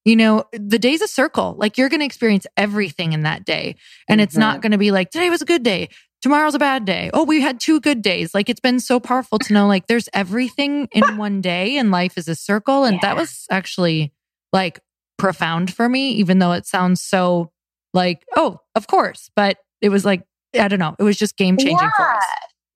You 0.04 0.16
know, 0.16 0.44
the 0.52 0.78
day's 0.78 1.00
a 1.00 1.08
circle. 1.08 1.54
Like 1.58 1.78
you're 1.78 1.88
going 1.88 2.00
to 2.00 2.06
experience 2.06 2.46
everything 2.56 3.12
in 3.12 3.22
that 3.22 3.44
day. 3.44 3.76
And 4.08 4.18
mm-hmm. 4.18 4.24
it's 4.24 4.36
not 4.36 4.56
mm-hmm. 4.56 4.60
going 4.60 4.72
to 4.72 4.78
be 4.78 4.90
like, 4.90 5.10
today 5.10 5.30
was 5.30 5.42
a 5.42 5.46
good 5.46 5.62
day 5.62 5.88
tomorrow's 6.22 6.54
a 6.54 6.58
bad 6.58 6.84
day. 6.84 7.10
Oh, 7.12 7.24
we 7.24 7.40
had 7.40 7.60
two 7.60 7.80
good 7.80 8.02
days. 8.02 8.34
Like 8.34 8.48
it's 8.48 8.60
been 8.60 8.80
so 8.80 9.00
powerful 9.00 9.38
to 9.40 9.52
know 9.52 9.66
like 9.66 9.86
there's 9.86 10.08
everything 10.12 10.88
in 10.92 11.16
one 11.16 11.40
day 11.40 11.76
and 11.76 11.90
life 11.90 12.18
is 12.18 12.28
a 12.28 12.34
circle. 12.34 12.84
And 12.84 12.94
yeah. 12.94 13.00
that 13.02 13.16
was 13.16 13.46
actually 13.50 14.12
like 14.52 14.80
profound 15.16 15.72
for 15.72 15.88
me, 15.88 16.10
even 16.12 16.38
though 16.38 16.52
it 16.52 16.66
sounds 16.66 17.00
so 17.00 17.52
like, 17.94 18.24
oh, 18.36 18.60
of 18.74 18.86
course. 18.86 19.30
But 19.36 19.58
it 19.80 19.90
was 19.90 20.04
like, 20.04 20.22
I 20.58 20.68
don't 20.68 20.78
know, 20.78 20.96
it 20.98 21.02
was 21.02 21.16
just 21.16 21.36
game 21.36 21.56
changing 21.56 21.78
yeah. 21.78 21.90
for 21.96 22.10
us. 22.10 22.24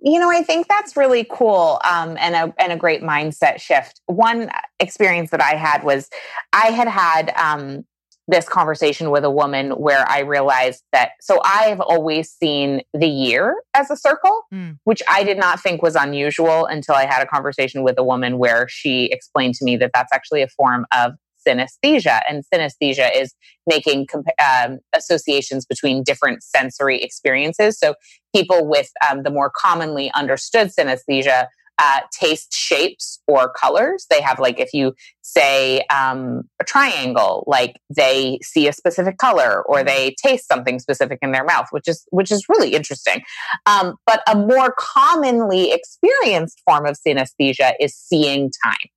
You 0.04 0.18
know, 0.18 0.30
I 0.30 0.42
think 0.42 0.66
that's 0.66 0.96
really 0.96 1.24
cool 1.30 1.80
um, 1.84 2.16
and, 2.18 2.34
a, 2.34 2.52
and 2.58 2.72
a 2.72 2.76
great 2.76 3.02
mindset 3.02 3.60
shift. 3.60 4.00
One 4.06 4.50
experience 4.80 5.30
that 5.30 5.40
I 5.40 5.54
had 5.54 5.84
was 5.84 6.10
I 6.52 6.66
had 6.66 6.88
had 6.88 7.32
um, 7.36 7.84
this 8.32 8.48
conversation 8.48 9.10
with 9.10 9.24
a 9.24 9.30
woman 9.30 9.72
where 9.72 10.08
I 10.08 10.20
realized 10.20 10.82
that 10.92 11.10
so 11.20 11.38
I've 11.44 11.80
always 11.80 12.30
seen 12.30 12.80
the 12.94 13.06
year 13.06 13.62
as 13.74 13.90
a 13.90 13.96
circle, 13.96 14.46
mm. 14.52 14.78
which 14.84 15.02
I 15.06 15.22
did 15.22 15.36
not 15.36 15.60
think 15.60 15.82
was 15.82 15.94
unusual 15.94 16.64
until 16.64 16.94
I 16.94 17.04
had 17.04 17.22
a 17.22 17.26
conversation 17.26 17.82
with 17.82 17.98
a 17.98 18.02
woman 18.02 18.38
where 18.38 18.66
she 18.70 19.10
explained 19.12 19.54
to 19.56 19.64
me 19.66 19.76
that 19.76 19.90
that's 19.92 20.12
actually 20.14 20.40
a 20.40 20.48
form 20.48 20.86
of 20.92 21.12
synesthesia. 21.46 22.20
And 22.26 22.42
synesthesia 22.52 23.10
is 23.14 23.34
making 23.66 24.06
um, 24.42 24.78
associations 24.94 25.66
between 25.66 26.02
different 26.02 26.42
sensory 26.42 27.02
experiences. 27.02 27.78
So 27.78 27.94
people 28.34 28.66
with 28.66 28.90
um, 29.10 29.24
the 29.24 29.30
more 29.30 29.52
commonly 29.54 30.10
understood 30.14 30.68
synesthesia 30.68 31.48
uh, 31.78 32.00
taste 32.18 32.52
shapes 32.52 33.20
or 33.26 33.52
colors. 33.52 34.06
They 34.10 34.20
have 34.20 34.38
like 34.38 34.60
if 34.60 34.72
you 34.72 34.94
say 35.22 35.82
um, 35.92 36.42
a 36.60 36.64
triangle, 36.64 37.44
like 37.46 37.80
they 37.94 38.38
see 38.42 38.68
a 38.68 38.72
specific 38.72 39.18
color 39.18 39.62
or 39.62 39.82
they 39.82 40.14
taste 40.22 40.48
something 40.48 40.78
specific 40.78 41.18
in 41.22 41.32
their 41.32 41.44
mouth, 41.44 41.66
which 41.70 41.88
is 41.88 42.04
which 42.10 42.30
is 42.30 42.48
really 42.48 42.74
interesting. 42.74 43.22
Um, 43.66 43.96
but 44.06 44.22
a 44.28 44.36
more 44.36 44.74
commonly 44.78 45.72
experienced 45.72 46.60
form 46.64 46.86
of 46.86 46.96
synesthesia 47.06 47.72
is 47.80 47.96
seeing 47.96 48.50
time. 48.64 48.88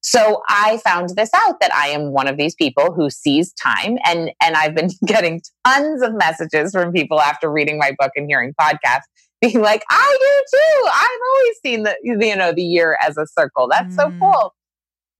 So 0.00 0.42
I 0.48 0.78
found 0.78 1.10
this 1.10 1.30
out 1.34 1.60
that 1.60 1.72
I 1.72 1.88
am 1.88 2.10
one 2.10 2.26
of 2.26 2.36
these 2.36 2.56
people 2.56 2.92
who 2.92 3.08
sees 3.08 3.52
time 3.52 3.98
and 4.04 4.32
and 4.42 4.56
I've 4.56 4.74
been 4.74 4.90
getting 5.06 5.42
tons 5.64 6.02
of 6.02 6.14
messages 6.14 6.72
from 6.72 6.92
people 6.92 7.20
after 7.20 7.50
reading 7.50 7.78
my 7.78 7.92
book 7.98 8.10
and 8.16 8.26
hearing 8.28 8.52
podcasts 8.60 9.06
being 9.42 9.60
like, 9.60 9.84
I 9.90 10.18
do 10.20 10.58
too. 10.58 10.88
I've 10.92 11.20
always 11.32 11.56
seen 11.62 11.82
the, 11.82 11.96
you 12.02 12.36
know, 12.36 12.52
the 12.52 12.62
year 12.62 12.98
as 13.06 13.18
a 13.18 13.26
circle. 13.26 13.68
That's 13.70 13.94
mm. 13.94 13.96
so 13.96 14.12
cool. 14.18 14.54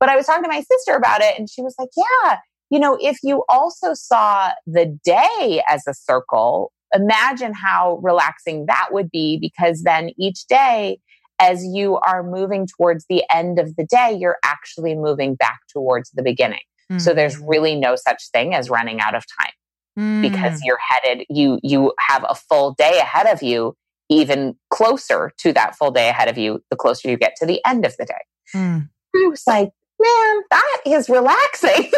But 0.01 0.09
I 0.09 0.16
was 0.16 0.27
talking 0.27 0.43
to 0.43 0.49
my 0.49 0.62
sister 0.62 0.95
about 0.95 1.20
it 1.20 1.39
and 1.39 1.49
she 1.49 1.62
was 1.62 1.75
like, 1.79 1.91
yeah, 1.97 2.39
you 2.70 2.81
know, 2.81 2.99
if 3.01 3.18
you 3.23 3.45
also 3.49 3.95
saw 3.95 4.51
the 4.66 4.99
day 5.05 5.62
as 5.68 5.87
a 5.87 5.95
circle, 5.95 6.73
imagine 6.95 7.53
how 7.55 8.01
relaxing 8.03 8.66
that 8.66 8.89
would 8.91 9.11
be 9.11 9.39
because 9.39 9.83
then 9.83 10.11
each 10.18 10.47
day, 10.47 10.99
as 11.39 11.64
you 11.64 11.99
are 11.99 12.23
moving 12.23 12.66
towards 12.66 13.05
the 13.09 13.23
end 13.33 13.59
of 13.59 13.77
the 13.77 13.85
day, 13.85 14.16
you're 14.18 14.39
actually 14.43 14.95
moving 14.95 15.35
back 15.35 15.61
towards 15.73 16.11
the 16.11 16.23
beginning. 16.23 16.61
Mm. 16.91 17.01
So 17.01 17.14
there's 17.14 17.37
mm. 17.37 17.45
really 17.47 17.77
no 17.77 17.95
such 17.95 18.31
thing 18.33 18.55
as 18.55 18.70
running 18.70 19.01
out 19.01 19.14
of 19.14 19.25
time. 19.41 19.53
Mm. 19.99 20.23
because 20.23 20.62
you're 20.64 20.79
headed 20.89 21.27
you 21.29 21.61
you 21.62 21.93
have 21.99 22.25
a 22.27 22.35
full 22.35 22.73
day 22.79 22.99
ahead 22.99 23.27
of 23.27 23.43
you 23.43 23.77
even 24.12 24.54
closer 24.70 25.32
to 25.38 25.52
that 25.52 25.76
full 25.76 25.90
day 25.90 26.08
ahead 26.08 26.28
of 26.28 26.38
you, 26.38 26.62
the 26.70 26.76
closer 26.76 27.08
you 27.08 27.16
get 27.16 27.34
to 27.36 27.46
the 27.46 27.60
end 27.66 27.84
of 27.86 27.96
the 27.96 28.04
day. 28.04 28.14
Mm. 28.54 28.88
I 29.14 29.28
was 29.28 29.42
like, 29.46 29.70
man, 30.00 30.42
that 30.50 30.78
is 30.86 31.08
relaxing. 31.08 31.90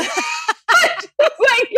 like, 0.73 1.69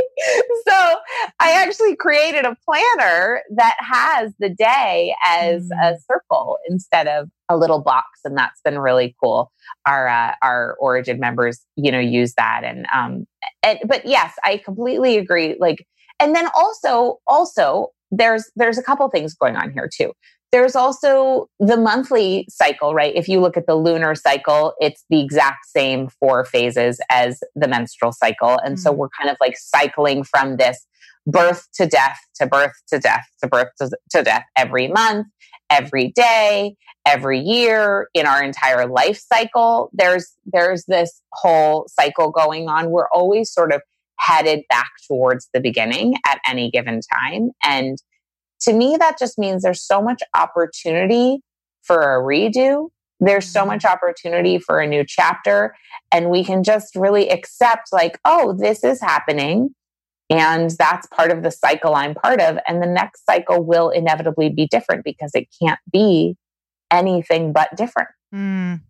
so 0.68 0.96
I 1.40 1.52
actually 1.52 1.96
created 1.96 2.44
a 2.44 2.56
planner 2.64 3.42
that 3.56 3.76
has 3.78 4.32
the 4.38 4.48
day 4.50 5.14
as 5.24 5.68
mm. 5.68 5.82
a 5.82 5.96
circle 6.10 6.58
instead 6.68 7.06
of 7.08 7.28
a 7.48 7.56
little 7.56 7.80
box, 7.80 8.20
and 8.24 8.36
that's 8.36 8.60
been 8.62 8.78
really 8.78 9.14
cool. 9.22 9.52
Our 9.86 10.08
uh, 10.08 10.34
our 10.42 10.76
origin 10.80 11.20
members, 11.20 11.64
you 11.76 11.92
know, 11.92 12.00
use 12.00 12.34
that, 12.34 12.62
and 12.64 12.86
um, 12.94 13.26
and 13.62 13.78
but 13.86 14.06
yes, 14.06 14.34
I 14.44 14.58
completely 14.58 15.16
agree. 15.18 15.56
Like, 15.58 15.86
and 16.18 16.34
then 16.34 16.48
also 16.56 17.18
also 17.26 17.90
there's 18.10 18.50
there's 18.56 18.78
a 18.78 18.82
couple 18.82 19.08
things 19.08 19.34
going 19.34 19.56
on 19.56 19.72
here 19.72 19.88
too. 19.92 20.12
There's 20.52 20.76
also 20.76 21.48
the 21.58 21.76
monthly 21.76 22.46
cycle, 22.48 22.94
right? 22.94 23.12
If 23.14 23.28
you 23.28 23.40
look 23.40 23.56
at 23.56 23.66
the 23.66 23.74
lunar 23.74 24.14
cycle, 24.14 24.74
it's 24.80 25.04
the 25.10 25.20
exact 25.20 25.66
same 25.66 26.08
four 26.08 26.44
phases 26.44 27.00
as 27.10 27.40
the 27.56 27.66
menstrual 27.68 28.12
cycle. 28.12 28.58
And 28.64 28.76
mm-hmm. 28.76 28.82
so 28.82 28.92
we're 28.92 29.08
kind 29.08 29.28
of 29.28 29.36
like 29.40 29.56
cycling 29.58 30.22
from 30.22 30.56
this 30.56 30.86
birth 31.26 31.66
to 31.74 31.86
death 31.86 32.18
to 32.36 32.46
birth 32.46 32.72
to 32.88 32.98
death 32.98 33.26
to 33.42 33.48
birth 33.48 33.68
to, 33.80 33.90
to 34.10 34.22
death 34.22 34.44
every 34.56 34.86
month, 34.88 35.26
every 35.68 36.12
day, 36.12 36.76
every 37.04 37.40
year 37.40 38.08
in 38.14 38.26
our 38.26 38.42
entire 38.42 38.86
life 38.86 39.20
cycle. 39.32 39.90
There's 39.92 40.32
there's 40.46 40.84
this 40.84 41.20
whole 41.32 41.88
cycle 41.88 42.30
going 42.30 42.68
on. 42.68 42.90
We're 42.90 43.08
always 43.08 43.50
sort 43.50 43.72
of 43.72 43.82
headed 44.18 44.64
back 44.68 44.90
towards 45.06 45.48
the 45.52 45.60
beginning 45.60 46.14
at 46.26 46.40
any 46.48 46.70
given 46.70 47.00
time. 47.12 47.50
And 47.62 47.98
to 48.62 48.72
me, 48.72 48.96
that 48.98 49.18
just 49.18 49.38
means 49.38 49.62
there's 49.62 49.82
so 49.82 50.00
much 50.00 50.22
opportunity 50.34 51.40
for 51.82 52.00
a 52.00 52.22
redo. 52.22 52.88
There's 53.20 53.46
so 53.46 53.60
mm-hmm. 53.60 53.68
much 53.68 53.84
opportunity 53.84 54.58
for 54.58 54.80
a 54.80 54.86
new 54.86 55.04
chapter. 55.06 55.74
And 56.12 56.30
we 56.30 56.44
can 56.44 56.62
just 56.64 56.96
really 56.96 57.28
accept, 57.28 57.92
like, 57.92 58.18
oh, 58.24 58.54
this 58.58 58.84
is 58.84 59.00
happening. 59.00 59.70
And 60.28 60.70
that's 60.70 61.06
part 61.08 61.30
of 61.30 61.42
the 61.42 61.50
cycle 61.50 61.94
I'm 61.94 62.14
part 62.14 62.40
of. 62.40 62.58
And 62.66 62.82
the 62.82 62.86
next 62.86 63.24
cycle 63.24 63.62
will 63.62 63.90
inevitably 63.90 64.48
be 64.48 64.66
different 64.66 65.04
because 65.04 65.30
it 65.34 65.46
can't 65.62 65.78
be 65.92 66.36
anything 66.90 67.52
but 67.52 67.68
different. 67.76 68.08
Mm. 68.34 68.80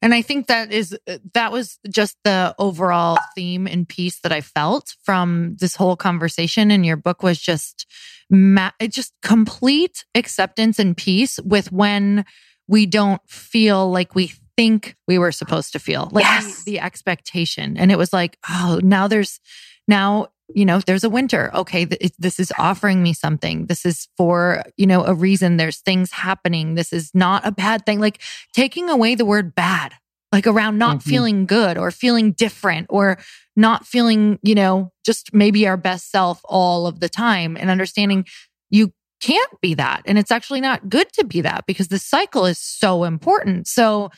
And 0.00 0.14
I 0.14 0.22
think 0.22 0.46
that 0.46 0.72
is, 0.72 0.96
uh, 1.08 1.18
that 1.34 1.50
was 1.50 1.78
just 1.90 2.16
the 2.22 2.54
overall 2.58 3.18
theme 3.34 3.66
and 3.66 3.88
piece 3.88 4.20
that 4.20 4.32
I 4.32 4.40
felt 4.40 4.94
from 5.02 5.56
this 5.58 5.74
whole 5.74 5.96
conversation. 5.96 6.70
And 6.70 6.86
your 6.86 6.96
book 6.96 7.22
was 7.22 7.38
just, 7.40 7.86
ma- 8.30 8.70
just 8.82 9.12
complete 9.22 10.04
acceptance 10.14 10.78
and 10.78 10.96
peace 10.96 11.40
with 11.40 11.72
when 11.72 12.24
we 12.68 12.86
don't 12.86 13.22
feel 13.28 13.90
like 13.90 14.14
we 14.14 14.32
think 14.56 14.96
we 15.06 15.18
were 15.18 15.32
supposed 15.32 15.72
to 15.72 15.78
feel 15.78 16.08
like 16.12 16.24
yes. 16.24 16.64
the, 16.64 16.72
the 16.72 16.80
expectation. 16.80 17.76
And 17.76 17.90
it 17.90 17.98
was 17.98 18.12
like, 18.12 18.38
oh, 18.48 18.80
now 18.82 19.08
there's, 19.08 19.40
now 19.86 20.28
you 20.54 20.64
know, 20.64 20.80
there's 20.80 21.04
a 21.04 21.10
winter. 21.10 21.50
Okay, 21.54 21.84
th- 21.84 22.12
this 22.18 22.40
is 22.40 22.52
offering 22.58 23.02
me 23.02 23.12
something. 23.12 23.66
This 23.66 23.84
is 23.84 24.08
for, 24.16 24.62
you 24.76 24.86
know, 24.86 25.04
a 25.04 25.14
reason. 25.14 25.56
There's 25.56 25.78
things 25.78 26.10
happening. 26.10 26.74
This 26.74 26.92
is 26.92 27.10
not 27.14 27.46
a 27.46 27.52
bad 27.52 27.84
thing. 27.84 28.00
Like 28.00 28.20
taking 28.52 28.88
away 28.88 29.14
the 29.14 29.24
word 29.24 29.54
bad, 29.54 29.94
like 30.32 30.46
around 30.46 30.78
not 30.78 30.98
mm-hmm. 30.98 31.10
feeling 31.10 31.46
good 31.46 31.76
or 31.76 31.90
feeling 31.90 32.32
different 32.32 32.86
or 32.88 33.18
not 33.56 33.86
feeling, 33.86 34.38
you 34.42 34.54
know, 34.54 34.92
just 35.04 35.34
maybe 35.34 35.66
our 35.66 35.76
best 35.76 36.10
self 36.10 36.40
all 36.44 36.86
of 36.86 37.00
the 37.00 37.08
time 37.08 37.56
and 37.56 37.70
understanding 37.70 38.24
you 38.70 38.92
can't 39.20 39.60
be 39.60 39.74
that. 39.74 40.02
And 40.06 40.18
it's 40.18 40.30
actually 40.30 40.60
not 40.60 40.88
good 40.88 41.12
to 41.14 41.24
be 41.24 41.40
that 41.40 41.66
because 41.66 41.88
the 41.88 41.98
cycle 41.98 42.46
is 42.46 42.58
so 42.58 43.04
important. 43.04 43.66
So, 43.66 44.10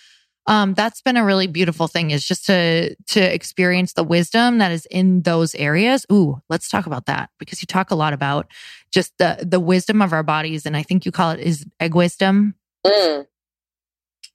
um, 0.51 0.75
that's 0.75 1.01
been 1.01 1.17
a 1.17 1.25
really 1.25 1.47
beautiful 1.47 1.87
thing 1.87 2.11
is 2.11 2.27
just 2.27 2.45
to 2.47 2.97
to 2.97 3.21
experience 3.21 3.93
the 3.93 4.03
wisdom 4.03 4.59
that 4.59 4.73
is 4.73 4.85
in 4.91 5.23
those 5.23 5.55
areas. 5.55 6.05
Ooh, 6.11 6.43
let's 6.49 6.69
talk 6.69 6.87
about 6.87 7.07
that 7.07 7.31
because 7.39 7.63
you 7.63 7.67
talk 7.67 7.93
a 7.93 7.95
lot 7.95 8.13
about 8.13 8.51
just 8.91 9.17
the 9.19 9.39
the 9.49 9.61
wisdom 9.61 10.03
of 10.03 10.13
our 10.13 10.25
bodies, 10.25 10.67
and 10.67 10.77
I 10.77 10.83
think 10.83 11.07
you 11.07 11.13
call 11.13 11.31
it 11.31 11.41
is 11.41 11.65
egg 11.79 11.95
wisdom. 11.95 12.57
Mm. 12.85 13.27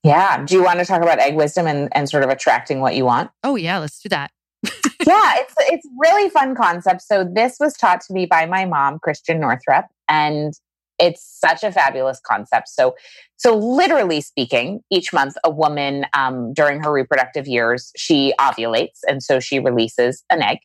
Yeah. 0.03 0.45
Do 0.45 0.55
you 0.55 0.63
want 0.63 0.80
to 0.80 0.86
talk 0.86 1.01
about 1.01 1.20
egg 1.20 1.36
wisdom 1.36 1.68
and, 1.68 1.89
and 1.91 2.07
sort 2.07 2.24
of 2.24 2.30
attracting 2.30 2.80
what 2.80 2.95
you 2.95 3.03
want? 3.03 3.30
Oh 3.43 3.57
yeah, 3.57 3.80
let's 3.80 3.99
do 3.99 4.07
that. 4.07 4.32
yeah, 4.63 5.34
it's 5.36 5.53
it's 5.59 5.88
really 5.99 6.30
fun 6.30 6.55
concept. 6.55 7.01
So 7.01 7.26
this 7.30 7.57
was 7.59 7.74
taught 7.74 7.99
to 8.01 8.13
me 8.13 8.26
by 8.26 8.45
my 8.45 8.63
mom, 8.63 8.99
Christiane 8.99 9.41
Northrup, 9.41 9.88
and 10.07 10.53
it's 10.99 11.21
such 11.39 11.63
a 11.63 11.71
fabulous 11.71 12.19
concept. 12.25 12.69
So, 12.69 12.95
so 13.37 13.57
literally 13.57 14.21
speaking, 14.21 14.81
each 14.91 15.13
month 15.13 15.35
a 15.43 15.49
woman 15.49 16.05
um, 16.13 16.53
during 16.53 16.81
her 16.83 16.91
reproductive 16.91 17.47
years 17.47 17.91
she 17.95 18.33
ovulates, 18.39 18.99
and 19.07 19.21
so 19.21 19.39
she 19.39 19.59
releases 19.59 20.23
an 20.29 20.41
egg, 20.41 20.59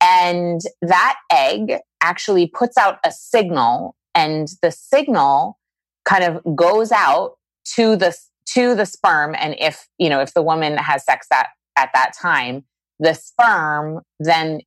and 0.00 0.60
that 0.82 1.16
egg 1.32 1.74
actually 2.02 2.46
puts 2.46 2.76
out 2.76 2.98
a 3.04 3.10
signal, 3.10 3.94
and 4.14 4.48
the 4.62 4.70
signal 4.70 5.58
kind 6.04 6.24
of 6.24 6.56
goes 6.56 6.92
out 6.92 7.34
to 7.76 7.96
the 7.96 8.16
to 8.54 8.74
the 8.74 8.86
sperm, 8.86 9.34
and 9.38 9.54
if 9.58 9.86
you 9.98 10.08
know 10.08 10.20
if 10.20 10.34
the 10.34 10.42
woman 10.42 10.76
has 10.78 11.04
sex 11.04 11.26
that 11.30 11.48
at 11.76 11.90
that 11.94 12.12
time, 12.20 12.64
the 12.98 13.14
sperm 13.14 14.00
then 14.18 14.60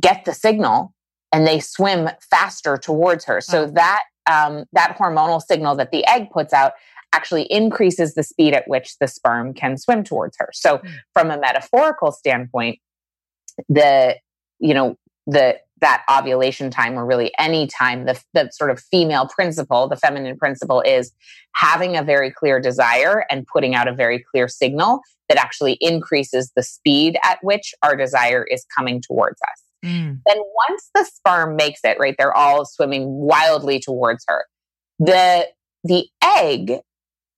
get 0.00 0.24
the 0.24 0.32
signal 0.32 0.94
and 1.32 1.46
they 1.46 1.60
swim 1.60 2.10
faster 2.30 2.76
towards 2.76 3.24
her. 3.24 3.40
So 3.40 3.66
that 3.66 4.02
um, 4.30 4.64
that 4.72 4.96
hormonal 4.98 5.40
signal 5.42 5.74
that 5.76 5.90
the 5.90 6.06
egg 6.06 6.30
puts 6.30 6.52
out 6.52 6.72
actually 7.12 7.42
increases 7.44 8.14
the 8.14 8.22
speed 8.22 8.54
at 8.54 8.68
which 8.68 8.96
the 8.98 9.08
sperm 9.08 9.52
can 9.52 9.76
swim 9.76 10.04
towards 10.04 10.36
her. 10.38 10.48
So 10.52 10.78
mm. 10.78 10.90
from 11.12 11.30
a 11.30 11.38
metaphorical 11.38 12.12
standpoint, 12.12 12.78
the 13.68 14.16
you 14.58 14.74
know 14.74 14.96
the 15.26 15.58
that 15.80 16.04
ovulation 16.08 16.70
time 16.70 16.96
or 16.96 17.04
really 17.04 17.32
any 17.38 17.66
time 17.66 18.04
the, 18.04 18.20
the 18.34 18.48
sort 18.52 18.70
of 18.70 18.78
female 18.78 19.26
principle 19.26 19.88
the 19.88 19.96
feminine 19.96 20.38
principle 20.38 20.80
is 20.80 21.12
having 21.54 21.96
a 21.96 22.02
very 22.02 22.30
clear 22.30 22.60
desire 22.60 23.26
and 23.30 23.46
putting 23.46 23.74
out 23.74 23.88
a 23.88 23.92
very 23.92 24.24
clear 24.30 24.46
signal 24.46 25.00
that 25.28 25.38
actually 25.38 25.76
increases 25.80 26.52
the 26.54 26.62
speed 26.62 27.18
at 27.24 27.38
which 27.42 27.74
our 27.82 27.96
desire 27.96 28.44
is 28.44 28.64
coming 28.74 29.00
towards 29.00 29.40
us 29.42 29.62
Mm. 29.84 30.20
Then 30.26 30.36
once 30.68 30.90
the 30.94 31.04
sperm 31.04 31.56
makes 31.56 31.80
it, 31.84 31.98
right, 31.98 32.14
they're 32.18 32.34
all 32.34 32.64
swimming 32.64 33.06
wildly 33.08 33.80
towards 33.80 34.24
her. 34.28 34.44
The 34.98 35.48
the 35.84 36.06
egg 36.22 36.80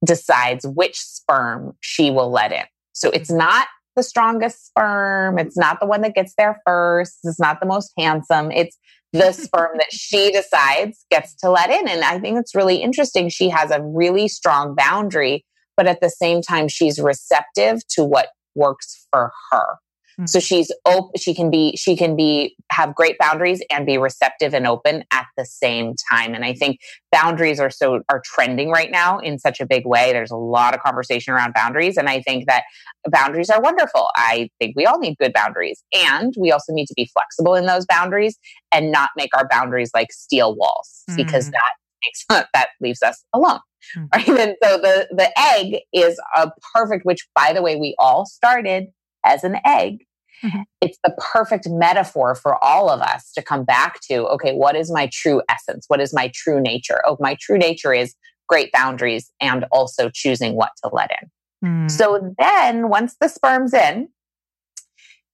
decides 0.04 0.66
which 0.66 0.98
sperm 0.98 1.74
she 1.80 2.10
will 2.10 2.30
let 2.30 2.52
in. 2.52 2.64
So 2.92 3.10
it's 3.10 3.30
not 3.30 3.66
the 3.96 4.02
strongest 4.02 4.66
sperm. 4.66 5.38
It's 5.38 5.56
not 5.56 5.80
the 5.80 5.86
one 5.86 6.02
that 6.02 6.14
gets 6.14 6.34
there 6.36 6.60
first. 6.66 7.18
It's 7.24 7.40
not 7.40 7.60
the 7.60 7.66
most 7.66 7.92
handsome. 7.98 8.50
It's 8.50 8.76
the 9.12 9.32
sperm 9.32 9.78
that 9.78 9.92
she 9.92 10.32
decides 10.32 11.04
gets 11.10 11.34
to 11.36 11.50
let 11.50 11.70
in. 11.70 11.88
And 11.88 12.04
I 12.04 12.18
think 12.18 12.38
it's 12.38 12.54
really 12.54 12.76
interesting. 12.76 13.28
She 13.28 13.48
has 13.48 13.70
a 13.70 13.82
really 13.82 14.28
strong 14.28 14.74
boundary, 14.74 15.44
but 15.76 15.86
at 15.86 16.00
the 16.00 16.10
same 16.10 16.42
time, 16.42 16.68
she's 16.68 16.98
receptive 16.98 17.86
to 17.90 18.04
what 18.04 18.28
works 18.54 19.06
for 19.10 19.32
her. 19.50 19.76
Mm. 20.18 20.28
So 20.28 20.40
she's 20.40 20.72
open, 20.86 21.10
she 21.18 21.34
can 21.34 21.50
be, 21.50 21.76
she 21.76 21.96
can 21.96 22.16
be, 22.16 22.56
have 22.70 22.94
great 22.94 23.18
boundaries 23.18 23.62
and 23.70 23.86
be 23.86 23.98
receptive 23.98 24.54
and 24.54 24.66
open 24.66 25.04
at 25.12 25.26
the 25.36 25.44
same 25.44 25.94
time. 26.10 26.34
And 26.34 26.44
I 26.44 26.54
think 26.54 26.78
boundaries 27.10 27.60
are 27.60 27.70
so, 27.70 28.00
are 28.08 28.22
trending 28.24 28.70
right 28.70 28.90
now 28.90 29.18
in 29.18 29.38
such 29.38 29.60
a 29.60 29.66
big 29.66 29.86
way. 29.86 30.12
There's 30.12 30.30
a 30.30 30.36
lot 30.36 30.74
of 30.74 30.80
conversation 30.80 31.32
around 31.34 31.54
boundaries. 31.54 31.96
And 31.96 32.08
I 32.08 32.20
think 32.20 32.46
that 32.46 32.64
boundaries 33.10 33.50
are 33.50 33.60
wonderful. 33.60 34.08
I 34.16 34.50
think 34.58 34.76
we 34.76 34.86
all 34.86 34.98
need 34.98 35.16
good 35.18 35.32
boundaries. 35.32 35.82
And 35.92 36.34
we 36.38 36.52
also 36.52 36.72
need 36.72 36.86
to 36.86 36.94
be 36.94 37.10
flexible 37.12 37.54
in 37.54 37.66
those 37.66 37.86
boundaries 37.86 38.38
and 38.72 38.92
not 38.92 39.10
make 39.16 39.36
our 39.36 39.48
boundaries 39.48 39.90
like 39.94 40.12
steel 40.12 40.54
walls 40.54 41.02
mm. 41.10 41.16
because 41.16 41.50
that 41.50 41.70
makes, 42.04 42.24
that 42.54 42.68
leaves 42.80 43.02
us 43.02 43.24
alone. 43.32 43.60
Mm. 43.96 44.08
Right. 44.14 44.28
And 44.28 44.56
so 44.62 44.78
the, 44.78 45.08
the 45.10 45.30
egg 45.38 45.82
is 45.92 46.20
a 46.36 46.50
perfect, 46.74 47.04
which 47.04 47.26
by 47.34 47.52
the 47.52 47.62
way, 47.62 47.76
we 47.76 47.94
all 47.98 48.26
started 48.26 48.86
as 49.24 49.44
an 49.44 49.56
egg. 49.64 50.04
Mm-hmm. 50.42 50.62
It's 50.80 50.98
the 51.04 51.14
perfect 51.18 51.68
metaphor 51.68 52.34
for 52.34 52.62
all 52.62 52.90
of 52.90 53.00
us 53.00 53.32
to 53.32 53.42
come 53.42 53.64
back 53.64 54.00
to 54.10 54.26
okay, 54.28 54.52
what 54.52 54.76
is 54.76 54.90
my 54.90 55.08
true 55.12 55.42
essence? 55.48 55.86
What 55.88 56.00
is 56.00 56.12
my 56.12 56.30
true 56.34 56.60
nature? 56.60 57.00
Oh, 57.06 57.16
my 57.20 57.36
true 57.40 57.56
nature 57.56 57.94
is 57.94 58.14
great 58.48 58.70
boundaries 58.72 59.30
and 59.40 59.64
also 59.72 60.10
choosing 60.12 60.54
what 60.54 60.70
to 60.82 60.90
let 60.92 61.10
in. 61.10 61.30
Mm. 61.68 61.90
So 61.90 62.34
then 62.38 62.88
once 62.88 63.16
the 63.20 63.28
sperm's 63.28 63.72
in, 63.72 64.08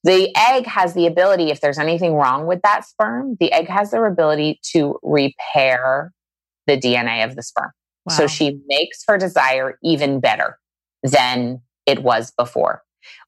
the 0.05 0.35
egg 0.37 0.67
has 0.67 0.95
the 0.95 1.07
ability, 1.07 1.51
if 1.51 1.61
there's 1.61 1.79
anything 1.79 2.15
wrong 2.15 2.47
with 2.47 2.63
that 2.63 2.87
sperm, 2.87 3.37
the 3.39 3.53
egg 3.53 3.69
has 3.69 3.91
the 3.91 4.03
ability 4.03 4.61
to 4.73 4.99
repair 5.03 6.13
the 6.67 6.79
DNA 6.79 7.25
of 7.25 7.37
the 7.37 7.43
sperm. 7.43 7.71
Wow. 8.07 8.15
So 8.15 8.27
she 8.27 8.61
makes 8.67 9.03
her 9.09 9.19
desire 9.19 9.79
even 9.83 10.21
better 10.21 10.59
than 11.03 11.61
it 11.85 12.03
was 12.03 12.31
before 12.31 12.83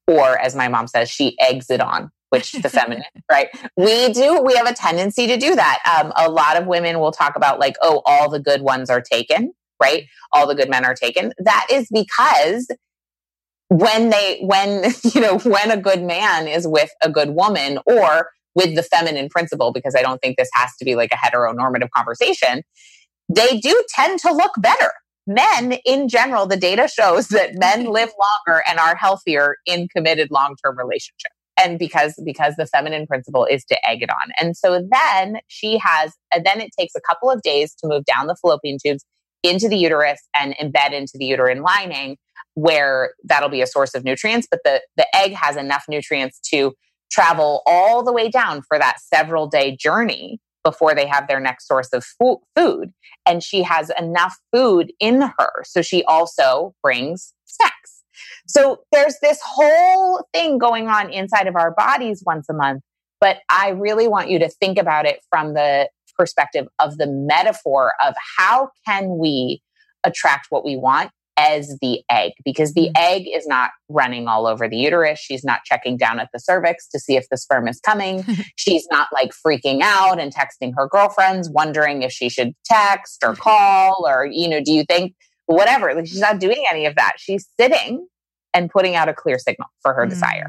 or 0.06 0.38
as 0.38 0.54
my 0.54 0.68
mom 0.68 0.86
says, 0.86 1.10
she 1.10 1.36
eggs 1.40 1.70
it 1.70 1.80
on, 1.80 2.10
which 2.30 2.52
the 2.52 2.68
feminine, 2.70 3.04
right? 3.30 3.48
We 3.76 4.12
do, 4.12 4.42
we 4.42 4.54
have 4.54 4.66
a 4.66 4.74
tendency 4.74 5.26
to 5.26 5.36
do 5.36 5.54
that. 5.54 6.00
Um, 6.00 6.12
a 6.16 6.30
lot 6.30 6.56
of 6.56 6.66
women 6.66 6.98
will 7.00 7.12
talk 7.12 7.36
about 7.36 7.58
like, 7.58 7.76
oh, 7.82 8.02
all 8.06 8.28
the 8.28 8.40
good 8.40 8.62
ones 8.62 8.90
are 8.90 9.00
taken, 9.00 9.52
right? 9.82 10.04
All 10.32 10.46
the 10.46 10.54
good 10.54 10.70
men 10.70 10.84
are 10.84 10.94
taken. 10.94 11.32
That 11.38 11.66
is 11.70 11.88
because 11.92 12.68
when 13.72 14.10
they 14.10 14.40
when 14.42 14.84
you 15.14 15.20
know 15.20 15.38
when 15.38 15.70
a 15.70 15.76
good 15.76 16.02
man 16.02 16.46
is 16.46 16.66
with 16.66 16.90
a 17.02 17.10
good 17.10 17.30
woman 17.30 17.78
or 17.86 18.30
with 18.54 18.74
the 18.76 18.82
feminine 18.82 19.28
principle 19.28 19.72
because 19.72 19.94
i 19.94 20.02
don't 20.02 20.20
think 20.20 20.36
this 20.36 20.50
has 20.52 20.70
to 20.78 20.84
be 20.84 20.94
like 20.94 21.10
a 21.12 21.16
heteronormative 21.16 21.88
conversation 21.90 22.62
they 23.34 23.58
do 23.58 23.82
tend 23.94 24.18
to 24.18 24.32
look 24.32 24.52
better 24.58 24.92
men 25.26 25.74
in 25.84 26.08
general 26.08 26.46
the 26.46 26.56
data 26.56 26.88
shows 26.88 27.28
that 27.28 27.54
men 27.54 27.82
mm-hmm. 27.82 27.92
live 27.92 28.10
longer 28.46 28.62
and 28.66 28.78
are 28.78 28.96
healthier 28.96 29.56
in 29.66 29.88
committed 29.94 30.28
long-term 30.30 30.76
relationships 30.76 31.34
and 31.62 31.78
because 31.78 32.14
because 32.24 32.54
the 32.56 32.66
feminine 32.66 33.06
principle 33.06 33.44
is 33.44 33.64
to 33.66 33.88
egg 33.88 34.02
it 34.02 34.10
on. 34.10 34.32
And 34.40 34.56
so 34.56 34.86
then 34.90 35.38
she 35.48 35.78
has 35.78 36.12
and 36.34 36.44
then 36.44 36.60
it 36.60 36.70
takes 36.78 36.94
a 36.96 37.00
couple 37.00 37.30
of 37.30 37.42
days 37.42 37.74
to 37.76 37.88
move 37.88 38.04
down 38.04 38.26
the 38.26 38.36
fallopian 38.40 38.78
tubes 38.84 39.04
into 39.42 39.68
the 39.68 39.76
uterus 39.76 40.20
and 40.38 40.54
embed 40.60 40.92
into 40.92 41.12
the 41.14 41.24
uterine 41.24 41.62
lining 41.62 42.16
where 42.54 43.14
that'll 43.24 43.48
be 43.48 43.62
a 43.62 43.66
source 43.66 43.94
of 43.94 44.04
nutrients 44.04 44.46
but 44.50 44.60
the 44.64 44.80
the 44.96 45.06
egg 45.16 45.32
has 45.32 45.56
enough 45.56 45.84
nutrients 45.88 46.38
to 46.40 46.72
travel 47.10 47.62
all 47.66 48.02
the 48.02 48.12
way 48.12 48.28
down 48.28 48.62
for 48.62 48.78
that 48.78 48.96
several 49.00 49.46
day 49.46 49.76
journey 49.76 50.38
before 50.64 50.94
they 50.94 51.06
have 51.06 51.28
their 51.28 51.40
next 51.40 51.66
source 51.66 51.88
of 51.92 52.04
food 52.56 52.92
and 53.26 53.42
she 53.42 53.62
has 53.62 53.90
enough 53.98 54.36
food 54.54 54.92
in 55.00 55.22
her 55.22 55.62
so 55.64 55.82
she 55.82 56.04
also 56.04 56.74
brings 56.82 57.34
snacks. 57.44 58.02
So 58.46 58.82
there's 58.92 59.16
this 59.22 59.40
whole 59.44 60.26
thing 60.32 60.58
going 60.58 60.88
on 60.88 61.10
inside 61.10 61.46
of 61.46 61.56
our 61.56 61.72
bodies 61.72 62.22
once 62.24 62.48
a 62.48 62.54
month 62.54 62.82
but 63.22 63.38
i 63.48 63.70
really 63.70 64.08
want 64.08 64.28
you 64.28 64.38
to 64.38 64.48
think 64.48 64.76
about 64.78 65.06
it 65.06 65.20
from 65.30 65.54
the 65.54 65.88
perspective 66.18 66.66
of 66.78 66.98
the 66.98 67.06
metaphor 67.06 67.94
of 68.04 68.14
how 68.36 68.68
can 68.86 69.16
we 69.16 69.62
attract 70.04 70.48
what 70.50 70.64
we 70.64 70.76
want 70.76 71.10
as 71.42 71.76
the 71.80 72.02
egg 72.10 72.32
because 72.44 72.74
the 72.74 72.90
mm-hmm. 72.94 73.02
egg 73.02 73.22
is 73.32 73.46
not 73.46 73.70
running 73.88 74.28
all 74.28 74.46
over 74.46 74.68
the 74.68 74.76
uterus. 74.76 75.18
She's 75.18 75.44
not 75.44 75.64
checking 75.64 75.96
down 75.96 76.20
at 76.20 76.28
the 76.32 76.38
cervix 76.38 76.88
to 76.88 76.98
see 76.98 77.16
if 77.16 77.28
the 77.30 77.36
sperm 77.36 77.66
is 77.68 77.80
coming. 77.80 78.24
She's 78.56 78.86
not 78.90 79.08
like 79.12 79.32
freaking 79.32 79.80
out 79.82 80.20
and 80.20 80.32
texting 80.32 80.72
her 80.76 80.86
girlfriends, 80.88 81.50
wondering 81.50 82.02
if 82.02 82.12
she 82.12 82.28
should 82.28 82.52
text 82.64 83.24
or 83.24 83.34
call 83.34 84.06
or, 84.06 84.26
you 84.26 84.48
know, 84.48 84.60
do 84.62 84.72
you 84.72 84.84
think 84.84 85.14
whatever? 85.46 85.94
Like 85.94 86.06
she's 86.06 86.20
not 86.20 86.38
doing 86.38 86.64
any 86.70 86.86
of 86.86 86.94
that. 86.94 87.14
She's 87.18 87.46
sitting 87.58 88.06
and 88.54 88.70
putting 88.70 88.94
out 88.94 89.08
a 89.08 89.14
clear 89.14 89.38
signal 89.38 89.68
for 89.80 89.92
her 89.94 90.06
mm. 90.06 90.10
desire. 90.10 90.46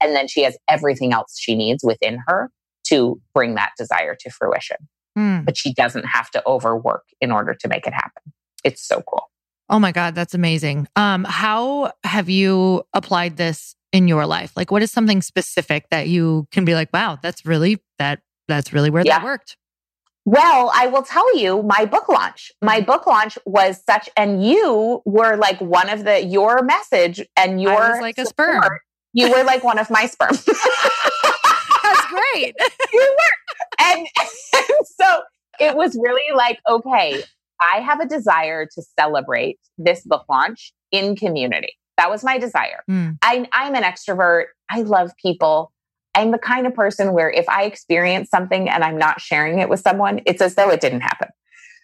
And 0.00 0.16
then 0.16 0.26
she 0.26 0.42
has 0.42 0.56
everything 0.68 1.12
else 1.12 1.38
she 1.38 1.54
needs 1.54 1.84
within 1.84 2.18
her 2.26 2.50
to 2.88 3.20
bring 3.34 3.54
that 3.54 3.70
desire 3.78 4.16
to 4.18 4.30
fruition. 4.30 4.76
Mm. 5.16 5.44
But 5.44 5.56
she 5.56 5.72
doesn't 5.74 6.04
have 6.04 6.30
to 6.30 6.42
overwork 6.46 7.04
in 7.20 7.30
order 7.30 7.54
to 7.54 7.68
make 7.68 7.86
it 7.86 7.94
happen. 7.94 8.32
It's 8.64 8.86
so 8.86 9.02
cool. 9.02 9.28
Oh 9.72 9.78
my 9.78 9.90
God, 9.90 10.14
that's 10.14 10.34
amazing. 10.34 10.86
Um, 10.96 11.24
how 11.24 11.92
have 12.04 12.28
you 12.28 12.82
applied 12.92 13.38
this 13.38 13.74
in 13.90 14.06
your 14.06 14.26
life? 14.26 14.52
Like 14.54 14.70
what 14.70 14.82
is 14.82 14.90
something 14.92 15.22
specific 15.22 15.88
that 15.90 16.08
you 16.08 16.46
can 16.50 16.66
be 16.66 16.74
like, 16.74 16.92
wow, 16.92 17.18
that's 17.22 17.46
really 17.46 17.78
that 17.98 18.20
that's 18.48 18.74
really 18.74 18.90
where 18.90 19.02
yeah. 19.02 19.18
that 19.18 19.24
worked? 19.24 19.56
Well, 20.26 20.70
I 20.74 20.88
will 20.88 21.02
tell 21.02 21.38
you, 21.38 21.62
my 21.62 21.86
book 21.86 22.06
launch, 22.10 22.52
my 22.60 22.82
book 22.82 23.06
launch 23.06 23.38
was 23.46 23.82
such, 23.88 24.10
and 24.14 24.46
you 24.46 25.00
were 25.06 25.36
like 25.36 25.58
one 25.60 25.88
of 25.88 26.04
the, 26.04 26.22
your 26.22 26.62
message 26.62 27.26
and 27.34 27.60
your 27.60 27.98
like 28.00 28.16
support, 28.16 28.26
a 28.26 28.28
sperm. 28.28 28.78
You 29.14 29.32
were 29.32 29.42
like 29.42 29.64
one 29.64 29.78
of 29.78 29.90
my 29.90 30.04
sperm. 30.04 30.30
That's 31.82 32.06
great. 32.10 32.54
you 32.92 33.16
were. 33.18 33.86
And, 33.86 34.06
and 34.54 34.86
so 35.00 35.22
it 35.58 35.74
was 35.74 35.96
really 35.96 36.36
like, 36.36 36.60
okay, 36.68 37.24
I 37.62 37.80
have 37.80 38.00
a 38.00 38.06
desire 38.06 38.66
to 38.66 38.82
celebrate 38.98 39.58
this 39.78 40.02
book 40.02 40.24
launch 40.28 40.72
in 40.90 41.16
community. 41.16 41.76
That 41.96 42.10
was 42.10 42.24
my 42.24 42.38
desire. 42.38 42.82
Mm. 42.90 43.18
I, 43.22 43.46
I'm 43.52 43.74
an 43.74 43.82
extrovert. 43.82 44.46
I 44.70 44.82
love 44.82 45.12
people. 45.20 45.72
I'm 46.14 46.30
the 46.30 46.38
kind 46.38 46.66
of 46.66 46.74
person 46.74 47.12
where 47.12 47.30
if 47.30 47.48
I 47.48 47.64
experience 47.64 48.28
something 48.28 48.68
and 48.68 48.84
I'm 48.84 48.98
not 48.98 49.20
sharing 49.20 49.60
it 49.60 49.68
with 49.68 49.80
someone, 49.80 50.20
it's 50.26 50.42
as 50.42 50.54
though 50.54 50.70
it 50.70 50.80
didn't 50.80 51.00
happen. 51.00 51.28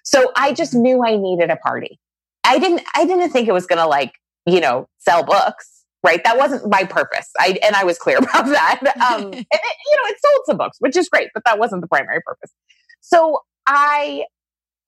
So 0.05 0.33
I 0.37 0.53
just 0.53 0.73
hmm. 0.73 0.83
knew 0.83 1.05
I 1.05 1.17
needed 1.17 1.51
a 1.51 1.57
party. 1.57 1.99
I 2.45 2.59
didn't, 2.59 2.83
I 2.95 3.05
didn't 3.05 3.31
think 3.31 3.49
it 3.49 3.53
was 3.53 3.67
going 3.67 3.79
to 3.79 3.87
like, 3.87 4.13
you 4.47 4.61
know, 4.61 4.89
sell 4.99 5.23
books, 5.23 5.85
right? 6.03 6.23
That 6.25 6.39
wasn't 6.39 6.69
my 6.71 6.85
purpose. 6.85 7.29
I, 7.39 7.59
and 7.63 7.77
I 7.77 7.85
was 7.85 7.99
clear 7.99 8.19
about 8.19 8.47
that. 8.47 8.81
Um, 8.97 9.25
and 9.33 9.35
it, 9.35 9.43
you 9.53 9.97
know, 9.97 10.09
it 10.09 10.17
sold 10.21 10.41
some 10.47 10.57
books, 10.57 10.79
which 10.81 10.97
is 10.97 11.09
great, 11.09 11.29
but 11.35 11.43
that 11.45 11.59
wasn't 11.59 11.83
the 11.83 11.89
primary 11.89 12.21
purpose. 12.25 12.53
So 13.01 13.41
I 13.67 14.25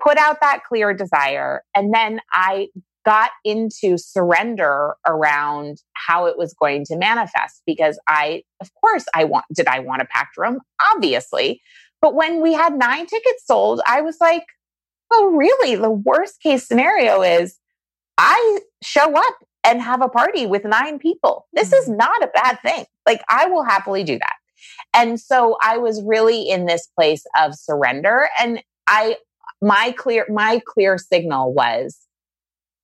put 0.02 0.18
out 0.18 0.40
that 0.40 0.62
clear 0.68 0.92
desire. 0.94 1.62
And 1.74 1.92
then 1.94 2.20
I 2.32 2.68
got 3.04 3.30
into 3.44 3.96
surrender 3.96 4.94
around 5.06 5.78
how 5.94 6.26
it 6.26 6.36
was 6.36 6.54
going 6.54 6.84
to 6.86 6.96
manifest 6.96 7.62
because 7.66 7.98
I, 8.06 8.42
of 8.60 8.70
course, 8.74 9.06
I 9.14 9.24
want, 9.24 9.46
did 9.54 9.68
I 9.68 9.78
want 9.78 10.02
a 10.02 10.06
packed 10.06 10.36
room? 10.36 10.60
Obviously. 10.92 11.62
But 12.02 12.14
when 12.14 12.42
we 12.42 12.52
had 12.52 12.78
nine 12.78 13.06
tickets 13.06 13.46
sold, 13.46 13.80
I 13.86 14.00
was 14.00 14.16
like, 14.20 14.44
oh, 15.12 15.34
really? 15.34 15.76
The 15.76 15.90
worst 15.90 16.40
case 16.42 16.66
scenario 16.66 17.22
is 17.22 17.58
I 18.16 18.60
show 18.82 19.16
up 19.16 19.34
and 19.64 19.80
have 19.80 20.02
a 20.02 20.08
party 20.08 20.46
with 20.46 20.64
nine 20.64 20.98
people. 20.98 21.46
This 21.52 21.72
is 21.72 21.86
mm-hmm. 21.86 21.96
not 21.96 22.22
a 22.22 22.30
bad 22.34 22.58
thing. 22.62 22.84
Like, 23.06 23.22
I 23.28 23.46
will 23.46 23.64
happily 23.64 24.04
do 24.04 24.18
that. 24.18 24.34
And 24.94 25.20
so 25.20 25.56
I 25.62 25.78
was 25.78 26.02
really 26.04 26.48
in 26.48 26.66
this 26.66 26.88
place 26.98 27.24
of 27.38 27.54
surrender. 27.54 28.28
And 28.40 28.62
I 28.86 29.16
my 29.62 29.94
clear 29.96 30.26
my 30.28 30.60
clear 30.66 30.98
signal 30.98 31.52
was 31.52 31.98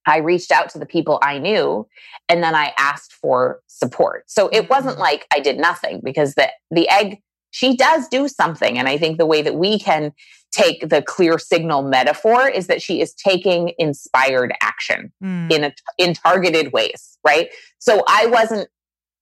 I 0.07 0.19
reached 0.19 0.53
out 0.53 0.69
to 0.71 0.79
the 0.79 0.87
people 0.87 1.19
I 1.23 1.39
knew 1.39 1.87
and 2.29 2.43
then 2.43 2.55
I 2.55 2.73
asked 2.79 3.13
for 3.13 3.61
support. 3.67 4.25
So 4.31 4.49
it 4.49 4.71
wasn't 4.71 4.95
mm-hmm. 4.95 5.03
like 5.03 5.27
I 5.33 5.41
did 5.41 5.59
nothing 5.59 6.01
because 6.05 6.35
the 6.35 6.49
the 6.71 6.89
egg 6.89 7.19
she 7.51 7.77
does 7.77 8.07
do 8.09 8.29
something 8.29 8.79
and 8.79 8.89
I 8.89 8.99
think 8.99 9.19
the 9.19 9.27
way 9.27 9.43
that 9.43 9.55
we 9.55 9.79
can 9.79 10.13
take 10.53 10.89
the 10.89 11.03
clear 11.03 11.39
signal 11.39 11.83
metaphor 11.83 12.49
is 12.49 12.67
that 12.67 12.83
she 12.83 13.01
is 13.01 13.15
taking 13.15 13.73
inspired 13.79 14.55
action 14.61 15.13
mm. 15.23 15.51
in 15.51 15.65
a, 15.65 15.73
in 15.99 16.15
targeted 16.15 16.73
ways, 16.73 17.19
right? 17.27 17.49
So 17.79 18.05
I 18.09 18.27
wasn't 18.27 18.69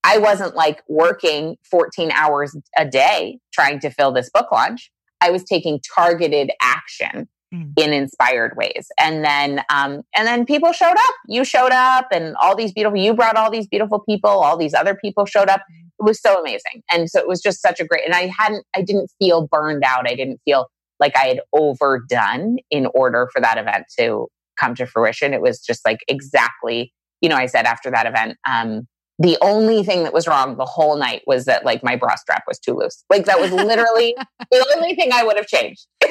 I 0.04 0.18
wasn't 0.18 0.54
like 0.54 0.82
working 0.86 1.56
14 1.70 2.10
hours 2.12 2.54
a 2.76 2.84
day 2.84 3.38
trying 3.52 3.80
to 3.80 3.90
fill 3.90 4.12
this 4.12 4.28
book 4.28 4.52
launch. 4.52 4.90
I 5.20 5.30
was 5.30 5.44
taking 5.44 5.80
targeted 5.94 6.50
action 6.60 7.26
mm. 7.54 7.72
in 7.76 7.92
inspired 7.92 8.56
ways. 8.56 8.88
And 8.98 9.24
then, 9.24 9.62
um, 9.70 10.02
and 10.14 10.26
then 10.26 10.44
people 10.44 10.72
showed 10.72 10.96
up. 10.96 11.14
You 11.28 11.44
showed 11.44 11.72
up, 11.72 12.08
and 12.12 12.34
all 12.40 12.56
these 12.56 12.72
beautiful. 12.72 12.98
You 12.98 13.14
brought 13.14 13.36
all 13.36 13.50
these 13.50 13.66
beautiful 13.66 14.00
people. 14.00 14.30
All 14.30 14.56
these 14.56 14.74
other 14.74 14.94
people 14.94 15.26
showed 15.26 15.48
up. 15.48 15.60
Mm. 15.60 15.88
It 16.00 16.04
was 16.04 16.20
so 16.20 16.40
amazing, 16.40 16.82
and 16.90 17.08
so 17.08 17.20
it 17.20 17.28
was 17.28 17.40
just 17.40 17.62
such 17.62 17.80
a 17.80 17.84
great. 17.84 18.04
And 18.04 18.14
I 18.14 18.26
hadn't, 18.26 18.64
I 18.76 18.82
didn't 18.82 19.10
feel 19.18 19.46
burned 19.46 19.84
out. 19.84 20.08
I 20.08 20.14
didn't 20.14 20.40
feel 20.44 20.66
like 21.00 21.16
I 21.16 21.26
had 21.26 21.40
overdone 21.52 22.58
in 22.70 22.86
order 22.94 23.28
for 23.32 23.40
that 23.40 23.58
event 23.58 23.86
to 23.98 24.28
come 24.58 24.74
to 24.76 24.86
fruition. 24.86 25.34
It 25.34 25.40
was 25.40 25.60
just 25.60 25.84
like 25.84 26.00
exactly, 26.08 26.92
you 27.20 27.28
know, 27.28 27.36
I 27.36 27.46
said 27.46 27.66
after 27.66 27.90
that 27.90 28.06
event, 28.06 28.36
um, 28.48 28.86
the 29.18 29.38
only 29.40 29.84
thing 29.84 30.02
that 30.02 30.12
was 30.12 30.26
wrong 30.26 30.56
the 30.56 30.64
whole 30.64 30.96
night 30.96 31.22
was 31.26 31.44
that 31.44 31.64
like 31.64 31.84
my 31.84 31.94
bra 31.94 32.16
strap 32.16 32.42
was 32.48 32.58
too 32.58 32.74
loose. 32.74 33.04
Like 33.08 33.26
that 33.26 33.38
was 33.38 33.52
literally 33.52 34.16
the 34.50 34.74
only 34.76 34.94
thing 34.96 35.12
I 35.12 35.22
would 35.22 35.36
have 35.36 35.46
changed. 35.46 35.86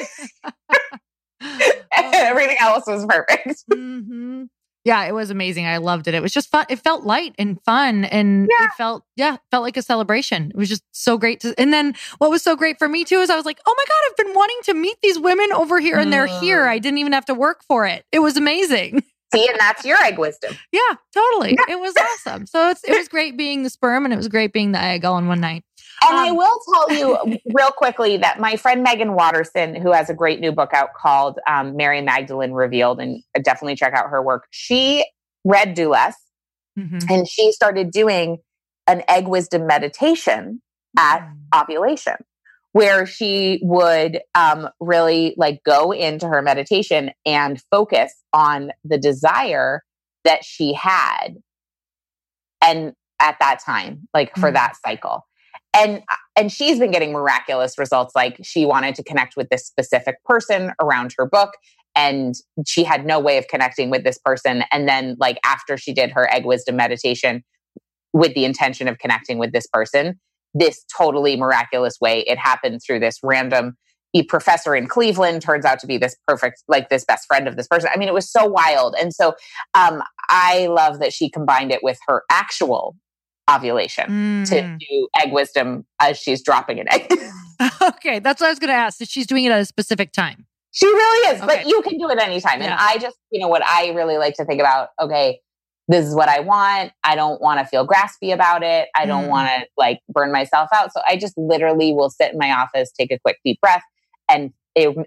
Everything 1.96 2.56
else 2.60 2.86
was 2.86 3.06
perfect. 3.06 3.64
Mm-hmm. 3.74 4.44
Yeah, 4.84 5.04
it 5.04 5.12
was 5.12 5.30
amazing. 5.30 5.66
I 5.66 5.78
loved 5.78 6.08
it. 6.08 6.14
It 6.14 6.20
was 6.20 6.32
just 6.32 6.50
fun. 6.50 6.66
It 6.68 6.78
felt 6.78 7.04
light 7.04 7.34
and 7.38 7.58
fun, 7.62 8.04
and 8.04 8.48
yeah. 8.50 8.66
it 8.66 8.72
felt 8.76 9.02
yeah, 9.16 9.38
felt 9.50 9.62
like 9.62 9.78
a 9.78 9.82
celebration. 9.82 10.50
It 10.50 10.56
was 10.56 10.68
just 10.68 10.82
so 10.92 11.16
great. 11.16 11.40
To, 11.40 11.54
and 11.56 11.72
then 11.72 11.94
what 12.18 12.30
was 12.30 12.42
so 12.42 12.54
great 12.54 12.78
for 12.78 12.86
me 12.86 13.02
too 13.04 13.20
is 13.20 13.30
I 13.30 13.36
was 13.36 13.46
like, 13.46 13.60
oh 13.66 13.74
my 13.74 13.84
god, 13.88 14.10
I've 14.10 14.26
been 14.26 14.34
wanting 14.34 14.58
to 14.64 14.74
meet 14.74 14.98
these 15.02 15.18
women 15.18 15.50
over 15.52 15.80
here, 15.80 15.98
and 15.98 16.12
they're 16.12 16.26
here. 16.26 16.66
I 16.66 16.78
didn't 16.78 16.98
even 16.98 17.14
have 17.14 17.24
to 17.26 17.34
work 17.34 17.64
for 17.66 17.86
it. 17.86 18.04
It 18.12 18.18
was 18.18 18.36
amazing. 18.36 19.02
See, 19.34 19.48
and 19.48 19.58
that's 19.58 19.86
your 19.86 19.96
egg 19.98 20.18
wisdom. 20.18 20.54
Yeah, 20.70 20.80
totally. 21.12 21.56
Yeah. 21.58 21.74
It 21.74 21.80
was 21.80 21.94
awesome. 21.96 22.46
So 22.46 22.68
it's, 22.70 22.84
it 22.84 22.96
was 22.96 23.08
great 23.08 23.38
being 23.38 23.62
the 23.62 23.70
sperm, 23.70 24.04
and 24.04 24.12
it 24.12 24.18
was 24.18 24.28
great 24.28 24.52
being 24.52 24.72
the 24.72 24.80
egg 24.80 25.06
all 25.06 25.16
in 25.16 25.26
one 25.26 25.40
night. 25.40 25.64
And 26.06 26.18
um, 26.18 26.24
I 26.24 26.32
will 26.32 26.58
tell 26.72 26.92
you 26.92 27.38
real 27.54 27.70
quickly 27.70 28.16
that 28.18 28.40
my 28.40 28.56
friend 28.56 28.82
Meggan 28.82 29.14
Watterson, 29.14 29.74
who 29.74 29.92
has 29.92 30.10
a 30.10 30.14
great 30.14 30.40
new 30.40 30.52
book 30.52 30.72
out 30.74 30.94
called 30.94 31.38
um, 31.48 31.76
Mary 31.76 32.02
Magdalene 32.02 32.52
Revealed, 32.52 33.00
and 33.00 33.22
definitely 33.42 33.76
check 33.76 33.94
out 33.94 34.10
her 34.10 34.22
work. 34.22 34.46
She 34.50 35.04
read 35.44 35.74
Do 35.74 35.90
Less 35.90 36.16
mm-hmm. 36.78 36.98
and 37.08 37.28
she 37.28 37.52
started 37.52 37.90
doing 37.90 38.38
an 38.86 39.02
egg 39.08 39.28
wisdom 39.28 39.66
meditation 39.66 40.60
at 40.98 41.20
mm. 41.20 41.62
ovulation 41.62 42.16
where 42.72 43.06
she 43.06 43.60
would 43.62 44.20
um, 44.34 44.68
really 44.80 45.34
like 45.36 45.62
go 45.64 45.92
into 45.92 46.26
her 46.26 46.42
meditation 46.42 47.10
and 47.24 47.62
focus 47.70 48.12
on 48.32 48.70
the 48.84 48.98
desire 48.98 49.82
that 50.24 50.44
she 50.44 50.72
had 50.74 51.36
and 52.62 52.92
at 53.20 53.36
that 53.40 53.60
time 53.64 54.08
like 54.12 54.34
for 54.36 54.50
mm. 54.50 54.54
that 54.54 54.74
cycle 54.84 55.26
and 55.74 56.02
and 56.36 56.50
she's 56.50 56.78
been 56.78 56.90
getting 56.90 57.12
miraculous 57.12 57.78
results 57.78 58.14
like 58.14 58.38
she 58.42 58.64
wanted 58.64 58.94
to 58.94 59.02
connect 59.02 59.36
with 59.36 59.48
this 59.50 59.66
specific 59.66 60.16
person 60.24 60.72
around 60.80 61.14
her 61.18 61.26
book 61.26 61.50
and 61.96 62.34
she 62.66 62.84
had 62.84 63.04
no 63.04 63.20
way 63.20 63.38
of 63.38 63.46
connecting 63.48 63.90
with 63.90 64.04
this 64.04 64.18
person 64.18 64.64
and 64.72 64.88
then 64.88 65.16
like 65.18 65.38
after 65.44 65.76
she 65.76 65.92
did 65.92 66.10
her 66.10 66.32
egg 66.32 66.44
wisdom 66.44 66.76
meditation 66.76 67.42
with 68.12 68.34
the 68.34 68.44
intention 68.44 68.88
of 68.88 68.98
connecting 68.98 69.38
with 69.38 69.52
this 69.52 69.66
person 69.66 70.18
this 70.54 70.84
totally 70.96 71.36
miraculous 71.36 71.98
way 72.00 72.20
it 72.26 72.38
happened 72.38 72.80
through 72.84 73.00
this 73.00 73.18
random 73.22 73.76
professor 74.22 74.76
in 74.76 74.86
Cleveland 74.86 75.42
turns 75.42 75.64
out 75.64 75.80
to 75.80 75.88
be 75.88 75.98
this 75.98 76.14
perfect, 76.28 76.62
like 76.68 76.88
this 76.88 77.04
best 77.04 77.26
friend 77.26 77.48
of 77.48 77.56
this 77.56 77.66
person. 77.66 77.90
I 77.92 77.98
mean, 77.98 78.06
it 78.06 78.14
was 78.14 78.30
so 78.30 78.46
wild. 78.46 78.94
And 79.00 79.12
so 79.12 79.34
um, 79.74 80.02
I 80.28 80.68
love 80.68 81.00
that 81.00 81.12
she 81.12 81.28
combined 81.28 81.72
it 81.72 81.82
with 81.82 81.98
her 82.06 82.22
actual 82.30 82.94
ovulation 83.50 84.06
mm. 84.08 84.48
to 84.48 84.76
do 84.78 85.08
egg 85.20 85.32
wisdom 85.32 85.84
as 86.00 86.18
she's 86.18 86.42
dropping 86.42 86.80
an 86.80 86.86
egg. 86.90 87.10
okay, 87.82 88.18
that's 88.18 88.40
what 88.40 88.48
I 88.48 88.50
was 88.50 88.58
going 88.58 88.68
to 88.68 88.74
ask. 88.74 88.98
So 88.98 89.04
she's 89.04 89.26
doing 89.26 89.44
it 89.44 89.52
at 89.52 89.60
a 89.60 89.64
specific 89.64 90.12
time. 90.12 90.46
She 90.72 90.86
really 90.86 91.36
is, 91.36 91.42
okay. 91.42 91.46
but 91.46 91.68
you 91.68 91.82
can 91.82 91.98
do 91.98 92.10
it 92.10 92.18
anytime. 92.18 92.60
Yeah. 92.60 92.72
And 92.72 92.74
I 92.74 92.98
just, 92.98 93.16
you 93.30 93.40
know, 93.40 93.48
what 93.48 93.64
I 93.64 93.90
really 93.90 94.18
like 94.18 94.34
to 94.36 94.44
think 94.44 94.60
about, 94.60 94.88
okay, 95.00 95.40
this 95.86 96.04
is 96.06 96.14
what 96.14 96.28
I 96.28 96.40
want. 96.40 96.92
I 97.04 97.14
don't 97.14 97.40
want 97.40 97.60
to 97.60 97.66
feel 97.66 97.86
graspy 97.86 98.32
about 98.32 98.62
it. 98.62 98.88
I 98.96 99.06
don't 99.06 99.26
mm. 99.26 99.28
want 99.28 99.48
to 99.48 99.66
like 99.76 100.00
burn 100.08 100.32
myself 100.32 100.68
out. 100.74 100.92
So 100.92 101.00
I 101.08 101.16
just 101.16 101.36
literally 101.36 101.92
will 101.92 102.10
sit 102.10 102.32
in 102.32 102.38
my 102.38 102.50
office, 102.50 102.90
take 102.90 103.12
a 103.12 103.18
quick 103.18 103.38
deep 103.44 103.60
breath, 103.60 103.82
and 104.28 104.52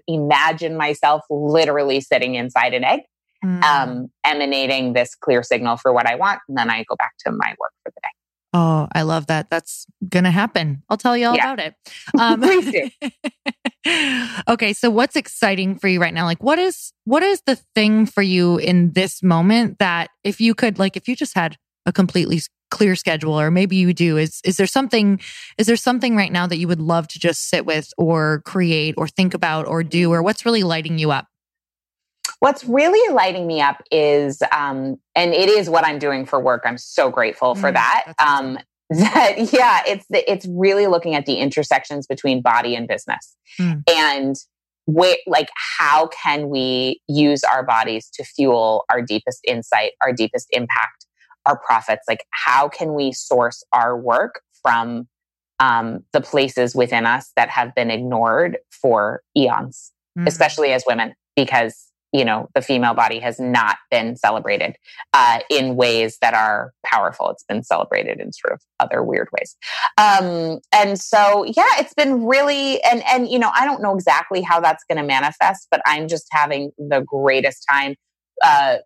imagine 0.06 0.76
myself 0.76 1.22
literally 1.30 2.00
sitting 2.00 2.34
inside 2.34 2.74
an 2.74 2.84
egg, 2.84 3.00
mm. 3.44 3.62
um, 3.62 4.08
emanating 4.24 4.92
this 4.92 5.14
clear 5.14 5.42
signal 5.42 5.76
for 5.76 5.92
what 5.92 6.06
I 6.06 6.14
want. 6.14 6.40
And 6.48 6.56
then 6.56 6.70
I 6.70 6.84
go 6.88 6.96
back 6.96 7.12
to 7.26 7.32
my 7.32 7.54
work 7.58 7.72
for 7.84 7.92
the 7.94 8.00
day. 8.02 8.08
Oh, 8.58 8.88
I 8.92 9.02
love 9.02 9.28
that. 9.28 9.50
That's 9.50 9.86
going 10.08 10.24
to 10.24 10.32
happen. 10.32 10.82
I'll 10.88 10.96
tell 10.96 11.16
you 11.16 11.28
all 11.28 11.36
yeah. 11.36 11.52
about 11.52 11.64
it. 11.64 11.74
Um, 12.18 12.40
Please 12.42 12.72
do. 12.72 12.90
okay, 14.48 14.72
so 14.72 14.90
what's 14.90 15.14
exciting 15.14 15.78
for 15.78 15.86
you 15.86 16.00
right 16.00 16.12
now? 16.12 16.24
Like, 16.24 16.42
what 16.42 16.58
is 16.58 16.92
what 17.04 17.22
is 17.22 17.40
the 17.46 17.54
thing 17.76 18.04
for 18.04 18.22
you 18.22 18.56
in 18.58 18.94
this 18.94 19.22
moment 19.22 19.78
that 19.78 20.10
if 20.24 20.40
you 20.40 20.56
could, 20.56 20.76
like, 20.76 20.96
if 20.96 21.06
you 21.06 21.14
just 21.14 21.36
had 21.36 21.56
a 21.86 21.92
completely 21.92 22.40
clear 22.72 22.96
schedule 22.96 23.38
or 23.38 23.50
maybe 23.50 23.76
you 23.76 23.94
do 23.94 24.18
is 24.18 24.42
is 24.44 24.58
there 24.58 24.66
something 24.66 25.18
is 25.56 25.66
there 25.66 25.76
something 25.76 26.14
right 26.14 26.30
now 26.30 26.46
that 26.46 26.58
you 26.58 26.68
would 26.68 26.82
love 26.82 27.08
to 27.08 27.18
just 27.18 27.48
sit 27.48 27.64
with 27.64 27.90
or 27.96 28.42
create 28.44 28.94
or 28.98 29.08
think 29.08 29.32
about 29.32 29.66
or 29.66 29.82
do 29.82 30.12
or 30.12 30.22
what's 30.22 30.44
really 30.44 30.62
lighting 30.62 30.98
you 30.98 31.10
up 31.10 31.28
what's 32.40 32.64
really 32.64 33.14
lighting 33.14 33.46
me 33.46 33.60
up 33.60 33.82
is 33.90 34.42
um 34.52 34.96
and 35.14 35.34
it 35.34 35.48
is 35.48 35.68
what 35.68 35.84
i'm 35.84 35.98
doing 35.98 36.24
for 36.24 36.40
work 36.40 36.62
i'm 36.64 36.78
so 36.78 37.10
grateful 37.10 37.54
for 37.54 37.70
mm, 37.70 37.74
that 37.74 38.12
um 38.18 38.58
that 38.90 39.52
yeah 39.52 39.82
it's 39.86 40.06
the, 40.08 40.30
it's 40.30 40.46
really 40.50 40.86
looking 40.86 41.14
at 41.14 41.26
the 41.26 41.34
intersections 41.34 42.06
between 42.06 42.40
body 42.40 42.74
and 42.74 42.88
business 42.88 43.36
mm. 43.60 43.82
and 43.90 44.36
where 44.86 45.16
like 45.26 45.50
how 45.78 46.06
can 46.06 46.48
we 46.48 47.00
use 47.08 47.44
our 47.44 47.62
bodies 47.62 48.08
to 48.14 48.24
fuel 48.24 48.84
our 48.90 49.02
deepest 49.02 49.40
insight 49.46 49.92
our 50.02 50.12
deepest 50.12 50.46
impact 50.50 51.06
our 51.44 51.58
profits 51.58 52.04
like 52.08 52.24
how 52.30 52.68
can 52.68 52.94
we 52.94 53.12
source 53.12 53.62
our 53.72 53.96
work 53.96 54.40
from 54.62 55.06
um, 55.60 56.04
the 56.12 56.20
places 56.20 56.74
within 56.74 57.04
us 57.04 57.32
that 57.36 57.48
have 57.48 57.74
been 57.74 57.90
ignored 57.90 58.58
for 58.70 59.22
eons 59.36 59.92
mm-hmm. 60.16 60.26
especially 60.26 60.72
as 60.72 60.84
women 60.86 61.12
because 61.36 61.87
you 62.12 62.24
know 62.24 62.48
the 62.54 62.62
female 62.62 62.94
body 62.94 63.18
has 63.18 63.38
not 63.38 63.76
been 63.90 64.16
celebrated 64.16 64.76
uh, 65.14 65.40
in 65.50 65.76
ways 65.76 66.18
that 66.20 66.34
are 66.34 66.72
powerful 66.84 67.30
it's 67.30 67.44
been 67.44 67.62
celebrated 67.62 68.20
in 68.20 68.32
sort 68.32 68.52
of 68.52 68.60
other 68.80 69.02
weird 69.02 69.28
ways 69.32 69.56
um, 69.98 70.58
and 70.72 71.00
so 71.00 71.44
yeah 71.44 71.70
it's 71.78 71.94
been 71.94 72.26
really 72.26 72.82
and 72.84 73.02
and 73.08 73.28
you 73.28 73.38
know 73.38 73.50
i 73.54 73.64
don't 73.64 73.82
know 73.82 73.94
exactly 73.94 74.40
how 74.42 74.60
that's 74.60 74.84
going 74.88 74.98
to 74.98 75.04
manifest 75.04 75.66
but 75.70 75.80
i'm 75.86 76.08
just 76.08 76.26
having 76.30 76.70
the 76.78 77.00
greatest 77.00 77.64
time 77.70 77.94
uh, 78.44 78.76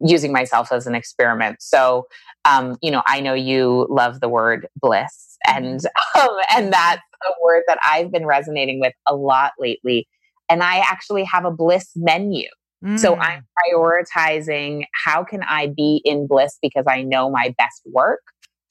using 0.00 0.32
myself 0.32 0.72
as 0.72 0.86
an 0.86 0.94
experiment. 0.94 1.60
So, 1.60 2.06
um, 2.44 2.76
you 2.82 2.90
know, 2.90 3.02
I 3.06 3.20
know 3.20 3.34
you 3.34 3.86
love 3.90 4.20
the 4.20 4.28
word 4.28 4.68
bliss, 4.80 5.36
and 5.46 5.80
mm-hmm. 5.80 6.20
um, 6.20 6.36
and 6.54 6.72
that's 6.72 7.02
a 7.26 7.44
word 7.44 7.64
that 7.66 7.78
I've 7.82 8.12
been 8.12 8.26
resonating 8.26 8.80
with 8.80 8.94
a 9.06 9.14
lot 9.14 9.52
lately. 9.58 10.08
And 10.50 10.62
I 10.62 10.78
actually 10.78 11.24
have 11.24 11.44
a 11.44 11.50
bliss 11.50 11.90
menu. 11.96 12.48
Mm. 12.84 12.98
So 12.98 13.16
I'm 13.16 13.44
prioritizing 13.58 14.84
how 15.04 15.24
can 15.24 15.42
I 15.42 15.66
be 15.66 16.00
in 16.04 16.26
bliss 16.26 16.58
because 16.62 16.84
I 16.88 17.02
know 17.02 17.30
my 17.30 17.54
best 17.58 17.82
work 17.86 18.20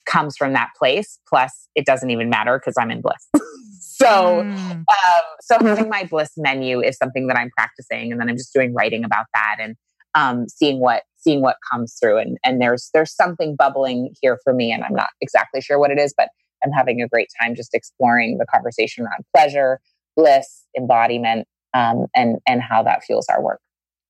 comes 0.06 0.36
from 0.36 0.54
that 0.54 0.70
place. 0.78 1.18
Plus, 1.28 1.68
it 1.74 1.84
doesn't 1.84 2.10
even 2.10 2.30
matter 2.30 2.58
because 2.58 2.74
I'm 2.78 2.90
in 2.90 3.02
bliss. 3.02 3.28
so, 3.80 4.42
mm. 4.42 4.72
um, 4.72 4.84
so 5.42 5.58
having 5.60 5.88
my 5.88 6.04
bliss 6.04 6.32
menu 6.36 6.80
is 6.80 6.96
something 6.96 7.26
that 7.26 7.36
I'm 7.36 7.50
practicing, 7.56 8.10
and 8.10 8.20
then 8.20 8.28
I'm 8.28 8.36
just 8.36 8.52
doing 8.54 8.72
writing 8.72 9.04
about 9.04 9.26
that 9.34 9.56
and 9.60 9.76
um, 10.14 10.48
seeing 10.48 10.80
what 10.80 11.02
seeing 11.16 11.42
what 11.42 11.56
comes 11.70 11.96
through 12.00 12.18
and 12.18 12.38
and 12.44 12.60
there's 12.60 12.90
there's 12.94 13.14
something 13.14 13.56
bubbling 13.56 14.14
here 14.22 14.38
for 14.44 14.54
me 14.54 14.70
and 14.70 14.84
i'm 14.84 14.94
not 14.94 15.10
exactly 15.20 15.60
sure 15.60 15.78
what 15.78 15.90
it 15.90 15.98
is 15.98 16.14
but 16.16 16.28
i'm 16.64 16.70
having 16.70 17.02
a 17.02 17.08
great 17.08 17.28
time 17.40 17.56
just 17.56 17.74
exploring 17.74 18.38
the 18.38 18.46
conversation 18.46 19.04
around 19.04 19.24
pleasure 19.34 19.80
bliss 20.16 20.64
embodiment 20.76 21.46
um, 21.74 22.06
and 22.14 22.38
and 22.46 22.62
how 22.62 22.82
that 22.82 23.04
fuels 23.04 23.26
our 23.28 23.42
work 23.42 23.60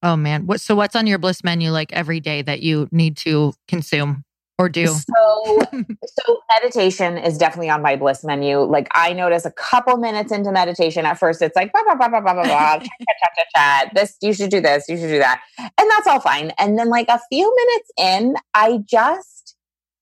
oh 0.03 0.17
man 0.17 0.47
what 0.47 0.61
so 0.61 0.75
what's 0.75 0.97
on 0.97 1.07
your 1.07 1.19
bliss 1.19 1.43
menu 1.43 1.71
like 1.71 1.93
every 1.93 2.21
day 2.21 2.43
that 2.43 2.61
you 2.61 2.89
need 2.93 3.17
to 3.17 3.53
consume 3.67 4.25
or 4.59 4.69
do? 4.69 4.87
So, 4.87 5.63
so 5.73 6.41
meditation 6.61 7.17
is 7.17 7.39
definitely 7.39 7.71
on 7.71 7.81
my 7.81 7.97
bliss 7.97 8.25
menu. 8.25 8.59
Like 8.59 8.89
I 8.91 9.13
notice 9.13 9.45
a 9.45 9.53
couple 9.53 9.97
minutes 9.97 10.33
into 10.33 10.51
meditation, 10.51 11.07
at 11.07 11.19
first 11.19 11.41
it's 11.41 11.55
like 11.55 11.73
blah 11.73 11.83
blah 11.87 11.95
blah 11.95 12.09
blah 12.09 12.21
blah 12.21 12.35
blah 12.35 12.43
blah, 12.43 12.79
chat, 12.79 12.83
chat, 12.83 13.31
chat, 13.37 13.47
chat. 13.57 13.95
This 13.95 14.17
you 14.21 14.33
should 14.33 14.51
do 14.51 14.61
this, 14.61 14.89
you 14.89 14.97
should 14.97 15.09
do 15.09 15.19
that, 15.19 15.41
and 15.59 15.91
that's 15.91 16.07
all 16.07 16.21
fine. 16.21 16.53
And 16.59 16.79
then 16.79 16.89
like 16.89 17.09
a 17.09 17.21
few 17.31 17.55
minutes 17.55 17.91
in, 17.97 18.35
I 18.55 18.81
just 18.85 19.55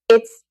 it's 0.09 0.43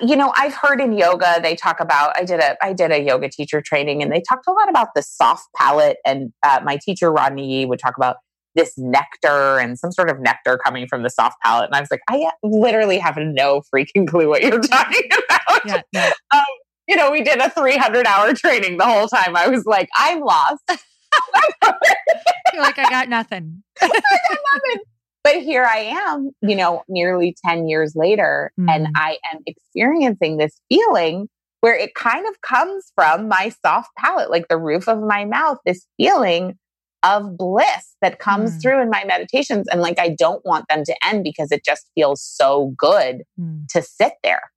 you 0.00 0.16
know 0.16 0.32
I've 0.36 0.54
heard 0.54 0.80
in 0.80 0.92
yoga 0.92 1.40
they 1.42 1.54
talk 1.56 1.80
about 1.80 2.16
I 2.16 2.24
did 2.24 2.40
a 2.40 2.56
I 2.64 2.72
did 2.72 2.90
a 2.90 3.02
yoga 3.02 3.28
teacher 3.28 3.62
training 3.62 4.02
and 4.02 4.12
they 4.12 4.22
talked 4.28 4.46
a 4.46 4.52
lot 4.52 4.68
about 4.68 4.88
the 4.94 5.02
soft 5.02 5.48
palate 5.56 5.98
and 6.04 6.32
uh, 6.42 6.60
my 6.64 6.78
teacher 6.82 7.10
Rodney 7.10 7.46
Yee 7.46 7.66
would 7.66 7.78
talk 7.78 7.96
about 7.96 8.16
this 8.54 8.74
nectar 8.76 9.58
and 9.58 9.78
some 9.78 9.92
sort 9.92 10.10
of 10.10 10.20
nectar 10.20 10.58
coming 10.58 10.86
from 10.88 11.02
the 11.02 11.10
soft 11.10 11.36
palate. 11.44 11.66
And 11.66 11.74
I 11.76 11.80
was 11.80 11.90
like, 11.90 12.00
I 12.08 12.30
literally 12.42 12.98
have 12.98 13.16
no 13.16 13.62
freaking 13.72 14.06
clue 14.06 14.28
what 14.28 14.42
you're 14.42 14.60
talking 14.60 15.08
about. 15.24 15.66
Yeah, 15.66 15.82
yeah. 15.92 16.12
Um, 16.34 16.44
you 16.88 16.96
know, 16.96 17.10
we 17.10 17.22
did 17.22 17.38
a 17.38 17.50
300 17.50 18.06
hour 18.06 18.34
training 18.34 18.78
the 18.78 18.84
whole 18.84 19.06
time. 19.06 19.36
I 19.36 19.48
was 19.48 19.64
like, 19.64 19.88
I'm 19.94 20.20
lost. 20.20 20.62
you're 22.52 22.62
like, 22.62 22.78
I 22.78 22.90
got 22.90 23.08
nothing. 23.08 23.62
I 23.80 23.88
got 23.88 24.38
nothing. 24.54 24.84
But 25.24 25.42
here 25.42 25.64
I 25.64 25.78
am, 25.78 26.30
you 26.42 26.56
know, 26.56 26.82
nearly 26.88 27.36
10 27.44 27.68
years 27.68 27.94
later, 27.94 28.52
mm. 28.58 28.70
and 28.70 28.88
I 28.94 29.18
am 29.32 29.40
experiencing 29.46 30.36
this 30.36 30.60
feeling 30.68 31.28
where 31.60 31.76
it 31.76 31.94
kind 31.94 32.26
of 32.26 32.40
comes 32.40 32.92
from 32.94 33.28
my 33.28 33.52
soft 33.64 33.90
palate, 33.98 34.30
like 34.30 34.48
the 34.48 34.56
roof 34.56 34.88
of 34.88 35.00
my 35.00 35.24
mouth, 35.24 35.58
this 35.66 35.86
feeling 35.96 36.56
of 37.02 37.36
bliss 37.36 37.96
that 38.00 38.18
comes 38.18 38.56
mm. 38.56 38.62
through 38.62 38.82
in 38.82 38.90
my 38.90 39.04
meditations. 39.04 39.66
And 39.68 39.80
like, 39.80 39.98
I 39.98 40.10
don't 40.16 40.44
want 40.44 40.66
them 40.68 40.84
to 40.84 40.94
end 41.04 41.24
because 41.24 41.52
it 41.52 41.64
just 41.64 41.86
feels 41.94 42.22
so 42.22 42.74
good 42.76 43.22
mm. 43.38 43.66
to 43.68 43.82
sit 43.82 44.14
there 44.22 44.50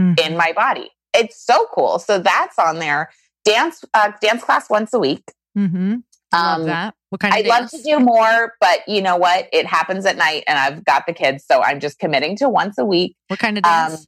mm. 0.00 0.18
in 0.20 0.36
my 0.36 0.52
body. 0.52 0.90
It's 1.14 1.44
so 1.44 1.66
cool. 1.74 1.98
So 1.98 2.18
that's 2.18 2.58
on 2.58 2.78
there. 2.78 3.10
Dance, 3.44 3.84
uh, 3.94 4.12
dance 4.20 4.42
class 4.42 4.68
once 4.68 4.92
a 4.92 4.98
week. 4.98 5.24
Mm-hmm. 5.56 5.96
I 6.32 6.52
love 6.52 6.60
um, 6.60 6.66
that. 6.66 6.94
What 7.10 7.20
kind 7.20 7.34
I'd 7.34 7.46
love 7.46 7.70
to 7.70 7.82
do 7.82 7.98
more, 7.98 8.54
but 8.60 8.80
you 8.86 9.02
know 9.02 9.16
what? 9.16 9.48
It 9.52 9.66
happens 9.66 10.06
at 10.06 10.16
night 10.16 10.44
and 10.46 10.58
I've 10.58 10.84
got 10.84 11.06
the 11.06 11.12
kids. 11.12 11.44
So 11.44 11.60
I'm 11.60 11.80
just 11.80 11.98
committing 11.98 12.36
to 12.36 12.48
once 12.48 12.78
a 12.78 12.84
week. 12.84 13.16
What 13.28 13.40
kind 13.40 13.58
of 13.58 13.64
dance? 13.64 14.00
Um, 14.00 14.04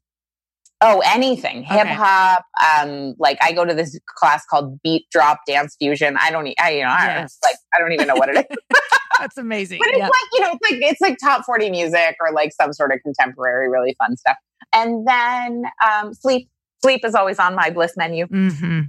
Oh, 0.84 1.00
anything. 1.06 1.62
Hip 1.62 1.86
hop. 1.86 2.44
Um, 2.60 3.14
like 3.16 3.38
I 3.40 3.52
go 3.52 3.64
to 3.64 3.72
this 3.72 3.96
class 4.04 4.44
called 4.44 4.82
Beat 4.82 5.06
Drop 5.12 5.38
Dance 5.46 5.76
Fusion. 5.78 6.16
I 6.20 6.32
don't, 6.32 6.52
I, 6.58 6.70
you 6.70 6.82
know, 6.82 6.88
I 6.88 7.04
yes. 7.06 7.38
like, 7.44 7.54
I 7.72 7.78
don't 7.78 7.92
even 7.92 8.08
know 8.08 8.16
what 8.16 8.28
it 8.28 8.46
is. 8.50 8.56
That's 9.20 9.36
amazing. 9.38 9.78
But 9.78 9.90
it's 9.90 10.00
like, 10.00 10.10
you 10.32 10.40
know, 10.40 10.58
it's 10.60 10.70
like, 10.70 10.90
it's 10.90 11.00
like 11.00 11.18
top 11.22 11.44
40 11.44 11.70
music 11.70 12.16
or 12.20 12.32
like 12.32 12.50
some 12.52 12.72
sort 12.72 12.92
of 12.92 12.98
contemporary, 13.02 13.70
really 13.70 13.94
fun 13.96 14.16
stuff. 14.16 14.36
And 14.72 15.06
then, 15.06 15.64
um, 15.88 16.14
sleep, 16.14 16.48
sleep 16.82 17.04
is 17.04 17.14
always 17.14 17.38
on 17.38 17.54
my 17.54 17.70
bliss 17.70 17.96
menu. 17.96 18.26
Mm-hmm. 18.26 18.80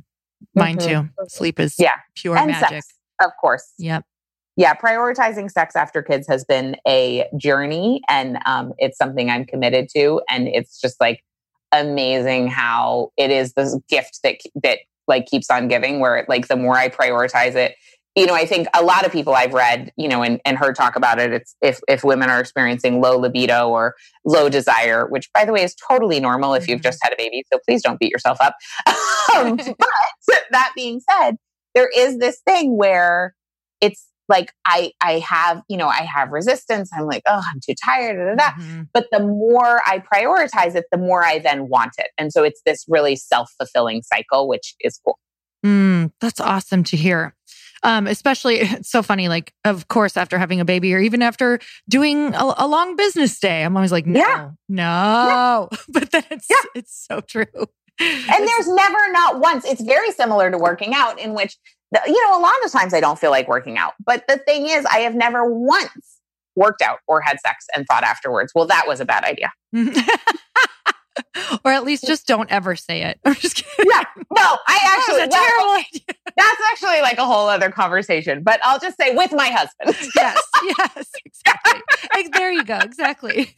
Mine 0.56 0.78
mm-hmm. 0.78 1.08
too. 1.08 1.28
Sleep 1.28 1.60
is 1.60 1.76
yeah. 1.78 1.98
pure 2.16 2.36
and 2.36 2.48
magic. 2.48 2.70
Sex, 2.70 2.93
of 3.22 3.32
course. 3.40 3.74
Yep. 3.78 4.06
Yeah, 4.56 4.76
prioritizing 4.76 5.50
sex 5.50 5.76
after 5.76 6.04
kids 6.04 6.28
has 6.28 6.46
been 6.46 6.76
a 6.88 7.28
journey 7.38 8.02
and 8.08 8.38
um, 8.46 8.74
it's 8.78 8.98
something 8.98 9.30
I'm 9.30 9.46
committed 9.46 9.90
to. 9.96 10.22
And 10.30 10.48
it's 10.48 10.80
just 10.80 11.00
like, 11.00 11.24
amazing 11.74 12.48
how 12.48 13.12
it 13.18 13.32
is 13.32 13.54
this 13.54 13.76
gift 13.90 14.20
that 14.24 14.36
that 14.62 14.78
like 15.08 15.26
keeps 15.26 15.50
on 15.50 15.68
giving 15.68 16.00
where 16.00 16.24
like 16.30 16.48
the 16.48 16.56
more 16.56 16.78
I 16.78 16.88
prioritize 16.88 17.56
it 17.56 17.76
you 18.16 18.28
know, 18.28 18.36
I 18.36 18.46
think 18.46 18.68
a 18.76 18.84
lot 18.84 19.06
of 19.06 19.12
people 19.12 19.34
I've 19.34 19.54
read, 19.54 19.92
you 19.98 20.08
know, 20.08 20.22
and, 20.22 20.40
and 20.46 20.56
heard 20.56 20.76
talk 20.76 20.96
about 20.96 21.20
it, 21.20 21.34
it's 21.34 21.56
if, 21.62 21.80
if 21.88 22.04
women 22.04 22.30
are 22.30 22.40
experiencing 22.40 23.02
low 23.02 23.18
libido 23.18 23.70
or 23.70 23.96
low 24.24 24.50
desire, 24.50 25.08
which 25.08 25.32
by 25.34 25.46
the 25.46 25.52
way 25.52 25.64
is 25.64 25.76
totally 25.76 26.20
normal 26.20 26.54
if 26.54 26.68
you've 26.68 26.78
mm-hmm. 26.78 26.84
just 26.84 27.00
had 27.02 27.12
a 27.12 27.16
baby. 27.18 27.44
So 27.52 27.60
please 27.66 27.82
don't 27.82 28.00
beat 28.00 28.12
yourself 28.12 28.38
up. 28.40 28.56
um, 29.36 29.56
but 30.28 30.44
that 30.52 30.74
being 30.76 31.02
said, 31.10 31.38
there 31.76 31.90
is 31.96 32.18
this 32.20 32.40
thing 32.48 32.78
where 32.78 33.36
it's 33.82 34.06
like 34.30 34.54
I 34.66 34.92
I 35.02 35.20
have, 35.20 35.62
you 35.68 35.76
know, 35.78 35.88
I 35.88 36.04
have 36.04 36.30
resistance. 36.32 36.90
I'm 36.98 37.06
like, 37.06 37.24
oh, 37.28 37.42
I'm 37.52 37.60
too 37.66 37.76
tired, 37.84 38.16
da, 38.18 38.36
da, 38.36 38.36
da. 38.52 38.62
Mm-hmm. 38.62 38.82
But 38.94 39.08
the 39.12 39.20
more 39.20 39.82
I 39.86 40.00
prioritize 40.00 40.76
it, 40.76 40.86
the 40.92 40.98
more 40.98 41.26
I 41.26 41.40
then 41.40 41.68
want 41.68 41.92
it. 41.98 42.08
And 42.18 42.32
so 42.32 42.44
it's 42.44 42.62
this 42.66 42.86
really 42.88 43.16
self-fulfilling 43.16 44.04
cycle, 44.04 44.48
which 44.48 44.76
is 44.80 45.00
cool. 45.06 45.20
Mm, 45.66 46.12
that's 46.22 46.40
awesome 46.40 46.84
to 46.86 46.98
hear. 46.98 47.36
Um, 47.84 48.08
especially, 48.08 48.56
it's 48.62 48.90
so 48.90 49.04
funny. 49.04 49.28
Like, 49.28 49.54
of 49.66 49.90
course, 49.90 50.16
after 50.16 50.38
having 50.40 50.62
a 50.62 50.66
baby, 50.66 50.94
or 50.94 51.00
even 51.00 51.22
after 51.22 51.60
doing 51.90 52.34
a, 52.34 52.54
a 52.60 52.68
long 52.68 52.96
business 52.96 53.38
day, 53.40 53.64
I'm 53.64 53.76
always 53.76 53.92
like, 53.92 54.06
no, 54.06 54.20
Yeah. 54.22 54.50
no. 54.70 55.70
But 55.90 56.12
then 56.12 56.24
it's 56.32 56.48
Yeah. 56.50 56.62
it's 56.76 57.06
so 57.10 57.20
true. 57.20 57.46
And 58.00 58.48
there's 58.48 58.68
never 58.68 59.12
not 59.12 59.40
once. 59.40 59.66
It's 59.66 59.82
very 59.82 60.12
similar 60.12 60.50
to 60.50 60.58
working 60.58 60.94
out, 60.94 61.20
in 61.20 61.34
which, 61.34 61.58
the, 61.92 62.02
you 62.08 62.26
know, 62.26 62.40
a 62.40 62.42
lot 62.42 62.56
of 62.66 62.72
times 62.72 62.94
I 62.94 63.00
don't 63.00 63.20
feel 63.20 63.32
like 63.32 63.48
working 63.48 63.78
out. 63.78 63.94
But 64.04 64.26
the 64.28 64.38
thing 64.38 64.68
is, 64.68 64.86
I 64.86 65.00
have 65.00 65.16
never 65.16 65.46
once 65.46 66.20
worked 66.56 66.82
out 66.82 67.00
or 67.08 67.22
had 67.22 67.40
sex 67.40 67.66
and 67.76 67.86
thought 67.86 68.04
afterwards, 68.04 68.52
well, 68.56 68.68
that 68.68 68.86
was 68.88 69.00
a 69.00 69.06
bad 69.06 69.24
idea. 69.24 69.52
or 71.66 71.72
at 71.72 71.84
least 71.84 72.06
just 72.06 72.28
don't 72.28 72.52
ever 72.52 72.76
say 72.76 73.04
it. 73.04 73.20
I'm 73.26 73.36
just 73.36 73.56
kidding. 73.56 73.92
Yeah. 73.92 74.04
No, 74.36 74.58
I 74.68 74.80
actually, 74.84 75.24
a 75.24 75.28
well, 75.28 75.44
terrible 75.44 75.74
idea. 75.74 76.16
that's 76.38 76.62
actually 76.72 77.02
like 77.02 77.18
a 77.18 77.26
whole 77.26 77.48
other 77.48 77.72
conversation, 77.72 78.44
but 78.44 78.60
I'll 78.64 78.80
just 78.80 78.98
say 78.98 79.16
with 79.16 79.32
my 79.32 79.50
husband. 79.50 80.10
Yes, 80.16 80.42
yes, 80.78 81.12
exactly. 81.26 82.30
There 82.34 82.52
you 82.52 82.64
go. 82.64 82.78
Exactly. 82.78 83.54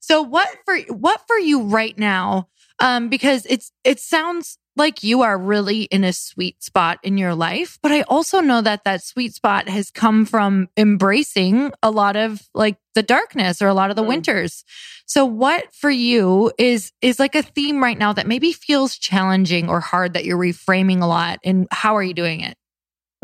so 0.00 0.22
what 0.22 0.48
for 0.64 0.78
what 0.88 1.22
for 1.26 1.36
you 1.38 1.62
right 1.62 1.98
now? 1.98 2.48
Um, 2.80 3.08
because 3.08 3.46
it's 3.46 3.70
it 3.84 4.00
sounds 4.00 4.58
like 4.76 5.04
you 5.04 5.22
are 5.22 5.38
really 5.38 5.82
in 5.82 6.02
a 6.02 6.12
sweet 6.12 6.62
spot 6.62 6.98
in 7.04 7.16
your 7.16 7.34
life, 7.34 7.78
but 7.80 7.92
I 7.92 8.02
also 8.02 8.40
know 8.40 8.60
that 8.60 8.82
that 8.84 9.04
sweet 9.04 9.32
spot 9.34 9.68
has 9.68 9.90
come 9.90 10.26
from 10.26 10.68
embracing 10.76 11.70
a 11.82 11.92
lot 11.92 12.16
of 12.16 12.42
like 12.54 12.76
the 12.96 13.02
darkness 13.04 13.62
or 13.62 13.68
a 13.68 13.74
lot 13.74 13.90
of 13.90 13.96
the 13.96 14.02
Mm. 14.02 14.08
winters. 14.08 14.64
So 15.06 15.24
what 15.24 15.72
for 15.72 15.90
you 15.90 16.50
is 16.58 16.90
is 17.00 17.20
like 17.20 17.36
a 17.36 17.42
theme 17.42 17.80
right 17.82 17.96
now 17.96 18.12
that 18.12 18.26
maybe 18.26 18.52
feels 18.52 18.98
challenging 18.98 19.68
or 19.68 19.78
hard 19.78 20.14
that 20.14 20.24
you're 20.24 20.38
reframing 20.38 21.00
a 21.02 21.06
lot 21.06 21.38
and 21.44 21.68
how 21.70 21.94
are 21.96 22.02
you 22.02 22.14
doing 22.14 22.40
it? 22.40 22.56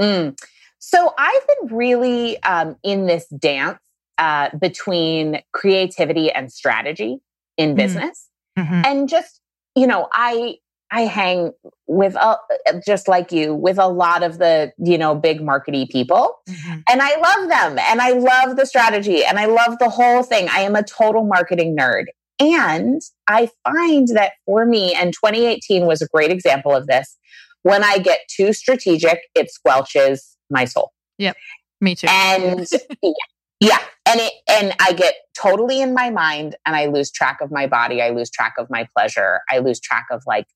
Mm. 0.00 0.38
So 0.78 1.12
I've 1.18 1.46
been 1.48 1.76
really 1.76 2.40
um, 2.44 2.76
in 2.84 3.06
this 3.06 3.26
dance 3.26 3.78
uh, 4.18 4.50
between 4.56 5.40
creativity 5.52 6.30
and 6.30 6.52
strategy 6.52 7.18
in 7.56 7.72
Mm. 7.72 7.76
business, 7.76 8.28
Mhm. 8.58 8.86
and 8.86 9.08
just 9.08 9.39
you 9.74 9.86
know, 9.86 10.08
I 10.12 10.56
I 10.92 11.02
hang 11.02 11.52
with 11.86 12.16
uh, 12.16 12.36
just 12.84 13.06
like 13.06 13.30
you 13.30 13.54
with 13.54 13.78
a 13.78 13.86
lot 13.86 14.22
of 14.22 14.38
the 14.38 14.72
you 14.78 14.98
know 14.98 15.14
big 15.14 15.40
markety 15.40 15.88
people, 15.88 16.36
Mhm. 16.48 16.82
and 16.88 17.00
I 17.02 17.16
love 17.16 17.48
them, 17.48 17.78
and 17.78 18.00
I 18.00 18.10
love 18.10 18.56
the 18.56 18.66
strategy, 18.66 19.24
and 19.24 19.38
I 19.38 19.46
love 19.46 19.78
the 19.78 19.88
whole 19.88 20.22
thing. 20.22 20.48
I 20.48 20.60
am 20.60 20.74
a 20.76 20.82
total 20.82 21.24
marketing 21.24 21.76
nerd. 21.76 22.04
And 22.42 23.02
I 23.28 23.50
find 23.64 24.08
that 24.14 24.32
for 24.46 24.64
me, 24.64 24.94
and 24.94 25.12
2018 25.12 25.84
was 25.84 26.00
a 26.00 26.06
great 26.08 26.30
example 26.30 26.74
of 26.74 26.86
this, 26.86 27.18
when 27.64 27.84
I 27.84 27.98
get 27.98 28.20
too 28.34 28.54
strategic, 28.54 29.20
it 29.34 29.50
squelches 29.50 30.20
my 30.48 30.64
soul. 30.64 30.90
Yep, 31.18 31.36
me 31.82 31.94
too. 31.94 32.06
And 32.08 32.66
yeah, 33.02 33.12
yeah. 33.60 33.78
And 34.10 34.20
it 34.20 34.32
and 34.48 34.74
I 34.80 34.92
get 34.92 35.14
totally 35.36 35.80
in 35.80 35.94
my 35.94 36.10
mind 36.10 36.56
and 36.66 36.74
I 36.74 36.86
lose 36.86 37.12
track 37.12 37.38
of 37.40 37.52
my 37.52 37.68
body. 37.68 38.02
I 38.02 38.10
lose 38.10 38.28
track 38.28 38.54
of 38.58 38.68
my 38.68 38.88
pleasure. 38.96 39.40
I 39.48 39.58
lose 39.58 39.78
track 39.78 40.06
of 40.10 40.24
like 40.26 40.46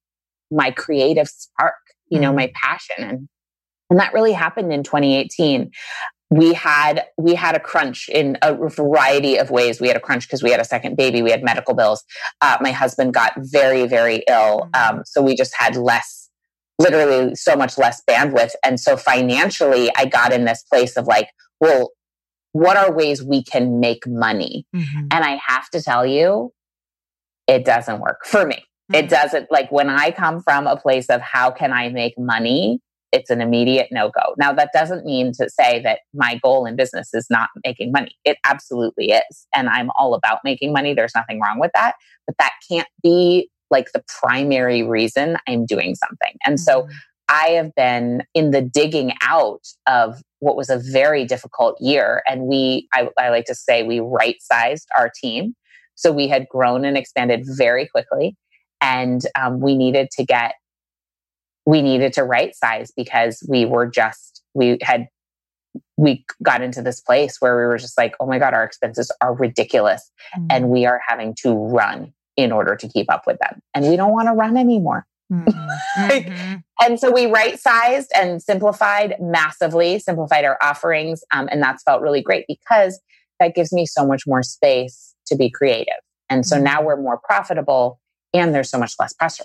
my 0.51 0.73
creative 0.73 1.29
spark, 1.29 1.75
you 2.09 2.19
know, 2.19 2.33
my 2.33 2.51
passion. 2.61 2.97
And 2.99 3.29
and 3.91 4.01
that 4.01 4.13
really 4.13 4.33
happened 4.33 4.73
in 4.73 4.83
2018 4.83 5.71
we 6.31 6.53
had 6.53 7.05
we 7.17 7.35
had 7.35 7.55
a 7.55 7.61
crunch 7.61 8.09
in 8.09 8.37
a 8.43 8.55
variety 8.69 9.37
of 9.37 9.51
ways. 9.51 9.81
We 9.81 9.87
had 9.87 9.97
a 9.97 10.01
crunch 10.01 10.27
because 10.27 10.43
we 10.43 10.51
had 10.51 10.59
a 10.59 10.65
second 10.65 10.97
baby. 10.97 11.23
We 11.23 11.31
had 11.31 11.45
medical 11.45 11.75
bills. 11.75 12.03
Uh, 12.41 12.57
my 12.61 12.73
husband 12.73 13.15
got 13.15 13.35
very 13.37 13.87
very 13.87 14.25
ill 14.29 14.69
um, 14.75 15.03
so 15.05 15.23
we 15.23 15.37
just 15.37 15.55
had 15.57 15.77
less 15.77 16.31
literally 16.81 17.37
so 17.37 17.55
much 17.55 17.79
less 17.79 18.03
bandwidth. 18.09 18.53
And 18.65 18.81
so 18.81 18.97
financially 18.97 19.91
i 19.97 20.07
got 20.07 20.33
in 20.33 20.45
this 20.45 20.65
place 20.65 20.97
of 20.97 21.07
like 21.07 21.29
well 21.61 21.93
what 22.55 22.77
are 22.77 22.91
ways 22.93 23.23
we 23.23 23.43
can 23.45 23.79
make 23.81 24.07
money 24.07 24.65
Mhm. 24.75 25.09
and 25.13 25.25
i 25.25 25.39
have 25.47 25.69
to 25.71 25.83
tell 25.83 26.05
you 26.07 26.53
it 27.47 27.65
doesn't 27.65 28.01
work 28.01 28.25
for 28.27 28.47
me 28.47 28.65
it 28.93 29.07
Mhm. 29.07 29.09
doesn't 29.09 29.51
like 29.51 29.73
when 29.73 29.89
I 29.89 30.11
come 30.11 30.41
from 30.43 30.67
a 30.67 30.77
place 30.77 31.09
of 31.09 31.23
how 31.23 31.51
can 31.51 31.73
I 31.73 31.89
make 31.89 32.13
money, 32.19 32.81
it's 33.13 33.31
an 33.31 33.41
immediate 33.41 33.89
no 33.91 34.11
go. 34.11 34.35
Now, 34.37 34.53
that 34.53 34.73
doesn't 34.75 35.07
mean 35.07 35.33
to 35.39 35.49
say 35.49 35.81
that 35.85 36.01
my 36.13 36.39
goal 36.43 36.67
in 36.67 36.77
business 36.77 37.09
is 37.15 37.27
not 37.31 37.49
making 37.65 37.93
money. 37.93 38.15
It 38.27 38.37
absolutely 38.45 39.07
is. 39.13 39.47
And 39.55 39.71
I'm 39.71 39.89
all 39.99 40.13
about 40.13 40.41
making 40.45 40.75
money. 40.75 40.93
There's 40.93 41.15
nothing 41.15 41.41
wrong 41.41 41.59
with 41.59 41.71
that. 41.75 41.95
But 42.27 42.37
that 42.39 42.53
can't 42.71 42.87
be 43.03 43.49
like 43.71 43.89
the 43.95 44.05
primary 44.21 44.83
reason 44.83 45.39
I'm 45.49 45.65
doing 45.65 45.95
something. 45.95 46.35
And 46.45 46.61
so 46.61 46.83
Mhm. 46.83 46.91
I 47.29 47.49
have 47.51 47.75
been 47.75 48.23
in 48.35 48.51
the 48.51 48.61
digging 48.61 49.13
out 49.23 49.63
of 49.87 50.23
what 50.41 50.57
was 50.57 50.69
a 50.69 50.79
very 50.79 51.25
difficult 51.25 51.77
year. 51.81 52.23
And 52.29 52.43
we, 52.43 52.89
I, 52.93 53.09
I 53.19 53.31
like 53.31 53.47
to 53.47 53.55
say, 53.55 53.83
we 53.83 54.01
right 54.01 54.37
sized 54.41 54.87
our 54.97 55.11
team. 55.23 55.55
So 55.95 56.13
we 56.13 56.29
had 56.29 56.47
grown 56.49 56.85
and 56.85 56.97
expanded 56.97 57.45
very 57.47 57.89
quickly. 57.89 58.37
And 58.81 59.23
um, 59.41 59.61
we 59.61 59.77
needed 59.77 60.11
to 60.19 60.25
get, 60.25 60.55
we 61.65 61.81
needed 61.81 62.13
to 62.15 62.25
right 62.25 62.55
size 62.55 62.93
because 62.95 63.43
we 63.49 63.65
were 63.65 63.87
just, 63.87 64.43
we 64.53 64.77
had, 64.83 65.07
we 65.97 66.25
got 66.43 66.61
into 66.61 66.83
this 66.83 67.01
place 67.01 67.37
where 67.41 67.57
we 67.57 67.65
were 67.65 67.79
just 67.79 67.97
like, 67.97 68.15
oh 68.21 68.27
my 68.27 68.39
God, 68.39 68.53
our 68.53 68.65
expenses 68.65 69.11
are 69.23 69.35
ridiculous. 69.35 70.11
Mhm. 70.37 70.47
And 70.51 70.69
we 70.69 70.85
are 70.85 71.01
having 71.07 71.35
to 71.43 71.55
run 71.55 72.13
in 72.37 72.53
order 72.53 72.77
to 72.77 72.89
keep 72.89 73.11
up 73.11 73.23
with 73.27 73.39
them. 73.39 73.61
And 73.73 73.87
we 73.89 73.97
don't 73.97 74.13
want 74.13 74.29
to 74.29 74.33
run 74.33 74.57
anymore. 74.57 75.07
Mhm. 75.33 75.47
Like, 75.97 76.27
Mhm. 76.27 76.65
And 76.81 76.99
so 76.99 77.11
we 77.11 77.27
right 77.27 77.59
sized 77.59 78.11
and 78.15 78.43
simplified 78.43 79.15
massively, 79.21 79.99
simplified 80.01 80.45
our 80.45 80.59
offerings. 80.61 81.23
Um, 81.33 81.49
and 81.53 81.63
that's 81.63 81.83
felt 81.85 82.03
really 82.03 82.21
great 82.21 82.45
because 82.49 83.01
that 83.39 83.55
gives 83.55 83.73
me 83.73 83.87
so 83.87 84.05
much 84.07 84.27
more 84.27 84.43
space 84.43 85.15
to 85.27 85.37
be 85.37 85.49
creative. 85.51 85.95
And 86.29 86.45
so 86.45 86.57
Mhm. 86.57 86.63
now 86.63 86.83
we're 86.83 86.97
more 87.01 87.19
profitable 87.23 88.01
and 88.33 88.53
there's 88.55 88.69
so 88.69 88.79
much 88.79 88.95
less 88.99 89.13
pressure. 89.13 89.45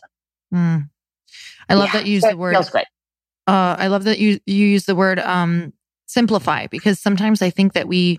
Mm. 0.54 0.90
I 1.70 1.74
love 1.76 1.86
Yeah, 1.86 2.00
that 2.00 2.06
you 2.08 2.14
use 2.14 2.24
the 2.24 2.36
word. 2.36 2.54
Feels 2.54 2.70
great. 2.72 2.88
Uh, 3.48 3.76
I 3.78 3.88
love 3.88 4.04
that 4.06 4.18
you 4.20 4.40
you 4.46 4.66
use 4.66 4.86
the 4.86 4.96
word 4.96 5.20
um, 5.20 5.74
simplify 6.08 6.66
because 6.68 7.00
sometimes 7.00 7.42
I 7.42 7.52
think 7.52 7.74
that 7.74 7.88
we 7.88 8.18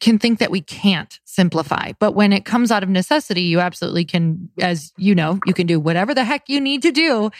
can 0.00 0.18
think 0.18 0.38
that 0.38 0.50
we 0.50 0.60
can't 0.60 1.18
simplify, 1.24 1.92
but 1.98 2.12
when 2.12 2.32
it 2.32 2.44
comes 2.44 2.70
out 2.70 2.82
of 2.82 2.88
necessity, 2.88 3.42
you 3.42 3.60
absolutely 3.60 4.04
can. 4.04 4.48
As 4.60 4.92
you 4.96 5.14
know, 5.14 5.38
you 5.46 5.54
can 5.54 5.66
do 5.66 5.78
whatever 5.78 6.14
the 6.14 6.24
heck 6.24 6.48
you 6.48 6.60
need 6.60 6.82
to 6.82 6.92
do 6.92 7.30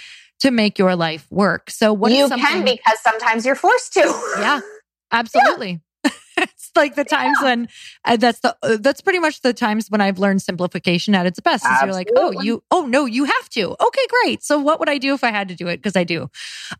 to 0.40 0.50
make 0.50 0.78
your 0.78 0.96
life 0.96 1.26
work. 1.30 1.70
So 1.70 1.92
what 1.92 2.12
is 2.12 2.18
you 2.18 2.28
something? 2.28 2.46
can 2.46 2.64
because 2.64 3.00
sometimes 3.00 3.46
you're 3.46 3.54
forced 3.54 3.92
to. 3.94 4.34
yeah, 4.38 4.60
absolutely. 5.12 5.72
it's 5.72 5.82
like 6.76 6.94
the 6.94 7.04
times 7.04 7.38
when 7.42 7.68
uh, 8.04 8.16
that's 8.16 8.40
the 8.40 8.56
uh, 8.62 8.76
that's 8.80 9.00
pretty 9.00 9.18
much 9.18 9.40
the 9.42 9.52
times 9.52 9.90
when 9.90 10.00
I've 10.00 10.18
learned 10.18 10.42
simplification 10.42 11.14
at 11.14 11.26
its 11.26 11.40
best. 11.40 11.64
Is 11.64 11.72
you're 11.82 11.92
like, 11.92 12.08
oh, 12.16 12.32
you, 12.42 12.62
oh 12.70 12.86
no, 12.86 13.04
you 13.06 13.24
have 13.24 13.48
to. 13.50 13.70
Okay, 13.80 14.06
great. 14.22 14.42
So 14.42 14.58
what 14.58 14.78
would 14.80 14.88
I 14.88 14.98
do 14.98 15.14
if 15.14 15.22
I 15.24 15.30
had 15.30 15.48
to 15.48 15.54
do 15.54 15.68
it? 15.68 15.76
Because 15.78 15.96
I 15.96 16.04
do. 16.04 16.30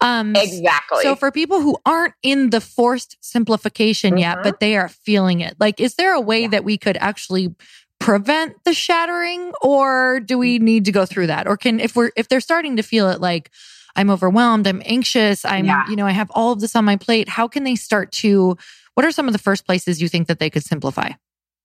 Um, 0.01 0.34
exactly. 0.36 1.03
so 1.03 1.14
for 1.16 1.30
people 1.30 1.61
who 1.61 1.76
aren't 1.86 2.14
in 2.22 2.51
the 2.51 2.61
forced 2.61 3.16
simplification 3.20 4.16
yet, 4.18 4.38
Mhm. 4.38 4.42
but 4.42 4.61
they 4.61 4.76
are 4.76 4.88
feeling 4.88 5.40
it, 5.40 5.57
like, 5.61 5.80
is 5.80 5.95
there 5.95 6.14
a 6.14 6.20
way 6.20 6.42
Yeah. 6.42 6.49
that 6.49 6.64
we 6.64 6.76
could 6.78 6.97
actually 6.99 7.55
prevent 8.01 8.55
the 8.64 8.74
shattering, 8.74 9.53
or 9.62 10.20
do 10.20 10.36
we 10.36 10.59
need 10.59 10.84
to 10.86 10.92
go 10.92 11.07
through 11.07 11.28
that? 11.28 11.47
Or 11.47 11.57
can 11.57 11.80
if 11.80 11.97
we're 11.97 12.11
if 12.16 12.28
they're 12.28 12.40
starting 12.40 12.76
to 12.76 12.82
feel 12.82 13.09
it, 13.09 13.20
like 13.20 13.51
I'm 13.97 14.11
overwhelmed, 14.11 14.66
I'm 14.66 14.82
anxious, 14.84 15.45
I'm 15.45 15.66
Yeah. 15.66 15.84
you 15.88 15.97
know 15.97 16.07
I 16.07 16.11
have 16.11 16.30
all 16.32 16.53
of 16.53 16.61
this 16.61 16.74
on 16.76 16.84
my 16.84 16.97
plate. 16.97 17.28
How 17.28 17.47
can 17.49 17.64
they 17.64 17.76
start 17.76 18.11
to? 18.22 18.57
What 18.95 19.05
are 19.05 19.12
some 19.12 19.26
of 19.26 19.32
the 19.32 19.38
first 19.38 19.66
places 19.66 20.01
you 20.01 20.09
think 20.09 20.28
that 20.28 20.38
they 20.38 20.51
could 20.51 20.62
simplify? 20.64 21.11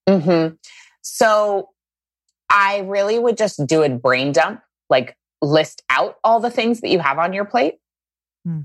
hmm 0.10 0.48
So 1.02 1.70
I 2.50 2.80
really 2.80 3.20
would 3.20 3.38
just 3.38 3.66
do 3.68 3.84
a 3.84 3.90
brain 3.90 4.32
dump, 4.32 4.62
like 4.90 5.16
list 5.42 5.84
out 5.90 6.16
all 6.24 6.40
the 6.40 6.50
things 6.50 6.82
that 6.82 6.90
you 6.90 7.00
have 7.00 7.20
on 7.20 7.34
your 7.34 7.46
plate. 7.46 7.76
Hmm. 8.46 8.62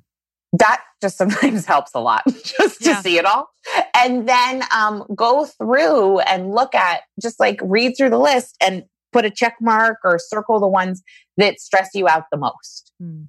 That 0.58 0.82
just 1.02 1.18
sometimes 1.18 1.66
helps 1.74 1.90
a 1.94 2.00
lot, 2.00 2.22
just 2.26 2.82
to 2.82 2.90
Yeah. 2.90 3.00
see 3.02 3.18
it 3.18 3.26
all. 3.26 3.48
And 3.94 4.28
then 4.28 4.62
um, 4.74 5.04
go 5.14 5.44
through 5.44 6.20
and 6.20 6.50
look 6.54 6.74
at, 6.74 7.02
just 7.20 7.38
like 7.40 7.58
read 7.62 7.94
through 7.96 8.10
the 8.10 8.18
list 8.18 8.56
and 8.60 8.84
put 9.12 9.24
a 9.24 9.30
check 9.30 9.56
mark 9.60 9.98
or 10.04 10.18
circle 10.18 10.58
the 10.60 10.66
ones 10.68 11.02
that 11.36 11.60
stress 11.60 11.90
you 11.94 12.08
out 12.08 12.24
the 12.32 12.38
most. 12.38 12.92
Hmm. 13.00 13.24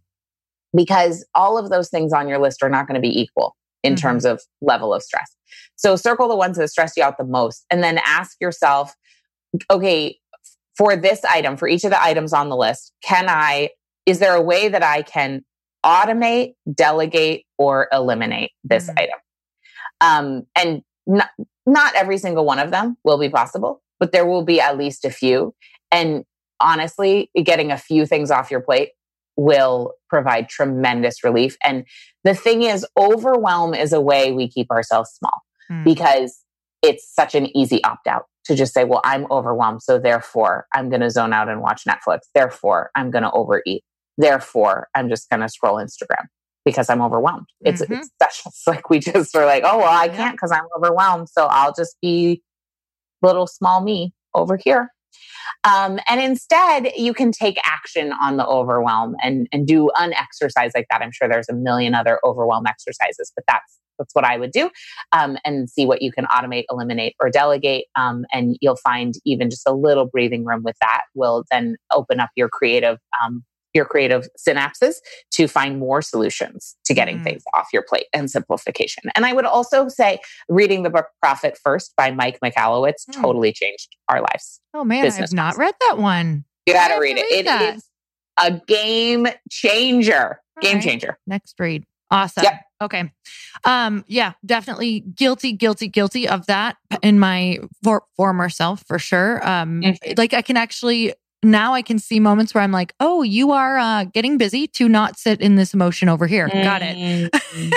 Because 0.75 1.25
all 1.35 1.57
of 1.57 1.69
those 1.69 1.89
things 1.89 2.13
on 2.13 2.27
your 2.27 2.37
list 2.39 2.61
are 2.63 2.69
not 2.69 2.87
going 2.87 2.95
to 2.95 3.01
be 3.01 3.19
equal 3.21 3.55
in 3.85 3.93
Mhm. 3.95 4.01
terms 4.01 4.25
of 4.25 4.41
level 4.61 4.93
of 4.93 5.01
stress. 5.03 5.35
So 5.75 5.95
circle 5.95 6.27
the 6.27 6.35
ones 6.35 6.57
that 6.57 6.67
stress 6.69 6.93
you 6.97 7.03
out 7.03 7.17
the 7.17 7.23
most 7.23 7.65
and 7.69 7.83
then 7.83 7.99
ask 8.05 8.37
yourself, 8.39 8.93
okay, 9.69 10.17
for 10.77 10.95
this 10.95 11.23
item, 11.25 11.55
for 11.57 11.67
each 11.67 11.83
of 11.83 11.91
the 11.91 12.03
items 12.03 12.33
on 12.33 12.49
the 12.49 12.57
list, 12.57 12.91
can 13.03 13.27
I, 13.29 13.69
is 14.05 14.19
there 14.19 14.35
a 14.35 14.41
way 14.41 14.67
that 14.67 14.83
I 14.83 15.01
can 15.01 15.43
automate, 15.85 16.55
delegate, 16.73 17.45
or 17.57 17.87
eliminate 17.91 18.51
this 18.63 18.89
Mm. 18.89 18.99
item. 18.99 19.19
Um, 20.01 20.47
and 20.55 20.81
not, 21.05 21.29
not 21.65 21.95
every 21.95 22.17
single 22.17 22.43
one 22.43 22.59
of 22.59 22.71
them 22.71 22.97
will 23.03 23.19
be 23.19 23.29
possible, 23.29 23.81
but 23.99 24.11
there 24.11 24.25
will 24.25 24.43
be 24.43 24.59
at 24.59 24.77
least 24.77 25.05
a 25.05 25.11
few. 25.11 25.53
And 25.91 26.25
honestly, 26.59 27.29
getting 27.43 27.71
a 27.71 27.77
few 27.77 28.05
things 28.05 28.31
off 28.31 28.49
your 28.49 28.61
plate 28.61 28.91
will 29.37 29.93
provide 30.09 30.49
tremendous 30.49 31.23
relief. 31.23 31.57
And 31.63 31.85
the 32.23 32.33
thing 32.33 32.61
is, 32.63 32.85
overwhelm 32.97 33.73
is 33.73 33.91
a 33.93 34.01
way 34.01 34.31
we 34.31 34.47
keep 34.49 34.71
ourselves 34.71 35.11
small 35.11 35.41
Mm. 35.71 35.83
because 35.83 36.43
it's 36.83 37.11
such 37.13 37.33
an 37.33 37.55
easy 37.57 37.83
opt 37.83 38.05
out 38.05 38.25
to 38.45 38.55
just 38.55 38.71
say, 38.73 38.83
well, 38.83 39.01
I'm 39.03 39.25
overwhelmed. 39.31 39.81
So 39.81 39.97
therefore, 39.97 40.67
I'm 40.75 40.89
going 40.89 41.01
to 41.01 41.09
zone 41.09 41.33
out 41.33 41.49
and 41.49 41.59
watch 41.61 41.85
Netflix. 41.87 42.19
Therefore, 42.35 42.91
I'm 42.95 43.09
going 43.09 43.23
to 43.23 43.31
overeat. 43.31 43.83
Therefore, 44.19 44.87
I'm 44.93 45.09
just 45.09 45.27
going 45.29 45.39
to 45.41 45.49
scroll 45.49 45.77
Instagram 45.77 46.25
because 46.63 46.87
I'm 46.89 47.01
overwhelmed. 47.01 47.47
It's, 47.61 47.81
Mhm. 47.81 47.97
it's 47.99 48.11
such, 48.21 48.43
it's 48.45 48.67
like 48.67 48.89
we 48.91 48.99
just 48.99 49.35
are 49.35 49.45
like, 49.47 49.63
oh, 49.65 49.79
well, 49.79 49.91
I 49.91 50.07
can't 50.07 50.35
because 50.35 50.51
I'm 50.51 50.65
overwhelmed. 50.77 51.29
So 51.29 51.47
I'll 51.47 51.73
just 51.73 51.97
be 52.01 52.43
little 53.23 53.47
small 53.47 53.81
me 53.81 54.13
over 54.35 54.55
here. 54.57 54.93
Um, 55.63 55.99
and 56.07 56.21
instead, 56.21 56.91
you 56.95 57.13
can 57.13 57.31
take 57.31 57.57
action 57.63 58.13
on 58.13 58.37
the 58.37 58.45
overwhelm 58.45 59.15
and, 59.23 59.47
and 59.51 59.67
do 59.67 59.89
an 59.97 60.13
exercise 60.13 60.71
like 60.75 60.87
that. 60.89 61.01
I'm 61.01 61.11
sure 61.11 61.27
there's 61.27 61.49
a 61.49 61.53
million 61.53 61.95
other 61.95 62.19
overwhelm 62.23 62.67
exercises, 62.67 63.31
but 63.35 63.45
that's 63.47 63.79
that's 63.97 64.13
what 64.13 64.25
I 64.25 64.37
would 64.37 64.51
do, 64.51 64.69
um, 65.13 65.37
and 65.45 65.69
see 65.69 65.85
what 65.85 66.01
you 66.01 66.11
can 66.11 66.25
automate, 66.25 66.65
eliminate, 66.69 67.15
or 67.21 67.29
delegate. 67.29 67.85
Um, 67.95 68.25
and 68.31 68.57
you'll 68.59 68.75
find 68.75 69.13
even 69.25 69.49
just 69.49 69.63
a 69.65 69.73
little 69.73 70.05
breathing 70.05 70.43
room 70.43 70.63
with 70.63 70.75
that 70.81 71.03
will 71.13 71.45
then 71.49 71.77
open 71.93 72.19
up 72.19 72.29
your 72.35 72.49
creative 72.49 72.97
um, 73.23 73.43
your 73.75 73.85
creative 73.85 74.27
synapses 74.39 74.95
to 75.31 75.47
find 75.47 75.77
more 75.77 76.01
solutions 76.01 76.75
to 76.85 76.93
getting 76.93 77.19
Mm. 77.19 77.23
things 77.25 77.43
off 77.53 77.67
your 77.73 77.83
plate 77.83 78.05
and 78.13 78.31
simplification. 78.31 79.03
And 79.15 79.25
I 79.25 79.33
would 79.33 79.45
also 79.45 79.87
say 79.89 80.19
reading 80.49 80.83
the 80.83 80.89
book 80.89 81.07
Profit 81.21 81.59
First 81.61 81.93
by 81.95 82.09
Mike 82.11 82.39
Michalowicz 82.43 83.05
Mm. 83.09 83.21
totally 83.21 83.51
changed 83.53 83.95
our 84.09 84.21
lives. 84.21 84.61
Oh 84.73 84.83
man, 84.83 85.05
I 85.05 85.09
have 85.11 85.33
not 85.33 85.57
read 85.57 85.75
that 85.81 85.97
one. 85.99 86.45
You 86.65 86.73
got 86.73 86.87
to 86.87 86.95
read 86.99 87.17
it. 87.17 87.25
read 87.29 87.39
It 87.39 87.45
that. 87.45 87.75
is 87.75 87.89
a 88.37 88.51
game 88.65 89.27
changer. 89.51 90.39
All 90.57 90.61
Game 90.61 90.75
right. 90.75 90.83
changer. 90.83 91.19
Next 91.27 91.59
read. 91.59 91.83
Awesome. 92.11 92.43
Yep. 92.43 92.61
Okay. 92.83 93.11
Um, 93.65 94.03
yeah, 94.07 94.33
definitely 94.45 94.99
guilty, 95.01 95.51
guilty, 95.53 95.87
guilty 95.87 96.27
of 96.27 96.45
that 96.45 96.77
in 97.01 97.19
my 97.19 97.59
for- 97.83 98.03
former 98.15 98.47
self 98.49 98.83
for 98.87 98.99
sure. 98.99 99.45
Um, 99.47 99.81
Mhm. 99.81 100.17
like 100.17 100.33
I 100.33 100.41
can 100.41 100.55
actually 100.57 101.13
now 101.45 101.73
I 101.73 101.81
can 101.81 101.99
see 101.99 102.19
moments 102.19 102.53
where 102.53 102.63
I'm 102.63 102.71
like, 102.71 102.93
oh, 102.99 103.21
you 103.23 103.51
are 103.51 103.77
uh, 103.77 104.03
getting 104.05 104.37
busy 104.37 104.67
to 104.67 104.89
not 104.89 105.17
sit 105.17 105.39
in 105.41 105.55
this 105.55 105.73
emotion 105.73 106.09
over 106.09 106.27
here. 106.27 106.49
Got 106.49 106.81
it. 106.83 107.31
Mhm. 107.31 107.73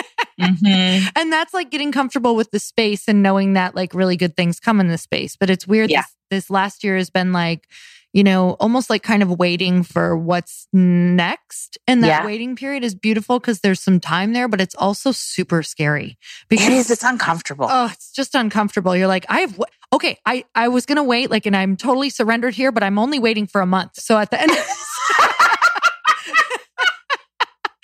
And 1.16 1.32
that's 1.32 1.52
like 1.52 1.70
getting 1.70 1.90
comfortable 1.90 2.36
with 2.36 2.50
the 2.52 2.60
space 2.60 3.08
and 3.08 3.22
knowing 3.24 3.54
that 3.54 3.74
like 3.74 3.92
really 3.92 4.16
good 4.16 4.36
things 4.36 4.60
come 4.60 4.78
in 4.80 4.86
the 4.88 4.96
space. 4.98 5.34
But 5.36 5.50
it's 5.50 5.66
weird. 5.66 5.90
Yeah. 5.90 6.02
This, 6.30 6.44
this 6.44 6.50
last 6.50 6.84
year 6.84 6.96
has 6.96 7.10
been 7.10 7.32
like, 7.32 7.66
you 8.12 8.22
know, 8.22 8.50
almost 8.60 8.88
like 8.88 9.02
kind 9.02 9.22
of 9.22 9.38
waiting 9.38 9.82
for 9.82 10.16
what's 10.16 10.68
next. 10.72 11.76
And 11.88 12.02
that 12.04 12.06
Yeah. 12.06 12.24
waiting 12.24 12.54
period 12.56 12.84
is 12.84 12.94
beautiful 12.94 13.38
because 13.40 13.60
there's 13.60 13.80
some 13.80 13.98
time 14.00 14.32
there, 14.32 14.46
but 14.48 14.60
it's 14.60 14.74
also 14.76 15.10
super 15.12 15.62
scary 15.64 16.16
because 16.48 16.68
It 16.68 16.72
is. 16.72 16.90
It's 16.90 17.02
uncomfortable. 17.04 17.66
Oh, 17.68 17.90
it's 17.92 18.12
just 18.12 18.34
uncomfortable. 18.34 18.96
You're 18.96 19.08
like, 19.08 19.26
I 19.28 19.40
have, 19.40 19.60
okay, 19.92 20.18
I, 20.26 20.44
I 20.54 20.68
was 20.68 20.86
going 20.86 20.96
to 20.96 21.02
wait, 21.02 21.30
like, 21.30 21.46
and 21.46 21.56
I'm 21.56 21.76
totally 21.76 22.10
surrendered 22.10 22.54
here, 22.54 22.72
but 22.72 22.82
I'm 22.82 22.98
only 22.98 23.18
waiting 23.18 23.46
for 23.46 23.60
a 23.60 23.66
month. 23.66 23.92
So 23.94 24.18
at 24.18 24.30
the 24.30 24.40
end, 24.40 24.50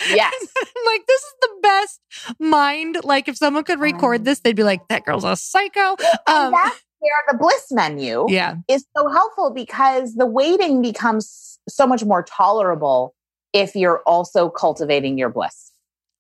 yes. 0.09 0.35
Like, 0.87 1.07
this 1.09 1.21
is 1.21 1.35
the 1.41 1.49
best 1.63 2.01
mind. 2.39 2.99
Like, 3.05 3.27
if 3.27 3.37
someone 3.37 3.65
could 3.65 3.81
record 3.81 4.25
this, 4.25 4.41
they'd 4.41 4.55
be 4.55 4.63
like, 4.63 4.87
that 4.89 5.05
girl's 5.05 5.25
a 5.25 5.35
psycho. 5.35 5.97
And 6.29 6.47
Um, 6.47 6.53
that's 6.53 6.83
where 6.99 7.13
the 7.31 7.39
bliss 7.39 7.67
menu 7.71 8.27
yeah. 8.29 8.57
is 8.69 8.85
so 8.97 9.09
helpful 9.09 9.51
because 9.51 10.15
the 10.15 10.27
waiting 10.27 10.83
becomes 10.83 11.59
so 11.69 11.87
much 11.87 12.05
more 12.05 12.23
tolerable 12.23 13.15
if 13.55 13.75
you're 13.75 14.03
also 14.07 14.51
cultivating 14.51 15.17
your 15.17 15.31
bliss. 15.31 15.73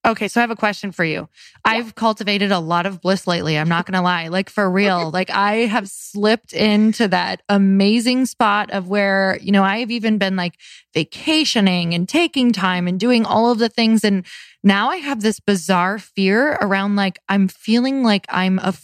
Okay, 0.07 0.29
so 0.29 0.39
I 0.39 0.43
have 0.43 0.51
a 0.51 0.57
question 0.57 0.93
for 0.93 1.03
you. 1.05 1.31
I've 1.65 1.95
cultivated 1.95 2.53
a 2.53 2.59
lot 2.59 2.85
of 2.85 3.01
bliss 3.01 3.27
lately. 3.27 3.57
I'm 3.57 3.71
not 3.71 3.87
going 3.87 3.95
to 3.97 4.03
lie. 4.03 4.29
Like 4.29 4.51
for 4.51 4.71
real. 4.71 5.11
Like 5.11 5.31
I 5.31 5.65
have 5.67 5.89
slipped 5.89 6.53
into 6.53 7.09
that 7.09 7.41
amazing 7.49 8.27
spot 8.27 8.71
of 8.71 8.87
where, 8.89 9.39
you 9.41 9.51
know, 9.51 9.65
I've 9.65 9.91
even 9.91 10.19
been 10.19 10.37
like 10.37 10.59
vacationing 10.93 11.95
and 11.95 12.09
taking 12.09 12.53
time 12.53 12.87
and 12.87 13.01
doing 13.01 13.25
all 13.25 13.51
of 13.51 13.59
the 13.59 13.69
things 13.69 14.05
and 14.05 14.27
now 14.63 14.91
I 14.91 14.97
have 14.97 15.21
this 15.21 15.41
bizarre 15.41 15.99
fear 15.99 16.59
around 16.61 16.97
like 16.97 17.19
I'm 17.29 17.49
feeling 17.49 18.03
like 18.03 18.27
I'm 18.29 18.59
a 18.59 18.75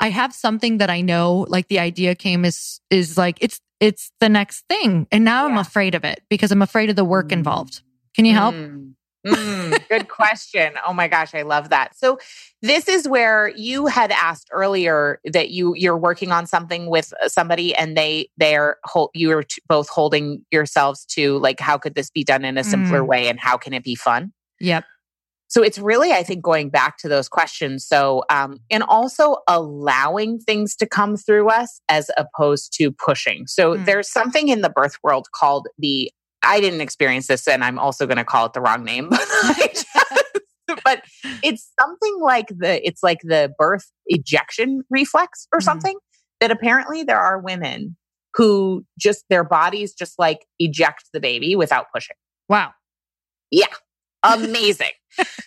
I 0.00 0.10
have 0.10 0.32
something 0.32 0.78
that 0.78 0.90
I 0.90 1.00
know 1.00 1.46
like 1.48 1.68
the 1.68 1.78
idea 1.78 2.14
came 2.14 2.44
is 2.44 2.80
is 2.90 3.16
like 3.16 3.38
it's 3.40 3.60
it's 3.80 4.10
the 4.20 4.28
next 4.28 4.64
thing 4.68 5.06
and 5.12 5.24
now 5.24 5.46
I'm 5.46 5.58
afraid 5.58 5.94
of 5.94 6.04
it 6.04 6.22
because 6.28 6.50
I'm 6.50 6.62
afraid 6.62 6.90
of 6.90 6.96
the 6.96 7.04
work 7.04 7.28
Mm. 7.28 7.32
involved. 7.32 7.82
Can 8.14 8.24
you 8.24 8.32
help? 8.32 8.54
Mm. 8.54 8.87
Mm, 9.26 9.86
good 9.88 10.08
question. 10.08 10.74
Oh 10.86 10.92
my 10.92 11.08
gosh, 11.08 11.34
I 11.34 11.42
love 11.42 11.70
that. 11.70 11.96
So 11.98 12.18
this 12.62 12.88
is 12.88 13.08
where 13.08 13.48
you 13.56 13.86
had 13.86 14.12
asked 14.12 14.48
earlier 14.52 15.20
that 15.24 15.50
you 15.50 15.74
you're 15.74 15.96
working 15.98 16.30
on 16.30 16.46
something 16.46 16.86
with 16.86 17.12
somebody 17.26 17.74
and 17.74 17.96
they 17.96 18.28
they're 18.36 18.76
you 19.14 19.32
are 19.32 19.44
both 19.68 19.88
holding 19.88 20.44
yourselves 20.52 21.04
to 21.06 21.38
like 21.38 21.58
how 21.60 21.78
could 21.78 21.94
this 21.94 22.10
be 22.10 22.22
done 22.24 22.44
in 22.44 22.56
a 22.56 22.64
simpler 22.64 23.00
Mm. 23.02 23.08
way 23.08 23.28
and 23.28 23.40
how 23.40 23.56
can 23.56 23.72
it 23.74 23.82
be 23.84 23.94
fun? 23.96 24.32
Yep. 24.60 24.84
So 25.50 25.62
it's 25.62 25.78
really, 25.78 26.12
I 26.12 26.22
think, 26.22 26.42
going 26.44 26.68
back 26.68 26.98
to 26.98 27.08
those 27.08 27.26
questions. 27.26 27.86
So, 27.86 28.22
um, 28.28 28.58
and 28.70 28.82
also 28.82 29.38
allowing 29.48 30.38
things 30.40 30.76
to 30.76 30.86
come 30.86 31.16
through 31.16 31.48
us 31.48 31.80
as 31.88 32.10
opposed 32.18 32.74
to 32.74 32.92
pushing. 32.92 33.46
So 33.46 33.74
Mm. 33.74 33.86
there's 33.86 34.10
something 34.10 34.48
in 34.48 34.60
the 34.60 34.68
birth 34.68 34.96
world 35.02 35.28
called 35.34 35.66
the, 35.78 36.12
I 36.42 36.60
didn't 36.60 36.80
experience 36.80 37.26
this 37.26 37.46
and 37.48 37.64
I'm 37.64 37.78
also 37.78 38.06
going 38.06 38.16
to 38.18 38.24
call 38.24 38.46
it 38.46 38.52
the 38.52 38.60
wrong 38.60 38.84
name, 38.84 39.08
but, 39.10 39.20
just- 39.58 39.86
but 40.84 41.02
it's 41.42 41.72
something 41.80 42.18
like 42.20 42.48
the, 42.48 42.86
it's 42.86 43.02
like 43.02 43.20
the 43.22 43.52
birth 43.58 43.90
ejection 44.06 44.82
reflex 44.90 45.46
or 45.52 45.60
Mm. 45.60 45.64
something 45.64 45.96
that 46.40 46.50
apparently 46.50 47.02
there 47.02 47.18
are 47.18 47.38
women 47.40 47.96
who 48.34 48.84
just, 48.98 49.24
their 49.30 49.42
bodies 49.44 49.92
just 49.94 50.18
like 50.18 50.46
eject 50.58 51.04
the 51.12 51.20
baby 51.20 51.56
without 51.56 51.86
pushing 51.92 52.16
Wow. 52.48 52.72
Yeah. 53.50 53.66
Amazing. 54.22 54.90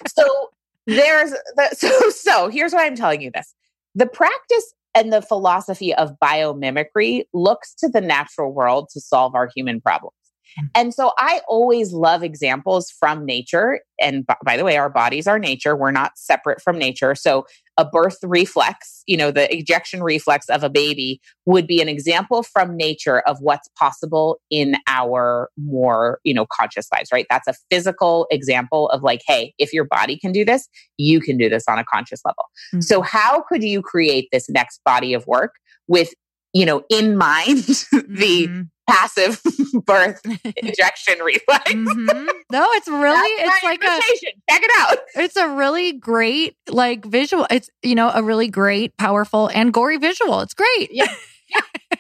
so 0.07 0.49
there's 0.87 1.31
the, 1.55 1.69
so 1.73 2.09
so 2.09 2.47
here's 2.49 2.73
why 2.73 2.85
I'm 2.85 2.95
telling 2.95 3.21
you 3.21 3.31
this. 3.33 3.53
The 3.95 4.07
practice 4.07 4.73
and 4.95 5.13
the 5.13 5.21
philosophy 5.21 5.93
of 5.93 6.11
biomimicry 6.21 7.23
looks 7.33 7.73
to 7.75 7.87
the 7.89 8.01
natural 8.01 8.51
world 8.53 8.89
to 8.93 8.99
solve 9.01 9.35
our 9.35 9.49
human 9.55 9.79
problems. 9.81 10.15
Mm. 10.59 10.69
And 10.75 10.93
so 10.93 11.13
I 11.17 11.41
always 11.47 11.93
love 11.93 12.23
examples 12.23 12.91
from 12.91 13.25
nature. 13.25 13.79
And 13.99 14.25
by 14.43 14.57
the 14.57 14.63
way, 14.63 14.77
our 14.77 14.89
bodies 14.89 15.27
are 15.27 15.39
nature. 15.39 15.75
We're 15.75 15.91
not 15.91 16.17
separate 16.17 16.61
from 16.61 16.77
nature. 16.77 17.15
So 17.15 17.45
a 17.77 17.85
birth 17.85 18.17
reflex, 18.23 19.01
you 19.07 19.17
know, 19.17 19.31
the 19.31 19.53
ejection 19.55 20.03
reflex 20.03 20.49
of 20.49 20.63
a 20.63 20.69
baby 20.69 21.21
would 21.45 21.65
be 21.65 21.81
an 21.81 21.89
example 21.89 22.43
from 22.43 22.75
nature 22.75 23.21
of 23.21 23.37
what's 23.39 23.67
possible 23.79 24.39
in 24.49 24.75
our 24.87 25.49
more, 25.57 26.19
you 26.23 26.33
know, 26.33 26.45
conscious 26.51 26.87
lives, 26.93 27.09
right? 27.11 27.25
That's 27.29 27.47
a 27.47 27.53
physical 27.71 28.27
example 28.29 28.89
of 28.89 29.03
like, 29.03 29.21
hey, 29.25 29.53
if 29.57 29.73
your 29.73 29.85
body 29.85 30.17
can 30.17 30.31
do 30.31 30.43
this, 30.43 30.67
you 30.97 31.21
can 31.21 31.37
do 31.37 31.49
this 31.49 31.63
on 31.67 31.79
a 31.79 31.83
conscious 31.85 32.21
level. 32.25 32.45
Mm. 32.73 32.83
So 32.83 33.01
how 33.01 33.41
could 33.41 33.63
you 33.63 33.81
create 33.81 34.27
this 34.31 34.49
next 34.49 34.81
body 34.85 35.13
of 35.13 35.25
work 35.25 35.53
with, 35.87 36.13
you 36.53 36.65
know, 36.65 36.83
in 36.89 37.17
mind 37.17 37.65
the 37.91 38.47
Mhm. 38.47 38.67
Passive 38.91 39.41
birth 39.85 40.21
ejection 40.45 41.19
reflex? 41.23 41.71
Mhm. 41.71 42.27
No, 42.51 42.67
it's 42.73 42.87
really 42.87 43.43
That's 43.43 43.55
it's 43.55 43.63
like 43.63 43.83
a 43.83 43.99
check 44.51 44.63
it 44.63 44.71
out. 44.77 44.97
it's 45.15 45.35
a 45.35 45.47
really 45.49 45.93
great 45.93 46.55
like 46.69 47.05
visual. 47.05 47.47
It's 47.49 47.69
you 47.81 47.95
know 47.95 48.11
a 48.13 48.21
really 48.23 48.47
great, 48.47 48.95
powerful, 48.97 49.49
and 49.53 49.73
gory 49.73 49.97
visual. 49.97 50.41
It's 50.41 50.53
great. 50.53 50.89
Yeah. 50.91 51.13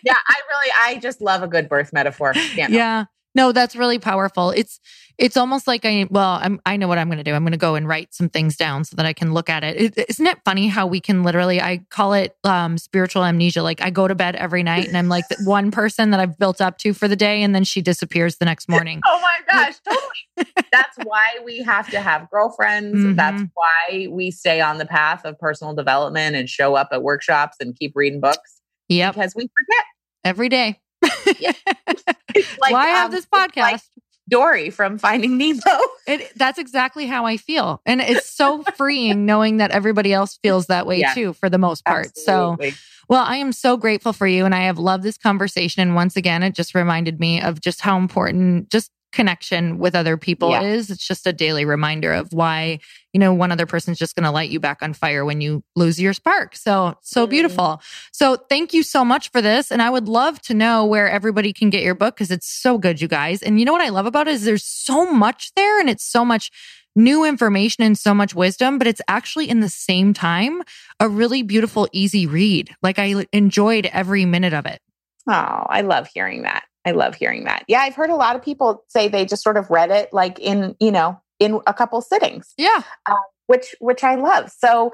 Yeah, 0.03 0.15
I 0.27 0.35
really, 0.49 0.71
I 0.83 0.99
just 0.99 1.21
love 1.21 1.43
a 1.43 1.47
good 1.47 1.67
birth 1.67 1.91
metaphor. 1.93 2.33
Yeah. 2.55 2.67
Yeah. 2.69 3.05
No, 3.33 3.51
that's 3.53 3.75
really 3.75 3.97
powerful. 3.99 4.49
It's 4.51 4.79
it's 5.17 5.37
almost 5.37 5.67
like 5.67 5.85
I 5.85 6.05
well, 6.09 6.39
I'm 6.41 6.59
I 6.65 6.75
know 6.77 6.87
what 6.87 6.97
I'm 6.97 7.07
going 7.07 7.17
to 7.17 7.23
do. 7.23 7.33
I'm 7.33 7.43
going 7.43 7.51
to 7.53 7.57
go 7.57 7.75
and 7.75 7.87
write 7.87 8.13
some 8.13 8.27
things 8.27 8.57
down 8.57 8.83
so 8.83 8.95
that 8.97 9.05
I 9.05 9.13
can 9.13 9.33
look 9.33 9.49
at 9.49 9.63
it. 9.63 9.97
it. 9.97 10.05
Isn't 10.09 10.25
it 10.27 10.39
funny 10.43 10.67
how 10.67 10.85
we 10.87 10.99
can 10.99 11.23
literally 11.23 11.61
I 11.61 11.85
call 11.89 12.13
it 12.13 12.35
um 12.43 12.77
spiritual 12.77 13.23
amnesia. 13.23 13.63
Like 13.63 13.81
I 13.81 13.89
go 13.89 14.07
to 14.07 14.15
bed 14.15 14.35
every 14.35 14.63
night 14.63 14.87
and 14.87 14.97
I'm 14.97 15.07
like 15.07 15.27
the 15.29 15.37
one 15.45 15.71
person 15.71 16.09
that 16.11 16.19
I've 16.19 16.37
built 16.39 16.59
up 16.59 16.77
to 16.79 16.93
for 16.93 17.07
the 17.07 17.15
day 17.15 17.41
and 17.43 17.53
then 17.55 17.63
she 17.63 17.81
disappears 17.81 18.37
the 18.37 18.45
next 18.45 18.67
morning. 18.67 19.01
Oh 19.13 19.21
my 19.21 19.63
gosh, 19.63 19.75
totally. 19.87 20.53
That's 20.71 20.97
why 21.03 21.23
we 21.45 21.59
have 21.63 21.89
to 21.91 22.01
have 22.01 22.29
girlfriends. 22.29 22.97
Mhm. 23.01 23.15
That's 23.15 23.43
why 23.53 24.07
we 24.09 24.31
stay 24.31 24.59
on 24.61 24.77
the 24.77 24.85
path 24.85 25.23
of 25.25 25.37
personal 25.39 25.73
development 25.73 26.35
and 26.35 26.49
show 26.49 26.75
up 26.75 26.89
at 26.91 27.01
workshops 27.03 27.57
and 27.59 27.75
keep 27.77 27.93
reading 27.95 28.19
books 28.19 28.61
Yeah. 28.89 29.11
because 29.11 29.33
we 29.35 29.43
forget. 29.43 29.85
every 30.23 30.49
day. 30.49 30.79
Like, 32.61 32.71
Why 32.71 32.85
I 32.85 32.87
have 32.87 33.05
um, 33.07 33.11
this 33.11 33.27
like 33.33 33.53
podcast? 33.53 33.83
Dory 34.29 34.69
from 34.69 34.97
Finding 34.97 35.37
Nemo. 35.37 35.59
It, 36.07 36.31
that's 36.35 36.57
exactly 36.57 37.05
how 37.05 37.25
I 37.25 37.37
feel. 37.37 37.81
And 37.85 38.01
it's 38.01 38.27
so 38.27 38.63
freeing 38.75 39.25
knowing 39.25 39.57
that 39.57 39.71
everybody 39.71 40.11
else 40.11 40.39
feels 40.41 40.65
that 40.65 40.87
way 40.87 40.99
yeah, 40.99 41.13
too, 41.13 41.33
for 41.33 41.49
the 41.49 41.57
most 41.57 41.85
part. 41.85 42.07
Absolutely. 42.07 42.71
So, 42.71 42.77
well, 43.07 43.23
I 43.23 43.37
am 43.37 43.51
so 43.51 43.77
grateful 43.77 44.11
for 44.11 44.25
you. 44.25 44.43
And 44.43 44.55
I 44.55 44.61
have 44.61 44.79
loved 44.79 45.03
this 45.03 45.17
conversation. 45.17 45.81
And 45.81 45.95
once 45.95 46.15
again, 46.15 46.43
it 46.43 46.55
just 46.55 46.73
reminded 46.73 47.19
me 47.19 47.41
of 47.41 47.61
just 47.61 47.81
how 47.81 47.97
important 47.97 48.69
just 48.69 48.89
connection 49.11 49.77
with 49.77 49.95
other 49.95 50.17
people 50.17 50.51
yeah. 50.51 50.61
is. 50.61 50.89
It's 50.89 51.05
just 51.05 51.27
a 51.27 51.33
daily 51.33 51.65
reminder 51.65 52.13
of 52.13 52.31
why, 52.33 52.79
you 53.13 53.19
know, 53.19 53.33
one 53.33 53.51
other 53.51 53.65
person's 53.65 53.99
just 53.99 54.15
going 54.15 54.23
to 54.23 54.31
light 54.31 54.49
you 54.49 54.59
back 54.59 54.81
on 54.81 54.93
fire 54.93 55.25
when 55.25 55.41
you 55.41 55.63
lose 55.75 55.99
your 55.99 56.13
spark. 56.13 56.55
So, 56.55 56.95
so 57.01 57.27
mm. 57.27 57.29
beautiful. 57.29 57.81
So, 58.11 58.35
thank 58.35 58.73
you 58.73 58.83
so 58.83 59.03
much 59.03 59.29
for 59.31 59.41
this. 59.41 59.71
And 59.71 59.81
I 59.81 59.89
would 59.89 60.07
love 60.07 60.41
to 60.43 60.53
know 60.53 60.85
where 60.85 61.09
everybody 61.09 61.53
can 61.53 61.69
get 61.69 61.83
your 61.83 61.95
book 61.95 62.15
because 62.15 62.31
it's 62.31 62.47
so 62.47 62.77
good, 62.77 63.01
you 63.01 63.07
guys. 63.07 63.41
And 63.41 63.59
you 63.59 63.65
know 63.65 63.73
what 63.73 63.81
I 63.81 63.89
love 63.89 64.05
about 64.05 64.27
it 64.27 64.35
is 64.35 64.45
there's 64.45 64.65
so 64.65 65.11
much 65.11 65.51
there 65.55 65.79
and 65.79 65.89
it's 65.89 66.05
so 66.05 66.23
much 66.23 66.51
new 66.95 67.23
information 67.23 67.83
and 67.83 67.97
so 67.97 68.13
much 68.13 68.35
wisdom, 68.35 68.77
but 68.77 68.87
it's 68.87 69.01
actually 69.07 69.49
in 69.49 69.61
the 69.61 69.69
same 69.69 70.13
time 70.13 70.61
a 70.99 71.07
really 71.07 71.41
beautiful, 71.43 71.87
easy 71.91 72.27
read. 72.27 72.75
Like 72.81 72.99
I 72.99 73.25
enjoyed 73.31 73.85
every 73.87 74.25
minute 74.25 74.53
of 74.53 74.65
it. 74.65 74.81
Oh, 75.27 75.65
I 75.69 75.81
love 75.81 76.07
hearing 76.13 76.43
that. 76.43 76.63
I 76.85 76.91
love 76.91 77.15
hearing 77.15 77.43
that. 77.43 77.63
Yeah, 77.67 77.79
I've 77.81 77.95
heard 77.95 78.09
a 78.09 78.15
lot 78.15 78.35
of 78.35 78.41
people 78.41 78.83
say 78.87 79.07
they 79.07 79.25
just 79.25 79.43
sort 79.43 79.57
of 79.57 79.69
read 79.69 79.91
it 79.91 80.11
like 80.11 80.39
in, 80.39 80.75
you 80.79 80.91
know, 80.91 81.19
in 81.39 81.59
a 81.67 81.73
couple 81.73 82.01
sittings. 82.01 82.53
Yeah. 82.57 82.81
Uh, 83.05 83.15
which 83.51 83.75
which 83.79 84.03
I 84.03 84.15
love. 84.15 84.49
So 84.49 84.93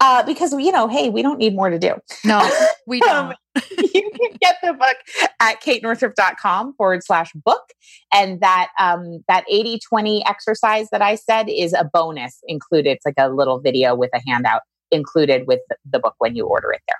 uh 0.00 0.22
because 0.22 0.52
you 0.52 0.70
know, 0.70 0.86
hey, 0.86 1.10
we 1.10 1.22
don't 1.22 1.38
need 1.38 1.56
more 1.56 1.70
to 1.70 1.78
do. 1.78 1.94
No, 2.24 2.48
we 2.86 3.02
um, 3.02 3.32
don't. 3.54 3.64
you 3.94 4.10
can 4.10 4.36
get 4.40 4.56
the 4.62 4.74
book 4.74 4.96
at 5.40 5.60
katenorthrup.com 5.60 6.74
forward 6.74 7.02
slash 7.02 7.32
book. 7.32 7.72
And 8.12 8.40
that 8.40 8.68
um 8.78 9.24
that 9.28 9.44
80-20 9.52 10.22
exercise 10.26 10.88
that 10.92 11.02
I 11.02 11.16
said 11.16 11.48
is 11.48 11.72
a 11.72 11.90
bonus 11.92 12.38
included. 12.46 12.90
It's 12.90 13.06
like 13.06 13.14
a 13.18 13.28
little 13.28 13.58
video 13.58 13.96
with 13.96 14.10
a 14.14 14.20
handout 14.26 14.62
included 14.92 15.48
with 15.48 15.60
the 15.90 15.98
book 15.98 16.14
when 16.18 16.36
you 16.36 16.46
order 16.46 16.72
it 16.72 16.82
there. 16.86 16.98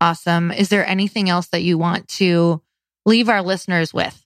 Awesome. 0.00 0.50
Is 0.50 0.68
there 0.70 0.86
anything 0.86 1.28
else 1.28 1.48
that 1.48 1.62
you 1.62 1.76
want 1.76 2.08
to 2.08 2.62
leave 3.04 3.28
our 3.28 3.42
listeners 3.42 3.92
with? 3.92 4.24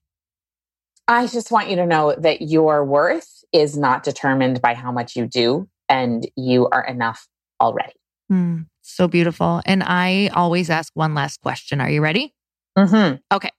I 1.08 1.26
just 1.26 1.50
want 1.50 1.68
you 1.68 1.76
to 1.76 1.86
know 1.86 2.14
that 2.18 2.42
your 2.42 2.84
worth 2.84 3.44
is 3.52 3.76
not 3.76 4.02
determined 4.02 4.62
by 4.62 4.74
how 4.74 4.90
much 4.90 5.16
you 5.16 5.26
do, 5.26 5.68
and 5.88 6.26
you 6.36 6.68
are 6.68 6.84
enough 6.84 7.26
already. 7.60 7.92
Mm, 8.32 8.66
so 8.82 9.06
beautiful. 9.06 9.60
And 9.66 9.82
I 9.82 10.30
always 10.34 10.70
ask 10.70 10.92
one 10.94 11.14
last 11.14 11.40
question. 11.40 11.80
Are 11.80 11.90
you 11.90 12.00
ready? 12.00 12.32
Mm-hmm. 12.78 13.16
Okay. 13.34 13.50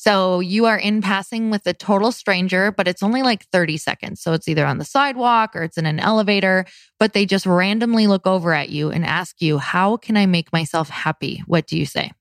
So 0.00 0.40
you 0.40 0.64
are 0.64 0.78
in 0.78 1.02
passing 1.02 1.50
with 1.50 1.66
a 1.66 1.74
total 1.74 2.10
stranger, 2.10 2.72
but 2.72 2.88
it's 2.88 3.02
only 3.02 3.22
like 3.22 3.44
30 3.52 3.76
seconds. 3.76 4.22
So 4.22 4.32
it's 4.32 4.48
either 4.48 4.64
on 4.64 4.78
the 4.78 4.84
sidewalk 4.84 5.54
or 5.54 5.62
it's 5.62 5.76
in 5.76 5.84
an 5.86 6.00
elevator, 6.00 6.64
but 6.98 7.12
they 7.12 7.26
just 7.26 7.44
randomly 7.44 8.06
look 8.06 8.26
over 8.26 8.54
at 8.54 8.70
you 8.70 8.90
and 8.90 9.04
ask 9.04 9.42
you, 9.42 9.58
How 9.58 9.96
can 9.96 10.16
I 10.16 10.26
make 10.26 10.52
myself 10.52 10.88
happy? 10.88 11.42
What 11.46 11.66
do 11.66 11.78
you 11.78 11.86
say? 11.86 12.12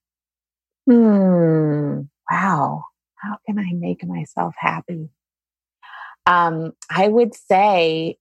Hmm 0.89 2.01
wow, 2.29 2.83
how 3.15 3.37
can 3.45 3.59
I 3.59 3.73
make 3.73 4.05
myself 4.05 4.55
happy? 4.57 5.09
Um, 6.25 6.73
I 6.89 7.07
would 7.07 7.33
say 7.33 8.17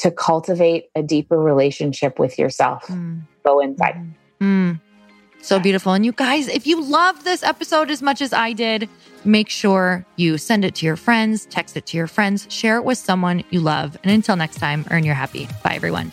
to 0.00 0.10
cultivate 0.10 0.86
a 0.94 1.02
deeper 1.02 1.38
relationship 1.38 2.18
with 2.18 2.38
yourself. 2.38 2.86
Mm. 2.86 3.22
Go 3.44 3.60
inside. 3.60 4.14
Mm. 4.40 4.80
So 5.42 5.58
beautiful. 5.58 5.92
And 5.92 6.04
you 6.04 6.12
guys, 6.12 6.48
if 6.48 6.66
you 6.66 6.82
love 6.82 7.24
this 7.24 7.42
episode 7.42 7.90
as 7.90 8.02
much 8.02 8.20
as 8.20 8.32
I 8.32 8.52
did, 8.52 8.88
make 9.24 9.48
sure 9.48 10.04
you 10.16 10.38
send 10.38 10.64
it 10.64 10.74
to 10.76 10.86
your 10.86 10.96
friends, 10.96 11.46
text 11.46 11.76
it 11.76 11.86
to 11.86 11.96
your 11.96 12.06
friends, 12.06 12.46
share 12.50 12.76
it 12.76 12.84
with 12.84 12.98
someone 12.98 13.42
you 13.50 13.60
love. 13.60 13.96
And 14.02 14.12
until 14.12 14.36
next 14.36 14.56
time, 14.56 14.84
earn 14.90 15.04
your 15.04 15.14
happy. 15.14 15.48
Bye, 15.64 15.74
everyone. 15.74 16.12